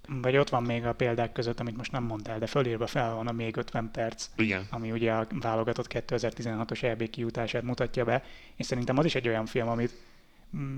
Vagy 0.08 0.38
ott 0.38 0.50
van 0.50 0.64
még 0.64 0.86
a 0.86 0.94
példák 0.94 1.32
között, 1.32 1.60
amit 1.60 1.78
most 1.78 1.92
nem 1.92 2.04
mondtál, 2.04 2.40
de 2.40 2.48
fölírva 2.48 2.88
fel 2.88 3.16
van 3.16 3.28
a 3.28 3.32
még 3.32 3.58
50 3.58 3.92
perc, 3.92 4.30
Igen. 4.36 4.68
ami 4.70 4.92
ugye 4.92 5.14
a 5.14 5.28
válogatott 5.40 5.88
2016-os 5.90 6.84
EB 6.84 7.10
kijutását 7.10 7.64
mutatja 7.64 8.06
be, 8.06 8.24
és 8.56 8.66
szerintem 8.66 8.98
az 8.98 9.06
is 9.06 9.16
egy 9.16 9.28
olyan 9.28 9.46
film, 9.46 9.68
amit 9.68 9.94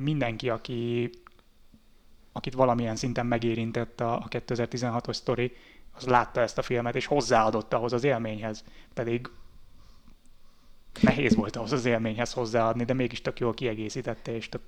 mindenki, 0.01 0.49
aki, 0.49 1.09
akit 2.32 2.53
valamilyen 2.53 2.95
szinten 2.95 3.26
megérintett 3.26 4.01
a, 4.01 4.15
a 4.15 4.28
2016-os 4.30 5.13
sztori, 5.13 5.51
az 5.91 6.05
látta 6.05 6.41
ezt 6.41 6.57
a 6.57 6.61
filmet, 6.61 6.95
és 6.95 7.05
hozzáadott 7.05 7.73
ahhoz 7.73 7.93
az 7.93 8.03
élményhez. 8.03 8.63
Pedig 8.93 9.30
nehéz 11.01 11.36
volt 11.36 11.55
ahhoz 11.55 11.71
az 11.71 11.86
élményhez 11.86 12.34
hozzáadni, 12.34 12.84
de 12.84 12.93
mégis 12.93 13.21
tök 13.21 13.39
jól 13.39 13.53
kiegészítette, 13.53 14.36
és 14.36 14.49
tök 14.49 14.61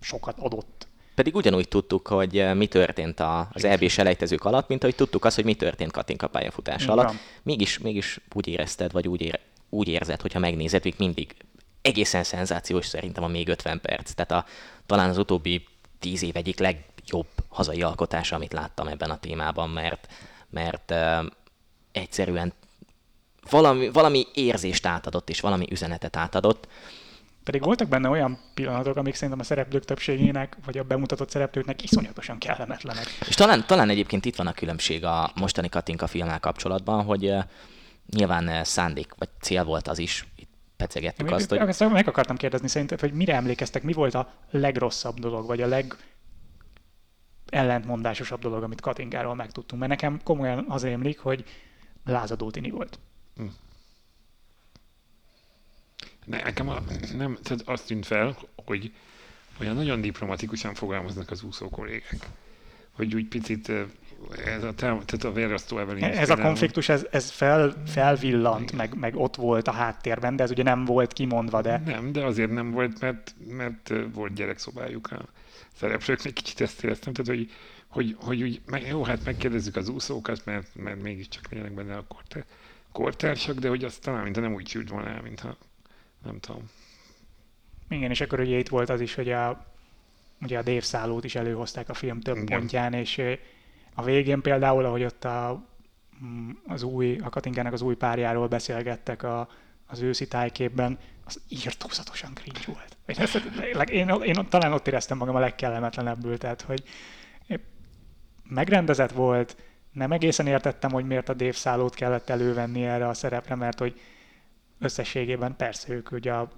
sokat 0.00 0.38
adott 0.38 0.88
pedig 1.18 1.34
ugyanúgy 1.34 1.68
tudtuk, 1.68 2.08
hogy 2.08 2.38
eh, 2.38 2.54
mi 2.54 2.66
történt 2.66 3.20
az 3.52 3.64
EB-s 3.64 3.98
elejtezők 3.98 4.44
alatt, 4.44 4.68
mint 4.68 4.82
ahogy 4.82 4.94
tudtuk 4.94 5.24
azt, 5.24 5.34
hogy 5.34 5.44
mi 5.44 5.54
történt 5.54 5.92
Katinka 5.92 6.26
pályafutása 6.26 6.92
alatt. 6.92 7.14
Mégis, 7.42 7.78
mégis 7.78 8.20
úgy 8.32 8.46
érezted, 8.46 8.92
vagy 8.92 9.08
úgy, 9.08 9.20
ére, 9.20 9.40
úgy 9.68 9.88
érzed, 9.88 10.20
hogyha 10.20 10.38
megnézed, 10.38 10.84
még 10.84 10.94
mindig 10.98 11.34
egészen 11.82 12.24
szenzációs 12.24 12.86
szerintem 12.86 13.24
a 13.24 13.28
még 13.28 13.48
50 13.48 13.80
perc. 13.80 14.12
Tehát 14.12 14.44
a, 14.44 14.50
talán 14.86 15.08
az 15.08 15.18
utóbbi 15.18 15.66
10 15.98 16.22
év 16.22 16.36
egyik 16.36 16.58
legjobb 16.58 17.28
hazai 17.48 17.82
alkotása, 17.82 18.36
amit 18.36 18.52
láttam 18.52 18.88
ebben 18.88 19.10
a 19.10 19.18
témában, 19.18 19.70
mert, 19.70 20.12
mert 20.50 20.90
uh, 20.90 21.26
egyszerűen 21.92 22.52
valami, 23.50 23.88
valami 23.88 24.26
érzést 24.34 24.86
átadott, 24.86 25.30
és 25.30 25.40
valami 25.40 25.66
üzenetet 25.70 26.16
átadott, 26.16 26.68
pedig 27.48 27.62
voltak 27.62 27.88
benne 27.88 28.08
olyan 28.08 28.38
pillanatok, 28.54 28.96
amik 28.96 29.14
szerintem 29.14 29.38
a 29.40 29.42
szereplők 29.42 29.84
többségének, 29.84 30.56
vagy 30.64 30.78
a 30.78 30.82
bemutatott 30.82 31.30
szereplőknek 31.30 31.82
iszonyatosan 31.82 32.38
kellemetlenek. 32.38 33.06
És 33.28 33.34
talán, 33.34 33.64
talán 33.66 33.88
egyébként 33.90 34.24
itt 34.24 34.36
van 34.36 34.46
a 34.46 34.52
különbség 34.52 35.04
a 35.04 35.30
mostani 35.34 35.68
Katinka 35.68 36.06
filmmel 36.06 36.40
kapcsolatban, 36.40 37.04
hogy 37.04 37.34
nyilván 38.06 38.64
szándék 38.64 39.14
vagy 39.18 39.28
cél 39.40 39.64
volt 39.64 39.88
az 39.88 39.98
is, 39.98 40.26
itt 40.36 40.50
pecegettük 40.76 41.30
azt, 41.30 41.48
hogy... 41.48 41.90
Meg 41.90 42.08
akartam 42.08 42.36
kérdezni 42.36 42.68
szerinted, 42.68 43.00
hogy 43.00 43.12
mire 43.12 43.34
emlékeztek, 43.34 43.82
mi 43.82 43.92
volt 43.92 44.14
a 44.14 44.32
legrosszabb 44.50 45.18
dolog, 45.18 45.46
vagy 45.46 45.60
a 45.62 45.66
leg 45.66 45.96
ellentmondásosabb 47.46 48.40
dolog, 48.40 48.62
amit 48.62 48.80
Katingáról 48.80 49.34
megtudtunk. 49.34 49.80
Mert 49.80 49.92
nekem 49.92 50.20
komolyan 50.24 50.64
az 50.68 50.84
emlék, 50.84 51.18
hogy 51.18 51.44
lázadó 52.04 52.50
tini 52.50 52.70
volt. 52.70 52.98
Hm. 53.36 53.44
Nekem 56.28 56.68
a, 56.68 56.78
nem, 57.16 57.38
tehát 57.42 57.62
azt 57.64 57.86
tűnt 57.86 58.06
fel, 58.06 58.36
hogy 58.64 58.92
olyan 59.60 59.74
nagyon 59.74 60.00
diplomatikusan 60.00 60.74
fogalmaznak 60.74 61.30
az 61.30 61.42
úszó 61.42 61.68
kollégák. 61.68 62.28
Hogy 62.92 63.14
úgy 63.14 63.26
picit 63.28 63.72
ez 64.44 64.62
a, 64.62 64.74
tehát 64.74 65.24
a 65.24 65.32
vérrasztó 65.32 65.78
Evelyn. 65.78 66.04
Ez 66.04 66.30
a 66.30 66.36
konfliktus, 66.36 66.88
ez, 66.88 67.06
ez 67.10 67.30
fel, 67.30 67.82
felvillant, 67.86 68.72
meg, 68.72 68.94
meg 68.94 69.16
ott 69.16 69.36
volt 69.36 69.68
a 69.68 69.72
háttérben, 69.72 70.36
de 70.36 70.42
ez 70.42 70.50
ugye 70.50 70.62
nem 70.62 70.84
volt 70.84 71.12
kimondva, 71.12 71.60
de... 71.60 71.82
Nem, 71.84 72.12
de 72.12 72.24
azért 72.24 72.50
nem 72.50 72.70
volt, 72.70 73.00
mert, 73.00 73.34
mert 73.48 73.92
volt 74.12 74.32
gyerekszobájuk 74.32 75.12
a 75.12 75.24
szereplőknek, 75.74 76.32
kicsit 76.32 76.60
ezt 76.60 76.84
éreztem, 76.84 77.12
tehát 77.12 77.38
hogy, 77.38 77.50
hogy, 77.88 78.16
hogy 78.20 78.42
úgy, 78.42 78.60
meg, 78.66 78.86
jó, 78.86 79.04
hát 79.04 79.24
megkérdezzük 79.24 79.76
az 79.76 79.88
úszókat, 79.88 80.44
mert, 80.44 80.68
mert 80.74 81.02
mégiscsak 81.02 81.50
legyenek 81.50 81.72
benne 81.72 81.96
a 81.96 82.06
kortársak, 82.92 83.58
de 83.58 83.68
hogy 83.68 83.84
azt 83.84 84.02
talán, 84.02 84.22
mintha 84.22 84.42
nem 84.42 84.54
úgy 84.54 84.68
sült 84.68 84.88
volna 84.88 85.08
el, 85.08 85.22
mintha 85.22 85.56
nem 86.28 86.40
tudom. 86.40 86.70
Igen, 87.88 88.10
és 88.10 88.20
akkor 88.20 88.40
ugye 88.40 88.58
itt 88.58 88.68
volt 88.68 88.88
az 88.88 89.00
is, 89.00 89.14
hogy 89.14 89.30
a, 89.30 89.66
ugye 90.40 90.58
a 90.58 90.62
Dave 90.62 90.80
szállót 90.80 91.24
is 91.24 91.34
előhozták 91.34 91.88
a 91.88 91.94
film 91.94 92.20
több 92.20 92.36
Igen. 92.36 92.58
pontján, 92.58 92.92
és 92.92 93.22
a 93.94 94.02
végén 94.02 94.40
például, 94.40 94.84
ahogy 94.84 95.04
ott 95.04 95.24
a, 95.24 95.66
mm, 96.24 96.50
az 96.66 96.82
új, 96.82 97.18
a 97.22 97.28
Katinkának 97.28 97.72
az 97.72 97.82
új 97.82 97.94
párjáról 97.94 98.48
beszélgettek 98.48 99.22
a, 99.22 99.48
az 99.86 100.00
őszi 100.00 100.28
tájképben, 100.28 100.98
az 101.24 101.40
írtózatosan 101.48 102.34
cringe 102.34 102.60
volt. 102.66 102.96
Én, 103.06 103.16
ezt, 103.18 103.34
én, 103.90 104.08
én, 104.08 104.46
talán 104.48 104.72
ott 104.72 104.86
éreztem 104.86 105.16
magam 105.16 105.34
a 105.34 105.38
legkellemetlenebbül, 105.38 106.38
tehát 106.38 106.60
hogy 106.62 106.82
megrendezett 108.42 109.12
volt, 109.12 109.56
nem 109.92 110.12
egészen 110.12 110.46
értettem, 110.46 110.90
hogy 110.90 111.06
miért 111.06 111.28
a 111.28 111.34
Dave 111.34 111.52
szállót 111.52 111.94
kellett 111.94 112.30
elővenni 112.30 112.84
erre 112.84 113.08
a 113.08 113.14
szerepre, 113.14 113.54
mert 113.54 113.78
hogy 113.78 114.00
összességében 114.78 115.56
persze 115.56 115.92
ők 115.92 116.12
ugye 116.12 116.32
a 116.32 116.50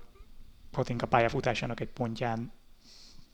Hotinka 0.72 1.06
pályafutásának 1.06 1.80
egy 1.80 1.88
pontján 1.88 2.52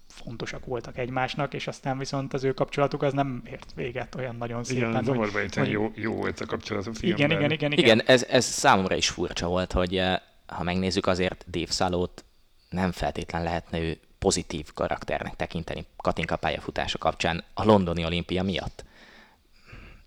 fontosak 0.08 0.64
voltak 0.64 0.98
egymásnak, 0.98 1.54
és 1.54 1.66
aztán 1.66 1.98
viszont 1.98 2.34
az 2.34 2.44
ő 2.44 2.52
kapcsolatuk 2.52 3.02
az 3.02 3.12
nem 3.12 3.42
ért 3.50 3.72
véget 3.74 4.14
olyan 4.14 4.36
nagyon 4.36 4.64
szépen. 4.64 4.90
Igen, 4.90 5.04
zavarba 5.04 5.38
hogy, 5.40 5.54
hogy 5.54 5.70
jó, 5.70 5.92
jó 5.94 6.14
volt 6.14 6.40
a 6.40 6.46
kapcsolat 6.46 6.86
a 6.86 6.94
filmben. 6.94 7.30
Igen, 7.30 7.38
igen, 7.38 7.50
igen. 7.50 7.72
Igen, 7.72 7.84
igen 7.84 8.00
ez, 8.06 8.24
ez 8.24 8.44
számomra 8.44 8.94
is 8.94 9.08
furcsa 9.08 9.46
volt, 9.46 9.72
hogy 9.72 9.96
eh, 9.96 10.20
ha 10.46 10.62
megnézzük 10.62 11.06
azért 11.06 11.44
Dave 11.50 11.70
Szalót 11.70 12.24
nem 12.68 12.92
feltétlen 12.92 13.42
lehetne 13.42 13.78
ő 13.78 13.98
pozitív 14.18 14.72
karakternek 14.74 15.36
tekinteni 15.36 15.86
Katinka 15.96 16.36
pályafutása 16.36 16.98
kapcsán 16.98 17.44
a 17.54 17.64
londoni 17.64 18.04
olimpia 18.04 18.42
miatt. 18.42 18.84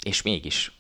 És 0.04 0.22
mégis. 0.22 0.79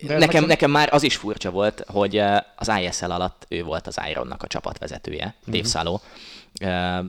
Nekem, 0.00 0.18
nekem, 0.18 0.44
nekem 0.44 0.70
már 0.70 0.92
az 0.92 1.02
is 1.02 1.16
furcsa 1.16 1.50
volt, 1.50 1.84
hogy 1.86 2.16
eh, 2.16 2.38
az 2.56 2.72
ISL 2.80 3.10
alatt 3.10 3.46
ő 3.48 3.62
volt 3.62 3.86
az 3.86 3.98
Ironnak 4.08 4.42
a 4.42 4.46
csapatvezetője, 4.46 5.24
mm-hmm. 5.24 5.52
Dave 5.52 5.68
Száló. 5.68 6.00
Uh, 6.60 7.04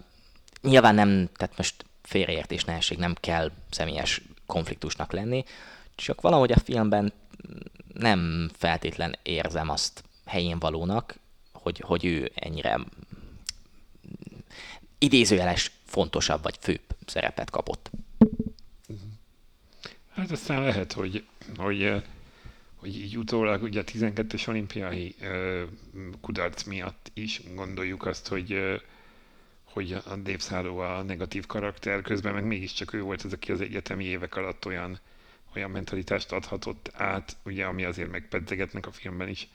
nyilván 0.62 0.96
nem, 0.96 1.30
tehát 1.36 1.58
most 1.58 1.86
félreértés 2.02 2.64
nehesség 2.64 2.98
nem 2.98 3.16
kell 3.20 3.52
személyes 3.70 4.22
konfliktusnak 4.46 5.12
lenni, 5.12 5.44
csak 5.96 6.22
valahogy 6.22 6.52
a 6.52 6.60
filmben 6.60 7.14
nem 7.94 8.50
feltétlen 8.58 9.16
érzem 9.24 9.70
azt 9.70 10.04
helyén 10.26 10.60
valónak, 10.60 11.20
hogy, 11.52 11.80
hogy 11.86 12.06
ő 12.06 12.32
ennyire 12.36 12.80
idézőjeles 14.98 15.72
fontosabb 15.86 16.44
vagy 16.44 16.56
főbb 16.60 16.82
szerepet 17.06 17.50
kapott. 17.50 17.90
Hát 20.14 20.32
aztán 20.32 20.64
lehet, 20.64 20.94
hogy, 20.94 21.26
hogy, 21.58 22.04
hogy 22.78 22.96
így 22.96 23.18
utólag 23.18 23.64
ugye 23.64 23.80
a 23.80 23.84
12-es 23.84 24.48
olimpiai 24.48 25.16
kudarc 26.22 26.64
miatt 26.64 27.12
is 27.14 27.42
gondoljuk 27.56 28.06
azt, 28.06 28.28
hogy 28.28 28.80
hogy 29.64 29.94
a 29.94 30.16
Dave 30.16 30.70
a 30.98 31.02
negatív 31.02 31.46
karakter, 31.46 32.02
közben 32.02 32.34
meg 32.34 32.46
mégiscsak 32.46 32.94
ő 32.94 33.02
volt 33.02 33.22
az, 33.22 33.34
aki 33.34 33.52
az 33.52 33.62
egyetemi 33.62 34.04
évek 34.04 34.36
alatt 34.36 34.66
olyan, 34.66 35.00
olyan 35.56 35.72
mentalitást 35.72 36.32
adhatott 36.32 36.92
át, 36.94 37.38
ugye, 37.44 37.66
ami 37.66 37.84
azért 37.84 38.12
megpedzegetnek 38.12 38.88
a 38.88 38.92
filmben 38.92 39.28
is, 39.28 39.48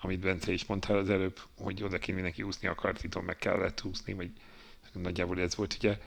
amit 0.00 0.20
Bence 0.20 0.52
is 0.52 0.66
mondtál 0.66 0.96
az 0.96 1.10
előbb, 1.10 1.38
hogy 1.56 1.82
oda 1.82 1.98
kéne 1.98 2.14
mindenki 2.14 2.42
úszni 2.42 2.68
akart, 2.68 3.04
itt 3.04 3.22
meg 3.22 3.36
kellett 3.36 3.84
úszni, 3.84 4.12
vagy 4.12 4.30
nagyjából 4.92 5.40
ez 5.40 5.56
volt 5.56 5.74
ugye, 5.78 5.98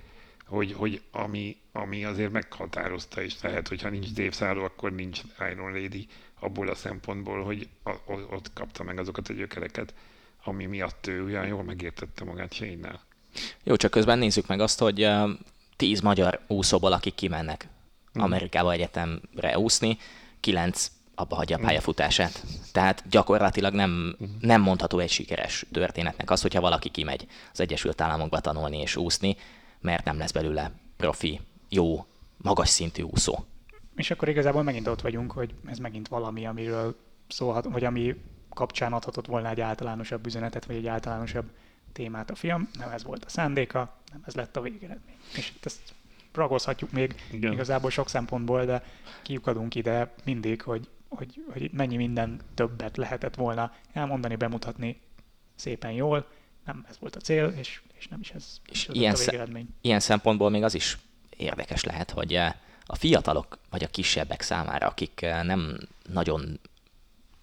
hogy, 0.47 0.73
hogy 0.73 1.01
ami, 1.11 1.57
ami 1.71 2.05
azért 2.05 2.31
meghatározta, 2.31 3.21
és 3.21 3.41
lehet, 3.41 3.67
hogyha 3.67 3.89
nincs 3.89 4.11
Dave 4.11 4.31
Szálló, 4.31 4.63
akkor 4.63 4.91
nincs 4.91 5.21
Iron 5.51 5.71
Lady 5.71 6.07
abból 6.39 6.67
a 6.67 6.75
szempontból, 6.75 7.43
hogy 7.43 7.67
a, 7.83 7.91
ott 8.09 8.53
kapta 8.53 8.83
meg 8.83 8.99
azokat 8.99 9.27
a 9.27 9.33
gyökereket, 9.33 9.93
ami 10.43 10.65
miatt 10.65 11.07
ő 11.07 11.23
olyan 11.23 11.47
jól 11.47 11.63
megértette 11.63 12.23
magát 12.23 12.53
shane 12.53 12.99
Jó, 13.63 13.75
csak 13.75 13.91
közben 13.91 14.17
nézzük 14.17 14.47
meg 14.47 14.59
azt, 14.59 14.79
hogy 14.79 15.09
tíz 15.75 15.99
magyar 15.99 16.39
úszóból, 16.47 16.91
akik 16.91 17.15
kimennek 17.15 17.67
hmm. 18.13 18.23
Amerikába 18.23 18.71
egyetemre 18.71 19.57
úszni, 19.57 19.97
kilenc 20.39 20.91
abba 21.15 21.35
hagyja 21.35 21.55
a 21.55 21.59
hmm. 21.59 21.67
pályafutását. 21.67 22.43
Tehát 22.71 23.03
gyakorlatilag 23.09 23.73
nem, 23.73 24.15
hmm. 24.17 24.37
nem 24.39 24.61
mondható 24.61 24.99
egy 24.99 25.11
sikeres 25.11 25.65
történetnek 25.71 26.31
az, 26.31 26.41
hogyha 26.41 26.61
valaki 26.61 26.89
kimegy 26.89 27.27
az 27.51 27.59
Egyesült 27.59 28.01
Államokba 28.01 28.39
tanulni 28.39 28.77
és 28.77 28.95
úszni, 28.95 29.37
mert 29.83 30.05
nem 30.05 30.17
lesz 30.17 30.31
belőle 30.31 30.71
profi, 30.97 31.41
jó, 31.69 32.05
magas 32.37 32.69
szintű 32.69 33.01
úszó. 33.01 33.45
És 33.95 34.11
akkor 34.11 34.27
igazából 34.29 34.63
megint 34.63 34.87
ott 34.87 35.01
vagyunk, 35.01 35.31
hogy 35.31 35.53
ez 35.65 35.77
megint 35.77 36.07
valami, 36.07 36.45
amiről 36.45 36.95
szólhat, 37.27 37.65
vagy 37.65 37.83
ami 37.83 38.15
kapcsán 38.49 38.93
adhatott 38.93 39.25
volna 39.25 39.49
egy 39.49 39.61
általánosabb 39.61 40.25
üzenetet, 40.25 40.65
vagy 40.65 40.75
egy 40.75 40.87
általánosabb 40.87 41.45
témát 41.91 42.29
a 42.29 42.35
film. 42.35 42.69
Nem 42.79 42.89
ez 42.89 43.03
volt 43.03 43.25
a 43.25 43.29
szándéka, 43.29 43.97
nem 44.11 44.23
ez 44.25 44.33
lett 44.35 44.57
a 44.57 44.61
végeredmény. 44.61 45.17
És 45.35 45.49
itt 45.55 45.65
ezt 45.65 45.93
ragozhatjuk 46.33 46.91
még 46.91 47.15
Igen. 47.31 47.51
igazából 47.51 47.89
sok 47.89 48.09
szempontból, 48.09 48.65
de 48.65 48.83
kiukadunk 49.21 49.75
ide 49.75 50.13
mindig, 50.23 50.61
hogy, 50.61 50.89
hogy, 51.07 51.43
hogy 51.51 51.71
mennyi 51.71 51.95
minden 51.95 52.39
többet 52.53 52.97
lehetett 52.97 53.35
volna 53.35 53.73
elmondani, 53.93 54.35
bemutatni 54.35 55.01
szépen 55.55 55.91
jól. 55.91 56.27
Nem 56.65 56.85
ez 56.89 56.99
volt 56.99 57.15
a 57.15 57.19
cél, 57.19 57.45
és, 57.47 57.81
és 58.03 58.09
nem 58.09 58.19
is 58.19 58.31
ez, 58.31 58.45
és 58.71 58.87
ez 58.87 58.95
ilyen, 58.95 59.13
a 59.13 59.17
végeredmény. 59.17 59.67
ilyen 59.81 59.99
szempontból 59.99 60.49
még 60.49 60.63
az 60.63 60.73
is 60.73 60.97
érdekes 61.37 61.83
lehet, 61.83 62.11
hogy 62.11 62.33
eh, 62.33 62.53
a 62.85 62.95
fiatalok 62.95 63.57
vagy 63.69 63.83
a 63.83 63.87
kisebbek 63.87 64.41
számára, 64.41 64.87
akik 64.87 65.21
eh, 65.21 65.43
nem 65.43 65.77
nagyon 66.09 66.59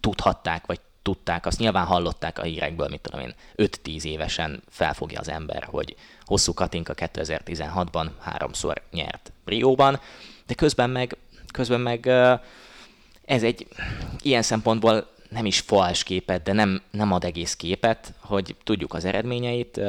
tudhatták, 0.01 0.67
vagy 0.67 0.81
tudták, 1.03 1.47
azt 1.47 1.59
nyilván 1.59 1.87
hallották 1.87 2.39
a 2.39 2.43
hírekből, 2.43 2.89
mit 2.89 3.01
tudom 3.01 3.21
én, 3.21 3.35
5-10 3.57 4.03
évesen 4.03 4.63
felfogja 4.69 5.21
az 5.21 5.29
ember, 5.29 5.65
hogy 5.65 5.97
hosszú 6.25 6.55
Katinka 6.55 6.93
2016-ban 6.97 8.11
háromszor 8.19 8.83
nyert 8.91 9.33
Rióban, 9.45 10.01
de 10.47 10.55
közben 10.55 10.91
meg, 10.91 11.17
közben 11.53 11.81
meg 11.81 12.07
ez 13.25 13.43
egy 13.43 13.67
ilyen 14.23 14.43
szempontból 14.43 15.11
nem 15.31 15.47
is 15.47 15.61
fals 15.61 16.03
képet, 16.03 16.43
de 16.43 16.53
nem, 16.53 16.83
nem 16.91 17.13
ad 17.13 17.25
egész 17.25 17.57
képet, 17.57 18.13
hogy 18.19 18.57
tudjuk 18.65 18.95
az 18.95 19.05
eredményeit, 19.05 19.81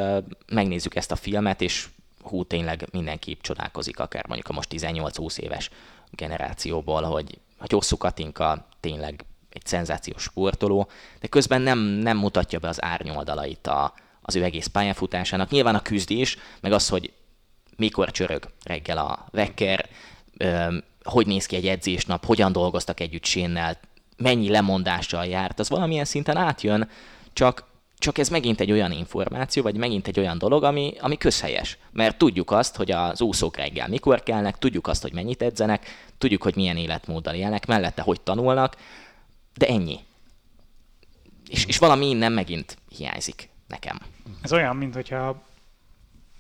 megnézzük 0.47 0.95
ezt 0.95 1.11
a 1.11 1.15
filmet, 1.15 1.61
és 1.61 1.87
hú, 2.21 2.43
tényleg 2.43 2.87
mindenki 2.91 3.37
csodálkozik, 3.41 3.99
akár 3.99 4.27
mondjuk 4.27 4.49
a 4.49 4.53
most 4.53 4.69
18-20 4.71 5.37
éves 5.37 5.69
generációból, 6.09 7.03
hogy, 7.03 7.39
hogy 7.57 7.71
hosszú 7.71 7.97
Katinka 7.97 8.67
tényleg 8.79 9.25
egy 9.49 9.65
szenzációs 9.65 10.21
sportoló, 10.21 10.89
de 11.19 11.27
közben 11.27 11.61
nem, 11.61 11.79
nem 11.79 12.17
mutatja 12.17 12.59
be 12.59 12.67
az 12.67 12.83
árnyoldalait 12.83 13.67
a, 13.67 13.93
az 14.21 14.35
ő 14.35 14.43
egész 14.43 14.67
pályafutásának. 14.67 15.49
Nyilván 15.49 15.75
a 15.75 15.81
küzdés, 15.81 16.37
meg 16.61 16.71
az, 16.71 16.89
hogy 16.89 17.13
mikor 17.75 18.11
csörög 18.11 18.47
reggel 18.63 18.97
a 18.97 19.25
vekker, 19.31 19.89
hogy 21.03 21.27
néz 21.27 21.45
ki 21.45 21.55
egy 21.55 21.67
edzésnap, 21.67 22.25
hogyan 22.25 22.51
dolgoztak 22.51 22.99
együtt 22.99 23.25
Sénnel, 23.25 23.79
mennyi 24.21 24.49
lemondással 24.49 25.25
járt, 25.25 25.59
az 25.59 25.69
valamilyen 25.69 26.05
szinten 26.05 26.37
átjön, 26.37 26.89
csak, 27.33 27.63
csak 27.97 28.17
ez 28.17 28.29
megint 28.29 28.59
egy 28.59 28.71
olyan 28.71 28.91
információ, 28.91 29.63
vagy 29.63 29.75
megint 29.75 30.07
egy 30.07 30.19
olyan 30.19 30.37
dolog, 30.37 30.63
ami, 30.63 30.93
ami 30.99 31.17
közhelyes. 31.17 31.77
Mert 31.91 32.17
tudjuk 32.17 32.51
azt, 32.51 32.75
hogy 32.75 32.91
az 32.91 33.21
úszók 33.21 33.57
reggel 33.57 33.87
mikor 33.87 34.23
kelnek, 34.23 34.57
tudjuk 34.57 34.87
azt, 34.87 35.01
hogy 35.01 35.13
mennyit 35.13 35.41
edzenek, 35.41 35.87
tudjuk, 36.17 36.43
hogy 36.43 36.55
milyen 36.55 36.77
életmóddal 36.77 37.33
élnek, 37.33 37.65
mellette 37.65 38.01
hogy 38.01 38.21
tanulnak, 38.21 38.75
de 39.55 39.67
ennyi. 39.67 39.99
És, 41.47 41.65
és 41.65 41.77
valami 41.77 42.09
innen 42.09 42.31
megint 42.31 42.77
hiányzik 42.97 43.49
nekem. 43.67 43.99
Ez 44.41 44.53
olyan, 44.53 44.75
mint 44.75 44.93
hogyha 44.93 45.41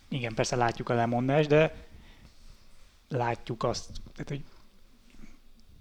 igen, 0.09 0.33
persze 0.33 0.55
látjuk 0.55 0.89
a 0.89 0.93
lemondást, 0.93 1.47
de 1.47 1.75
látjuk 3.09 3.63
azt, 3.63 3.85
tehát, 4.15 4.29
hogy 4.29 4.41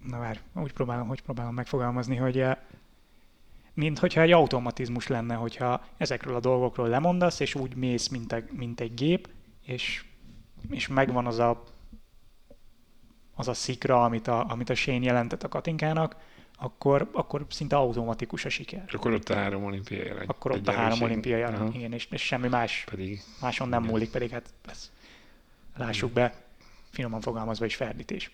na 0.09 0.19
vár, 0.19 0.39
úgy 0.53 0.73
próbálom, 0.73 1.07
hogy 1.07 1.21
próbálom 1.21 1.53
megfogalmazni, 1.53 2.15
hogy 2.15 2.39
eh, 2.39 2.57
mint 3.73 3.99
hogyha 3.99 4.21
egy 4.21 4.31
automatizmus 4.31 5.07
lenne, 5.07 5.35
hogyha 5.35 5.85
ezekről 5.97 6.35
a 6.35 6.39
dolgokról 6.39 6.87
lemondasz, 6.87 7.39
és 7.39 7.55
úgy 7.55 7.75
mész, 7.75 8.07
mint, 8.07 8.33
egy, 8.33 8.51
mint 8.51 8.79
egy 8.79 8.93
gép, 8.93 9.29
és, 9.65 10.05
és 10.69 10.87
megvan 10.87 11.25
az 11.25 11.39
a, 11.39 11.63
az 13.35 13.47
a 13.47 13.53
szikra, 13.53 14.03
amit 14.03 14.27
a, 14.27 14.49
amit 14.49 14.69
a 14.69 14.75
Shane 14.75 15.05
jelentett 15.05 15.43
a 15.43 15.47
Katinkának, 15.47 16.15
akkor, 16.57 17.09
akkor 17.11 17.45
szinte 17.49 17.75
automatikus 17.75 18.45
a 18.45 18.49
siker. 18.49 18.83
Akkor 18.91 19.13
ott 19.13 19.29
a 19.29 19.35
három 19.35 19.63
olimpiai 19.63 20.09
arany. 20.09 20.27
Akkor 20.27 20.51
ott 20.51 20.67
a 20.67 20.71
három 20.71 21.01
olimpiai 21.01 21.41
arany, 21.41 21.73
igen, 21.73 21.93
és, 21.93 22.07
és 22.11 22.21
semmi 22.21 22.47
más 22.47 22.83
pedig, 22.89 23.21
máson 23.41 23.69
nem 23.69 23.79
igen. 23.79 23.93
múlik, 23.93 24.11
pedig 24.11 24.29
hát 24.29 24.53
ez, 24.69 24.91
lássuk 25.75 26.11
be, 26.11 26.33
finoman 26.89 27.21
fogalmazva 27.21 27.65
is 27.65 27.75
ferdítés. 27.75 28.31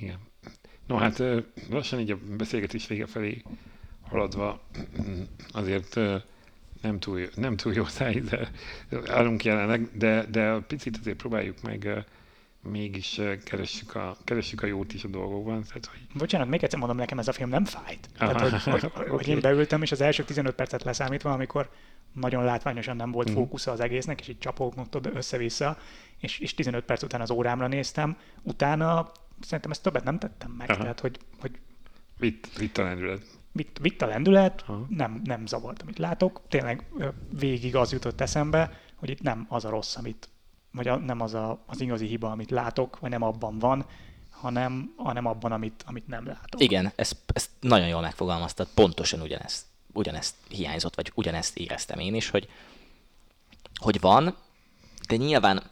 Igen. 0.00 0.18
No 0.86 0.96
hát 0.96 1.22
lassan 1.70 2.00
így 2.00 2.10
a 2.10 2.18
beszélgetés 2.36 2.86
vége 2.86 3.06
felé 3.06 3.42
haladva 4.08 4.60
azért 5.52 5.94
nem 6.82 6.98
túl, 6.98 7.28
nem 7.34 7.56
túl 7.56 7.72
jó 7.74 7.84
szájízzel 7.84 8.48
állunk 9.06 9.44
jelenleg, 9.44 9.88
de, 9.92 10.26
de 10.30 10.58
picit 10.58 10.96
azért 11.00 11.16
próbáljuk 11.16 11.62
meg 11.62 12.06
mégis 12.70 13.20
keressük 13.44 13.94
a, 13.94 14.16
keressük 14.24 14.62
a 14.62 14.66
jót 14.66 14.92
is 14.92 15.04
a 15.04 15.08
dolgokban. 15.08 15.62
Tehát, 15.62 15.86
hogy... 15.86 16.00
Bocsánat, 16.14 16.48
még 16.48 16.62
egyszer 16.62 16.78
mondom, 16.78 16.96
nekem 16.96 17.18
ez 17.18 17.28
a 17.28 17.32
film 17.32 17.48
nem 17.48 17.64
fájt. 17.64 18.08
Aha, 18.18 18.32
Tehát, 18.32 18.62
hogy, 18.62 18.72
hogy, 18.72 18.84
okay. 18.84 19.08
hogy 19.16 19.28
én 19.28 19.40
beültem, 19.40 19.82
és 19.82 19.92
az 19.92 20.00
első 20.00 20.24
15 20.24 20.54
percet 20.54 20.84
leszámítva, 20.84 21.32
amikor 21.32 21.70
nagyon 22.12 22.44
látványosan 22.44 22.96
nem 22.96 23.10
volt 23.10 23.30
mm. 23.30 23.34
fókusza 23.34 23.70
az 23.70 23.80
egésznek, 23.80 24.20
és 24.20 24.28
így 24.28 24.38
csapogott 24.38 25.06
össze-vissza, 25.14 25.78
és, 26.18 26.38
és 26.38 26.54
15 26.54 26.84
perc 26.84 27.02
után 27.02 27.20
az 27.20 27.30
órámra 27.30 27.66
néztem, 27.66 28.16
utána 28.42 29.12
szerintem 29.40 29.70
ezt 29.70 29.82
többet 29.82 30.04
nem 30.04 30.18
tettem 30.18 30.50
meg. 30.50 30.70
Aha. 30.70 30.80
Tehát, 30.80 31.00
hogy, 31.00 31.18
hogy 31.40 31.58
vitt, 32.18 32.56
vitt 32.56 32.78
a 32.78 32.82
lendület. 32.82 33.22
Vitt, 33.52 33.78
vitt 33.78 34.02
a 34.02 34.06
lendület, 34.06 34.64
nem, 34.88 35.20
nem 35.24 35.46
zavart, 35.46 35.82
amit 35.82 35.98
látok. 35.98 36.42
Tényleg 36.48 36.86
végig 37.38 37.76
az 37.76 37.92
jutott 37.92 38.20
eszembe, 38.20 38.80
hogy 38.94 39.10
itt 39.10 39.22
nem 39.22 39.46
az 39.48 39.64
a 39.64 39.68
rossz, 39.68 39.96
amit 39.96 40.28
vagy 40.76 40.88
a, 40.88 40.96
nem 40.96 41.20
az 41.20 41.34
a, 41.34 41.62
az 41.66 41.80
igazi 41.80 42.06
hiba, 42.06 42.30
amit 42.30 42.50
látok, 42.50 42.98
vagy 42.98 43.10
nem 43.10 43.22
abban 43.22 43.58
van, 43.58 43.86
hanem, 44.30 44.94
hanem 44.96 45.26
abban, 45.26 45.52
amit, 45.52 45.84
amit 45.86 46.06
nem 46.06 46.26
látok. 46.26 46.62
Igen, 46.62 46.92
ezt, 46.96 47.16
ezt 47.26 47.50
nagyon 47.60 47.88
jól 47.88 48.00
megfogalmaztad, 48.00 48.68
pontosan 48.74 49.20
ugyanezt, 49.20 49.64
ugyanezt 49.92 50.34
hiányzott, 50.48 50.94
vagy 50.94 51.12
ugyanezt 51.14 51.56
éreztem 51.56 51.98
én 51.98 52.14
is, 52.14 52.30
hogy, 52.30 52.48
hogy 53.74 54.00
van, 54.00 54.36
de 55.08 55.16
nyilván, 55.16 55.62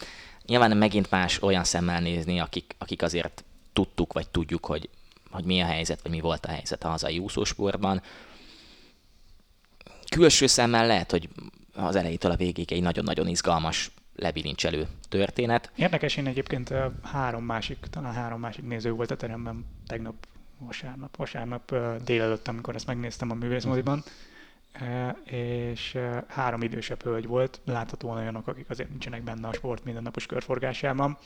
nyilván 0.47 0.77
megint 0.77 1.11
más 1.11 1.43
olyan 1.43 1.65
szemmel 1.65 2.01
nézni, 2.01 2.41
akik, 2.41 2.75
akik 2.79 3.03
azért 3.03 3.45
tudtuk, 3.75 4.13
vagy 4.13 4.29
tudjuk, 4.29 4.67
hogy, 4.67 4.89
hogy 5.31 5.45
mi 5.45 5.61
a 5.61 5.67
helyzet, 5.67 6.03
vagy 6.03 6.11
mi 6.11 6.21
volt 6.21 6.47
a 6.47 6.51
helyzet 6.51 6.85
a 6.85 6.89
hazai 6.89 7.19
úszósportban. 7.19 8.03
Külső 10.09 10.47
szemmel 10.47 10.87
lehet, 10.87 11.11
hogy 11.11 11.29
az 11.75 11.97
elejétől 11.97 12.31
a 12.31 12.37
végéig 12.37 12.73
egy 12.73 12.83
nagyon-nagyon 12.83 13.29
izgalmas 13.29 13.91
lebilincselő 14.17 14.89
történet. 15.09 15.71
Érdekes, 15.77 16.17
én 16.17 16.27
egyébként 16.27 16.75
három 17.03 17.45
másik, 17.45 17.79
talán 17.91 18.13
három 18.13 18.41
másik 18.41 18.65
néző 18.65 18.93
volt 18.93 19.11
a 19.11 19.17
teremben 19.17 19.67
tegnap 19.87 20.15
vasárnap, 20.59 21.17
vasárnap 21.17 21.75
délelőtt, 22.05 22.49
amikor 22.49 22.75
ezt 22.75 22.87
megnéztem 22.87 23.31
a 23.31 23.35
művészmodiban, 23.35 24.05
és 25.25 25.99
három 26.29 26.63
idősebb 26.63 27.03
hölgy 27.03 27.27
volt, 27.27 27.61
láthatóan 27.65 28.17
olyanok, 28.17 28.47
akik 28.47 28.71
azért 28.71 28.89
nincsenek 28.89 29.23
benne 29.23 29.49
a 29.49 29.53
sport 29.53 29.85
mindennapos 29.85 30.27
körforgásában, 30.27 31.19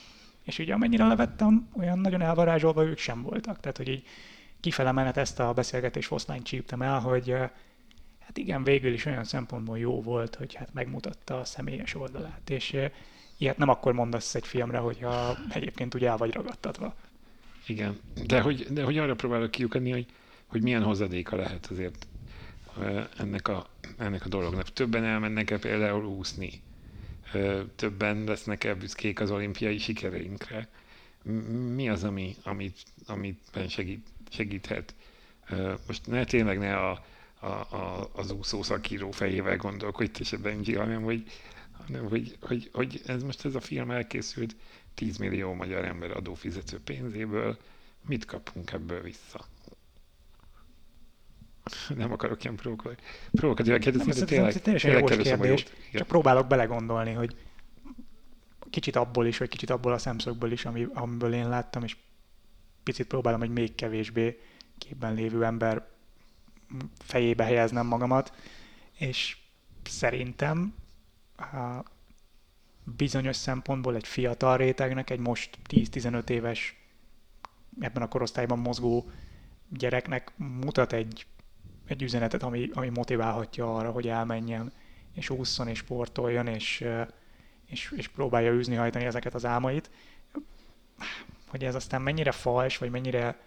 és 0.49 0.59
ugye 0.59 0.74
amennyire 0.74 1.07
levettem, 1.07 1.68
olyan 1.78 1.99
nagyon 1.99 2.20
elvarázsolva 2.20 2.84
ők 2.84 2.99
sem 2.99 3.22
voltak. 3.22 3.61
Tehát, 3.61 3.76
hogy 3.76 3.88
így 3.88 4.03
kifele 4.61 4.92
menet 4.92 5.16
ezt 5.16 5.40
a 5.40 5.53
beszélgetés 5.53 6.07
foszlányt 6.07 6.44
csíptem 6.44 6.82
el, 6.82 7.01
hogy 7.01 7.30
hát 8.20 8.36
igen, 8.36 8.64
végül 8.64 8.92
is 8.92 9.05
olyan 9.05 9.24
szempontból 9.24 9.78
jó 9.78 10.03
volt, 10.03 10.34
hogy 10.34 10.55
hát 10.55 10.72
megmutatta 10.72 11.38
a 11.38 11.44
személyes 11.44 11.94
oldalát, 11.94 12.51
és 12.51 12.76
ilyet 13.36 13.59
nem 13.59 13.68
akkor 13.68 13.92
mondasz 13.92 14.34
egy 14.34 14.46
filmre, 14.46 14.78
hogyha 14.78 15.36
egyébként 15.49 15.94
ugye 15.94 16.09
el 16.09 16.16
vagy 16.16 16.32
ragadtatva. 16.32 16.94
Igen, 17.66 17.99
de 18.26 18.40
hogy, 18.40 18.66
de 18.70 18.84
hogy 18.84 18.99
arra 18.99 19.14
próbálok 19.14 19.51
kiukadni, 19.51 19.90
hogy, 19.90 20.07
hogy 20.46 20.62
milyen 20.62 20.82
hozadéka 20.82 21.36
lehet 21.36 21.66
azért 21.66 22.07
ennek 23.18 23.49
a, 23.49 23.66
ennek 23.99 24.24
a 24.24 24.28
dolognak. 24.28 24.72
Többen 24.72 25.05
elmennek-e 25.05 25.59
például 25.59 26.05
úszni, 26.05 26.62
többen 27.76 28.24
lesznek-e 28.24 28.74
büszkék 28.74 29.20
az 29.20 29.31
olimpiai 29.31 29.79
sikereinkre. 29.79 30.68
Mi 31.74 31.89
az, 31.89 32.05
ami, 32.05 32.37
amit, 32.43 32.83
amit 33.07 33.39
segít, 33.68 34.07
segíthet? 34.31 34.95
Most 35.87 36.07
ne 36.07 36.24
tényleg 36.24 36.59
ne 36.59 36.76
a, 36.76 37.05
a, 37.41 37.47
a, 37.47 38.11
az 38.12 38.31
úszó 38.31 38.62
szakíró 38.62 39.11
fejével 39.11 39.57
gondolkodj, 39.57 40.20
és 40.20 40.31
Benji, 40.43 40.74
hanem 40.74 41.03
hogy, 41.03 41.31
hanem 41.70 42.09
hogy, 42.09 42.37
hogy, 42.41 42.70
hogy 42.72 43.01
ez 43.07 43.22
most 43.22 43.45
ez 43.45 43.55
a 43.55 43.61
film 43.61 43.91
elkészült 43.91 44.57
10 44.95 45.16
millió 45.16 45.53
magyar 45.53 45.85
ember 45.85 46.11
adófizető 46.11 46.81
pénzéből, 46.85 47.59
mit 48.07 48.24
kapunk 48.24 48.72
ebből 48.72 49.03
vissza? 49.03 49.47
Nem 51.97 52.12
akarok 52.12 52.45
ilyen 52.45 52.57
provokatív 53.33 53.79
kérdezni, 53.79 54.12
de 54.12 54.25
tényleg, 54.25 54.61
teljesen 54.61 54.91
jogos 54.93 55.16
kérdés, 55.16 55.66
csak 55.93 56.07
próbálok 56.07 56.47
belegondolni, 56.47 57.12
hogy 57.12 57.37
kicsit 58.71 58.97
abból 58.97 59.27
is, 59.27 59.39
vagy 59.39 59.49
kicsit 59.49 59.71
abból 59.71 59.93
a 59.93 59.99
szemszögből 59.99 60.53
is, 60.53 60.64
ami, 60.64 60.87
amiből 60.95 61.35
én 61.35 61.49
láttam, 61.49 61.83
és 61.83 61.97
picit 62.83 63.07
próbálom, 63.07 63.41
hogy 63.41 63.51
még 63.51 63.75
kevésbé 63.75 64.41
képben 64.79 65.14
lévő 65.14 65.45
ember 65.45 65.89
fejébe 66.99 67.45
helyeznem 67.45 67.87
magamat, 67.87 68.33
és 68.99 69.37
szerintem 69.85 70.75
bizonyos 72.85 73.37
szempontból 73.37 73.95
egy 73.95 74.07
fiatal 74.07 74.57
rétegnek, 74.57 75.11
egy 75.11 75.19
most 75.19 75.59
10-15 75.69 76.29
éves 76.29 76.77
ebben 77.81 78.03
a 78.03 78.09
korosztályban 78.09 78.59
mozgó 78.59 79.11
gyereknek 79.69 80.33
mutat 80.37 80.93
egy, 80.93 81.27
egy 81.89 82.03
üzenetet, 82.03 82.43
ami, 82.43 82.70
ami 82.72 82.89
motiválhatja 82.89 83.76
arra, 83.76 83.91
hogy 83.91 84.09
elmenjen, 84.09 84.72
és 85.14 85.30
ússzon, 85.30 85.68
és 85.68 85.78
sportoljon, 85.78 86.47
és, 86.47 86.84
és, 87.66 87.93
és 87.97 88.09
próbálja 88.09 88.53
űzni, 88.53 88.74
hajtani 88.74 89.05
ezeket 89.05 89.34
az 89.34 89.45
álmait. 89.45 89.91
Hogy 91.49 91.64
ez 91.64 91.74
aztán 91.74 92.03
mennyire 92.03 92.30
fals, 92.30 92.78
vagy 92.78 92.91
mennyire 92.91 93.41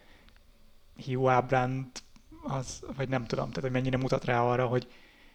hiú 0.96 1.28
ábránd, 1.28 1.86
az, 2.44 2.84
vagy 2.96 3.10
nem 3.10 3.26
tudom, 3.26 3.48
tehát 3.48 3.62
hogy 3.62 3.72
mennyire 3.72 3.98
mutat 3.98 4.26
rá 4.26 4.42
arra, 4.42 4.66
hogy, 4.66 4.88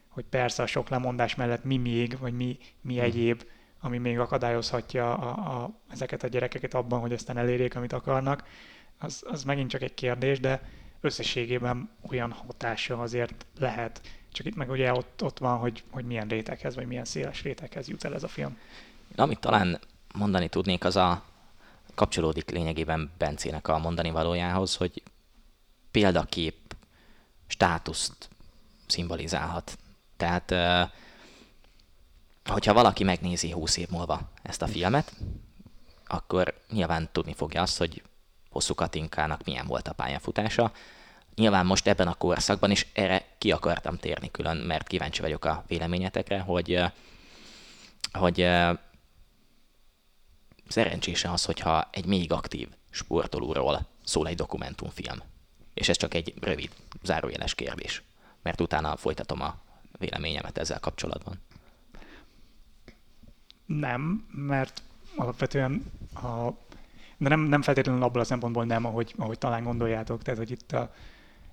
hogy 0.09 0.25
persze 0.25 0.63
a 0.63 0.67
sok 0.67 0.89
lemondás 0.89 1.35
mellett 1.35 1.65
mi 1.65 1.77
még, 1.77 2.19
vagy 2.19 2.33
mi, 2.33 2.59
mi 2.81 2.95
hm. 2.95 3.01
egyéb, 3.01 3.45
ami 3.81 3.99
még 3.99 4.19
akadályozhatja 4.19 5.15
a, 5.15 5.63
a, 5.63 5.81
ezeket 5.91 6.23
a 6.23 6.29
gyerekeket 6.29 6.75
abban, 6.75 7.01
hogy 7.01 7.13
aztán 7.13 7.37
elérjék, 7.37 7.77
amit 7.77 7.93
akarnak, 7.93 8.45
az, 8.99 9.25
az 9.27 9.45
megint 9.45 9.71
csak 9.71 9.83
egy 9.83 9.95
kérdés, 9.95 10.41
de 10.41 10.69
összességében 11.01 11.91
olyan 12.11 12.33
hatása 12.33 13.01
azért 13.01 13.47
lehet. 13.59 14.01
Csak 14.33 14.47
itt 14.47 14.57
meg 14.57 14.71
ugye 14.71 14.93
ott, 14.93 15.23
ott 15.23 15.39
van, 15.39 15.59
hogy, 15.59 15.83
hogy 15.91 16.05
milyen 16.05 16.29
réteghez, 16.29 16.75
vagy 16.75 16.87
milyen 16.87 17.05
széles 17.05 17.43
réteghez 17.43 17.89
jut 17.89 18.05
el 18.05 18.15
ez 18.15 18.23
a 18.23 18.29
film. 18.29 18.59
Amit 19.17 19.41
talán 19.41 19.81
mondani 20.15 20.49
tudnék, 20.49 20.85
az 20.85 20.97
a 20.97 21.23
kapcsolódik 21.95 22.51
lényegében 22.51 23.11
Bencének 23.19 23.69
a 23.69 23.79
mondani 23.79 24.11
valójához, 24.11 24.77
hogy 24.77 25.03
példakép 25.91 26.77
státuszt 27.47 28.29
szimbolizálhat. 28.87 29.79
Tehát 30.17 30.55
hogyha 32.45 32.73
valaki 32.73 33.05
megnézi 33.05 33.51
20 33.51 33.77
év 33.77 33.89
múlva 33.89 34.21
ezt 34.43 34.63
a 34.63 34.67
filmet, 34.67 35.13
akkor 36.07 36.55
nyilván 36.71 37.09
tudni 37.13 37.35
fogja 37.35 37.63
azt, 37.63 37.79
hogy 37.79 38.03
hosszú 38.57 38.75
Katinkának 38.75 39.45
milyen 39.45 39.67
volt 39.67 39.89
a 39.89 39.93
pályafutása. 39.93 40.73
Nyilván 41.35 41.67
most 41.67 41.87
ebben 41.87 42.09
a 42.09 42.15
korszakban 42.15 42.71
is 42.71 42.87
erre 42.93 43.25
ki 43.39 43.53
akartam 43.53 43.97
térni 43.97 44.31
külön, 44.31 44.57
mert 44.57 44.87
kíváncsi 44.87 45.21
vagyok 45.21 45.45
a 45.45 45.65
véleményetekre, 45.67 46.39
hogy, 46.41 46.83
hogy 48.13 48.49
szerencsése 50.69 51.31
az, 51.31 51.45
hogyha 51.45 51.89
egy 51.91 52.07
még 52.07 52.33
aktív 52.33 52.69
sportolóról 52.91 53.87
szól 54.05 54.29
egy 54.29 54.37
dokumentumfilm. 54.37 55.23
És 55.75 55.89
ez 55.89 55.97
csak 55.97 56.15
egy 56.15 56.35
rövid, 56.41 56.71
zárójeles 57.03 57.55
kérdés, 57.55 58.03
mert 58.43 58.61
utána 58.61 58.97
folytatom 58.97 59.41
a 59.41 59.59
véleményemet 59.99 60.59
ezzel 60.59 60.81
kapcsolatban. 60.81 61.41
Nem, 63.67 64.27
mert 64.31 64.83
alapvetően 65.17 65.93
a, 66.15 66.51
de 67.19 67.29
nem, 67.29 67.41
nem 67.41 67.63
feltétlenül 67.63 68.03
abból 68.03 68.21
a 68.21 68.25
szempontból 68.25 68.65
nem, 68.65 68.85
ahogy, 68.85 69.15
ahogy 69.17 69.39
talán 69.39 69.65
gondoljátok, 69.65 70.23
tehát 70.23 70.39
hogy 70.39 70.51
itt, 70.51 70.73
a, 70.73 70.95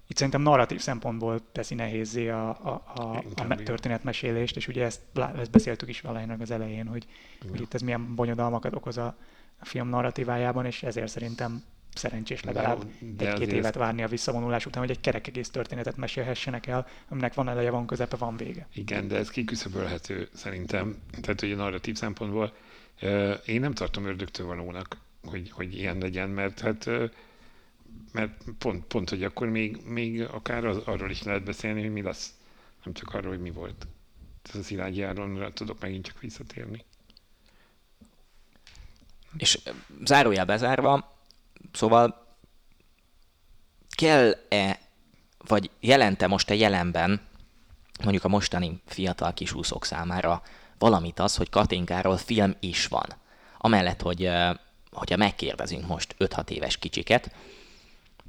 itt 0.07 0.17
szerintem 0.17 0.41
narratív 0.41 0.79
szempontból 0.79 1.41
teszi 1.51 1.75
nehézé 1.75 2.29
a, 2.29 2.49
a, 2.49 2.83
a, 2.95 3.23
a 3.35 3.55
történetmesélést, 3.55 4.55
és 4.55 4.67
ugye 4.67 4.85
ezt, 4.85 5.01
ezt 5.37 5.51
beszéltük 5.51 5.89
is 5.89 6.01
valahánynak 6.01 6.41
az 6.41 6.51
elején, 6.51 6.87
hogy, 6.87 7.05
hogy 7.49 7.61
itt 7.61 7.73
ez 7.73 7.81
milyen 7.81 8.15
bonyodalmakat 8.15 8.75
okoz 8.75 8.97
a, 8.97 9.17
a 9.59 9.65
film 9.65 9.87
narratívájában, 9.87 10.65
és 10.65 10.83
ezért 10.83 11.07
szerintem 11.07 11.63
szerencsés 11.95 12.43
legalább 12.43 12.85
egy-két 13.17 13.51
évet 13.51 13.75
várni 13.75 14.03
a 14.03 14.07
visszavonulás 14.07 14.65
után, 14.65 14.81
hogy 14.81 14.91
egy 14.91 14.99
kerek 14.99 15.27
egész 15.27 15.49
történetet 15.49 15.97
mesélhessenek 15.97 16.67
el, 16.67 16.87
aminek 17.09 17.33
van 17.33 17.49
eleje, 17.49 17.69
van 17.69 17.85
közepe, 17.85 18.15
van 18.15 18.37
vége. 18.37 18.67
Igen, 18.73 19.07
de 19.07 19.17
ez 19.17 19.29
kiküszöbölhető 19.29 20.29
szerintem. 20.33 20.97
Tehát, 21.21 21.39
hogy 21.39 21.51
a 21.51 21.55
narratív 21.55 21.95
szempontból 21.95 22.53
én 23.45 23.59
nem 23.59 23.73
tartom 23.73 24.05
ördögtől 24.05 24.47
valónak, 24.47 24.97
hogy, 25.23 25.51
hogy 25.51 25.77
ilyen 25.77 25.97
legyen, 25.97 26.29
mert 26.29 26.59
hát 26.59 26.89
mert 28.11 28.43
pont, 28.57 28.85
pont 28.85 29.09
hogy 29.09 29.23
akkor 29.23 29.47
még, 29.47 29.81
még 29.85 30.21
akár 30.21 30.65
az, 30.65 30.77
arról 30.77 31.09
is 31.09 31.23
lehet 31.23 31.43
beszélni, 31.43 31.81
hogy 31.81 31.91
mi 31.91 32.01
lesz, 32.01 32.33
nem 32.83 32.93
csak 32.93 33.13
arról, 33.13 33.31
hogy 33.31 33.41
mi 33.41 33.51
volt. 33.51 33.87
Ez 34.49 34.59
a 34.59 34.63
Szilágyi 34.63 35.01
Áronra 35.01 35.53
tudok 35.53 35.81
megint 35.81 36.05
csak 36.05 36.19
visszatérni. 36.19 36.85
És 39.37 39.59
zárójel 40.03 40.45
bezárva, 40.45 41.13
Szóval 41.71 42.25
kell-e, 43.95 44.79
vagy 45.47 45.69
jelente 45.79 46.27
most 46.27 46.49
a 46.49 46.53
jelenben, 46.53 47.21
mondjuk 48.03 48.23
a 48.23 48.27
mostani 48.27 48.81
fiatal 48.85 49.33
kisúszók 49.33 49.85
számára 49.85 50.41
valamit 50.77 51.19
az, 51.19 51.35
hogy 51.35 51.49
Katinkáról 51.49 52.17
film 52.17 52.55
is 52.59 52.87
van. 52.87 53.07
Amellett, 53.57 54.01
hogy 54.01 54.29
hogyha 54.93 55.17
megkérdezünk 55.17 55.87
most 55.87 56.15
5-6 56.19 56.49
éves 56.49 56.77
kicsiket, 56.77 57.31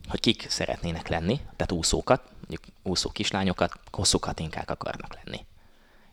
hogy 0.09 0.21
kik 0.21 0.47
szeretnének 0.49 1.09
lenni, 1.09 1.41
tehát 1.57 1.73
úszókat, 1.73 2.23
mondjuk 2.39 2.63
úszó 2.83 3.11
kislányokat, 3.11 3.73
hosszú 3.91 4.19
katinkák 4.19 4.71
akarnak 4.71 5.15
lenni. 5.25 5.45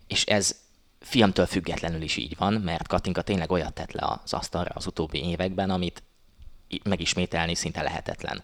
És 0.07 0.25
ez 0.25 0.59
filmtől 0.99 1.45
függetlenül 1.45 2.01
is 2.01 2.17
így 2.17 2.37
van, 2.37 2.53
mert 2.53 2.87
Katinka 2.87 3.21
tényleg 3.21 3.51
olyat 3.51 3.73
tett 3.73 3.91
le 3.91 4.19
az 4.23 4.33
asztalra 4.33 4.71
az 4.73 4.87
utóbbi 4.87 5.25
években, 5.25 5.69
amit 5.69 6.03
megismételni 6.83 7.55
szinte 7.55 7.81
lehetetlen. 7.81 8.43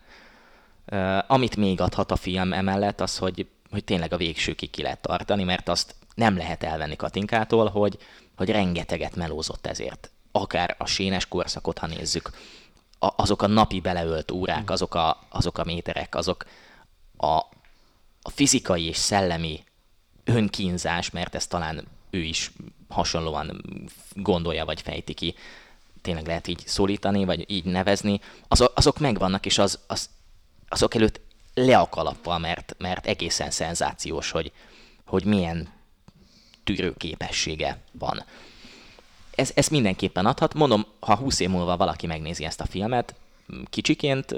Amit 1.28 1.56
még 1.56 1.82
adhat 1.82 2.12
a 2.12 2.16
film 2.16 2.54
emellett, 2.54 3.02
az, 3.02 3.18
hogy, 3.18 3.48
hogy 3.70 3.84
tényleg 3.84 4.14
a 4.14 4.18
végsőkig 4.18 4.70
ki 4.70 4.82
lehet 4.82 5.02
tartani, 5.02 5.44
mert 5.44 5.70
azt 5.70 5.96
nem 6.16 6.38
lehet 6.38 6.64
elvenni 6.64 6.96
Katinkától, 6.96 7.70
hogy, 7.70 7.98
hogy 8.36 8.50
rengeteget 8.50 9.16
melózott 9.16 9.66
ezért. 9.66 10.12
Akár 10.42 10.76
a 10.78 10.86
sénes 10.86 11.28
korszakot, 11.28 11.78
ha 11.78 11.88
nézzük, 11.88 12.32
a, 13.00 13.14
azok 13.16 13.42
a 13.42 13.48
napi 13.48 13.80
beleölt 13.80 14.32
órák, 14.32 14.70
azok 14.70 14.96
a, 14.96 15.20
azok 15.30 15.58
a 15.58 15.64
méterek, 15.64 16.16
azok 16.16 16.46
a, 17.18 17.36
a 18.22 18.30
fizikai 18.30 18.86
és 18.86 18.98
szellemi 18.98 19.64
önkínzás, 20.24 21.10
mert 21.10 21.36
ezt 21.36 21.50
talán 21.50 21.88
ő 22.10 22.20
is 22.20 22.52
hasonlóan 22.90 23.64
gondolja 24.14 24.66
vagy 24.66 24.82
fejti 24.82 25.14
ki, 25.14 25.36
tényleg 26.02 26.28
lehet 26.28 26.48
így 26.48 26.64
szólítani, 26.66 27.26
vagy 27.26 27.52
így 27.52 27.66
nevezni, 27.66 28.20
azok, 28.48 28.72
azok 28.76 29.00
megvannak, 29.00 29.46
és 29.46 29.58
az, 29.58 29.80
az, 29.88 30.10
azok 30.70 30.96
előtt 30.96 31.20
le 31.54 31.78
a 31.78 31.90
kalappal, 31.90 32.38
mert, 32.40 32.76
mert 32.78 33.06
egészen 33.06 33.52
szenzációs, 33.52 34.32
hogy, 34.32 34.52
hogy 35.06 35.24
milyen 35.24 35.70
tűrő 36.64 36.94
képessége 36.98 37.82
van. 37.92 38.26
Ez, 39.38 39.52
ez 39.56 39.68
mindenképpen 39.68 40.26
adhat. 40.26 40.54
Mondom, 40.54 40.86
ha 41.00 41.16
20 41.16 41.40
év 41.40 41.50
múlva 41.50 41.78
valaki 41.78 42.08
megnézi 42.08 42.46
ezt 42.46 42.62
a 42.62 42.66
filmet, 42.66 43.16
kicsiként, 43.70 44.36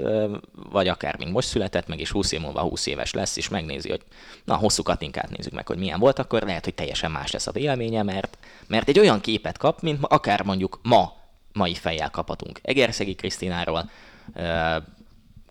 vagy 0.70 0.88
akár 0.88 1.18
még 1.18 1.28
most 1.28 1.48
született 1.48 1.86
meg, 1.86 2.00
és 2.00 2.10
20 2.10 2.32
év 2.32 2.40
múlva 2.40 2.60
20 2.60 2.86
éves 2.86 3.12
lesz, 3.12 3.36
és 3.36 3.48
megnézi, 3.48 3.90
hogy 3.90 4.02
na, 4.44 4.56
hosszú 4.56 4.82
katinkát 4.82 5.30
nézzük 5.30 5.52
meg, 5.52 5.66
hogy 5.66 5.78
milyen 5.78 6.00
volt, 6.00 6.18
akkor 6.18 6.42
lehet, 6.42 6.64
hogy 6.64 6.74
teljesen 6.74 7.10
más 7.10 7.30
lesz 7.30 7.46
a 7.46 7.52
véleménye, 7.52 8.02
mert, 8.02 8.38
mert 8.66 8.88
egy 8.88 8.98
olyan 8.98 9.20
képet 9.20 9.58
kap, 9.58 9.80
mint 9.80 9.98
akár 10.02 10.42
mondjuk 10.42 10.78
ma, 10.82 11.12
mai 11.52 11.74
fejjel 11.74 12.10
kaphatunk 12.10 12.60
Egerszegi 12.62 13.14
Krisztináról, 13.14 13.90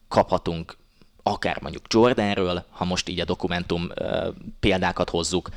kaphatunk 0.07 0.77
akár 1.23 1.61
mondjuk 1.61 1.85
Jordanről, 1.87 2.65
ha 2.69 2.85
most 2.85 3.09
így 3.09 3.19
a 3.19 3.25
dokumentum 3.25 3.87
példákat 4.59 5.09
hozzuk, 5.09 5.49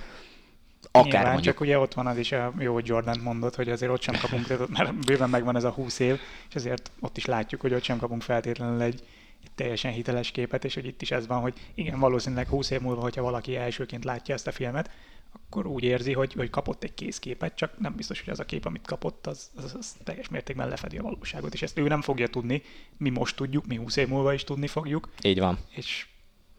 akár 0.93 1.13
Nyilván, 1.13 1.33
mondjuk... 1.33 1.55
csak 1.55 1.61
ugye 1.63 1.79
ott 1.79 1.95
van 1.95 2.07
az 2.07 2.19
is, 2.19 2.33
a 2.33 2.53
jó, 2.59 2.73
hogy 2.73 2.87
Jordan 2.87 3.19
mondott, 3.19 3.55
hogy 3.55 3.69
azért 3.69 3.93
ott 3.93 4.03
sem 4.03 4.15
kapunk, 4.21 4.47
mert 4.77 4.95
bőven 4.95 5.31
megvan 5.31 5.57
ez 5.57 5.65
a 5.65 5.71
20 5.71 5.99
év, 5.99 6.21
és 6.49 6.55
azért 6.55 6.91
ott 7.01 7.17
is 7.17 7.25
látjuk, 7.25 7.61
hogy 7.61 7.75
ott 7.75 7.83
sem 7.83 7.99
kapunk 7.99 8.23
feltétlenül 8.23 8.81
egy, 8.81 9.03
egy 9.43 9.51
teljesen 9.55 9.93
hiteles 9.93 10.31
képet, 10.31 10.65
és 10.65 10.75
hogy 10.75 10.87
itt 10.87 11.03
is 11.03 11.11
ez 11.11 11.27
van, 11.27 11.41
hogy 11.41 11.55
igen, 11.75 11.99
valószínűleg 11.99 12.49
20 12.49 12.71
év 12.71 12.81
múlva, 12.81 13.01
hogyha 13.01 13.23
valaki 13.23 13.57
elsőként 13.57 14.05
látja 14.05 14.35
ezt 14.35 14.47
a 14.47 14.53
filmet, 14.53 14.91
akkor 15.33 15.67
úgy 15.67 15.83
érzi, 15.83 16.13
hogy, 16.13 16.33
hogy 16.33 16.51
kapott 16.51 16.83
egy 16.83 16.95
készképet, 16.95 17.55
csak 17.55 17.79
nem 17.79 17.95
biztos, 17.97 18.21
hogy 18.21 18.33
az 18.33 18.41
a 18.41 18.45
kép, 18.45 18.65
amit 18.65 18.87
kapott, 18.87 19.27
az, 19.27 19.51
az, 19.57 19.75
az 19.79 19.97
teljes 20.05 20.29
mértékben 20.29 20.69
lefedi 20.69 20.99
a 20.99 21.03
valóságot, 21.03 21.55
és 21.55 21.63
ezt 21.63 21.79
ő 21.79 21.89
nem 21.89 22.01
fogja 22.01 22.27
tudni, 22.27 22.63
mi 22.97 23.11
most 23.11 23.37
tudjuk, 23.37 23.67
mi 23.67 23.77
20 23.77 23.97
év 23.97 24.09
múlva 24.09 24.33
is 24.33 24.45
tudni 24.45 24.67
fogjuk. 24.67 25.09
Így 25.23 25.39
van. 25.39 25.59
És 25.71 26.07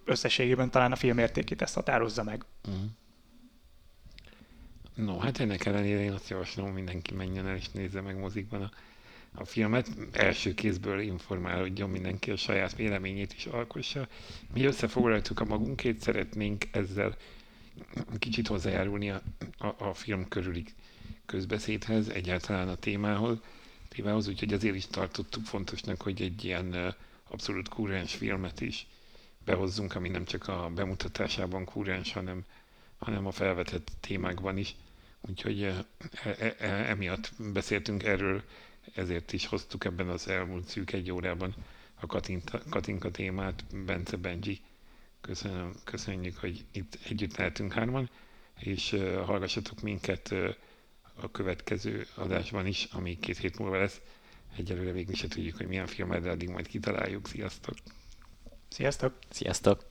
összességében 0.05 0.71
talán 0.71 0.91
a 0.91 0.95
film 0.95 1.17
értékét 1.17 1.61
ezt 1.61 1.75
határozza 1.75 2.23
meg. 2.23 2.45
Uh-huh. 2.67 2.83
No, 4.95 5.17
hát 5.17 5.39
ennek 5.39 5.65
ellenére 5.65 5.99
én 6.01 6.11
azt 6.11 6.29
javaslom, 6.29 6.73
mindenki 6.73 7.13
menjen 7.13 7.47
el 7.47 7.55
és 7.55 7.69
nézze 7.69 8.01
meg 8.01 8.17
mozikban 8.19 8.61
a, 8.61 8.71
a 9.35 9.45
filmet. 9.45 9.89
Első 10.11 10.53
kézből 10.53 10.99
informálódjon 10.99 11.89
mindenki 11.89 12.31
a 12.31 12.35
saját 12.37 12.75
véleményét 12.75 13.33
is 13.33 13.45
alkossa. 13.45 14.07
Mi 14.53 14.63
összefoglaltuk 14.65 15.39
a 15.39 15.45
magunkét, 15.45 15.99
szeretnénk 16.01 16.65
ezzel 16.71 17.15
kicsit 18.19 18.47
hozzájárulni 18.47 19.09
a, 19.09 19.21
a, 19.57 19.75
a 19.77 19.93
film 19.93 20.27
körüli 20.27 20.65
közbeszédhez, 21.25 22.09
egyáltalán 22.09 22.67
a 22.67 22.75
témához, 22.75 23.37
témához, 23.89 24.27
úgyhogy 24.27 24.53
azért 24.53 24.75
is 24.75 24.87
tartottuk 24.87 25.45
fontosnak, 25.45 26.01
hogy 26.01 26.21
egy 26.21 26.43
ilyen 26.45 26.95
abszolút 27.29 27.69
kúrens 27.69 28.15
filmet 28.15 28.61
is 28.61 28.87
behozzunk, 29.45 29.95
ami 29.95 30.09
nem 30.09 30.25
csak 30.25 30.47
a 30.47 30.69
bemutatásában 30.75 31.65
kúrens, 31.65 32.13
hanem, 32.13 32.45
hanem 32.97 33.25
a 33.27 33.31
felvetett 33.31 33.91
témákban 33.99 34.57
is. 34.57 34.75
Úgyhogy 35.29 35.61
e, 35.63 35.85
e, 36.23 36.55
e, 36.59 36.67
emiatt 36.67 37.31
beszéltünk 37.53 38.03
erről, 38.03 38.43
ezért 38.95 39.33
is 39.33 39.45
hoztuk 39.45 39.85
ebben 39.85 40.09
az 40.09 40.27
elmúlt 40.27 40.67
szűk 40.67 40.91
egy 40.91 41.11
órában 41.11 41.55
a 41.95 42.05
Katinka, 42.05 42.61
Katinka 42.69 43.11
témát, 43.11 43.63
Bence 43.85 44.15
Benji. 44.17 44.59
Köszönöm, 45.21 45.73
köszönjük, 45.83 46.37
hogy 46.37 46.65
itt 46.71 46.97
együtt 47.09 47.37
lehetünk 47.37 47.73
hárman, 47.73 48.09
és 48.59 48.91
uh, 48.91 49.15
hallgassatok 49.25 49.81
minket 49.81 50.31
uh, 50.31 50.55
a 51.13 51.31
következő 51.31 52.05
adásban 52.15 52.65
is, 52.67 52.83
ami 52.91 53.19
két 53.19 53.37
hét 53.37 53.57
múlva 53.59 53.77
lesz. 53.77 54.01
Egyelőre 54.57 54.91
végül 54.91 55.15
se 55.15 55.27
tudjuk, 55.27 55.57
hogy 55.57 55.67
milyen 55.67 55.87
filmet, 55.87 56.21
de 56.21 56.29
addig 56.29 56.49
majd 56.49 56.67
kitaláljuk. 56.67 57.27
Sziasztok! 57.27 57.75
Sziasztok! 58.69 59.17
Sziasztok! 59.29 59.81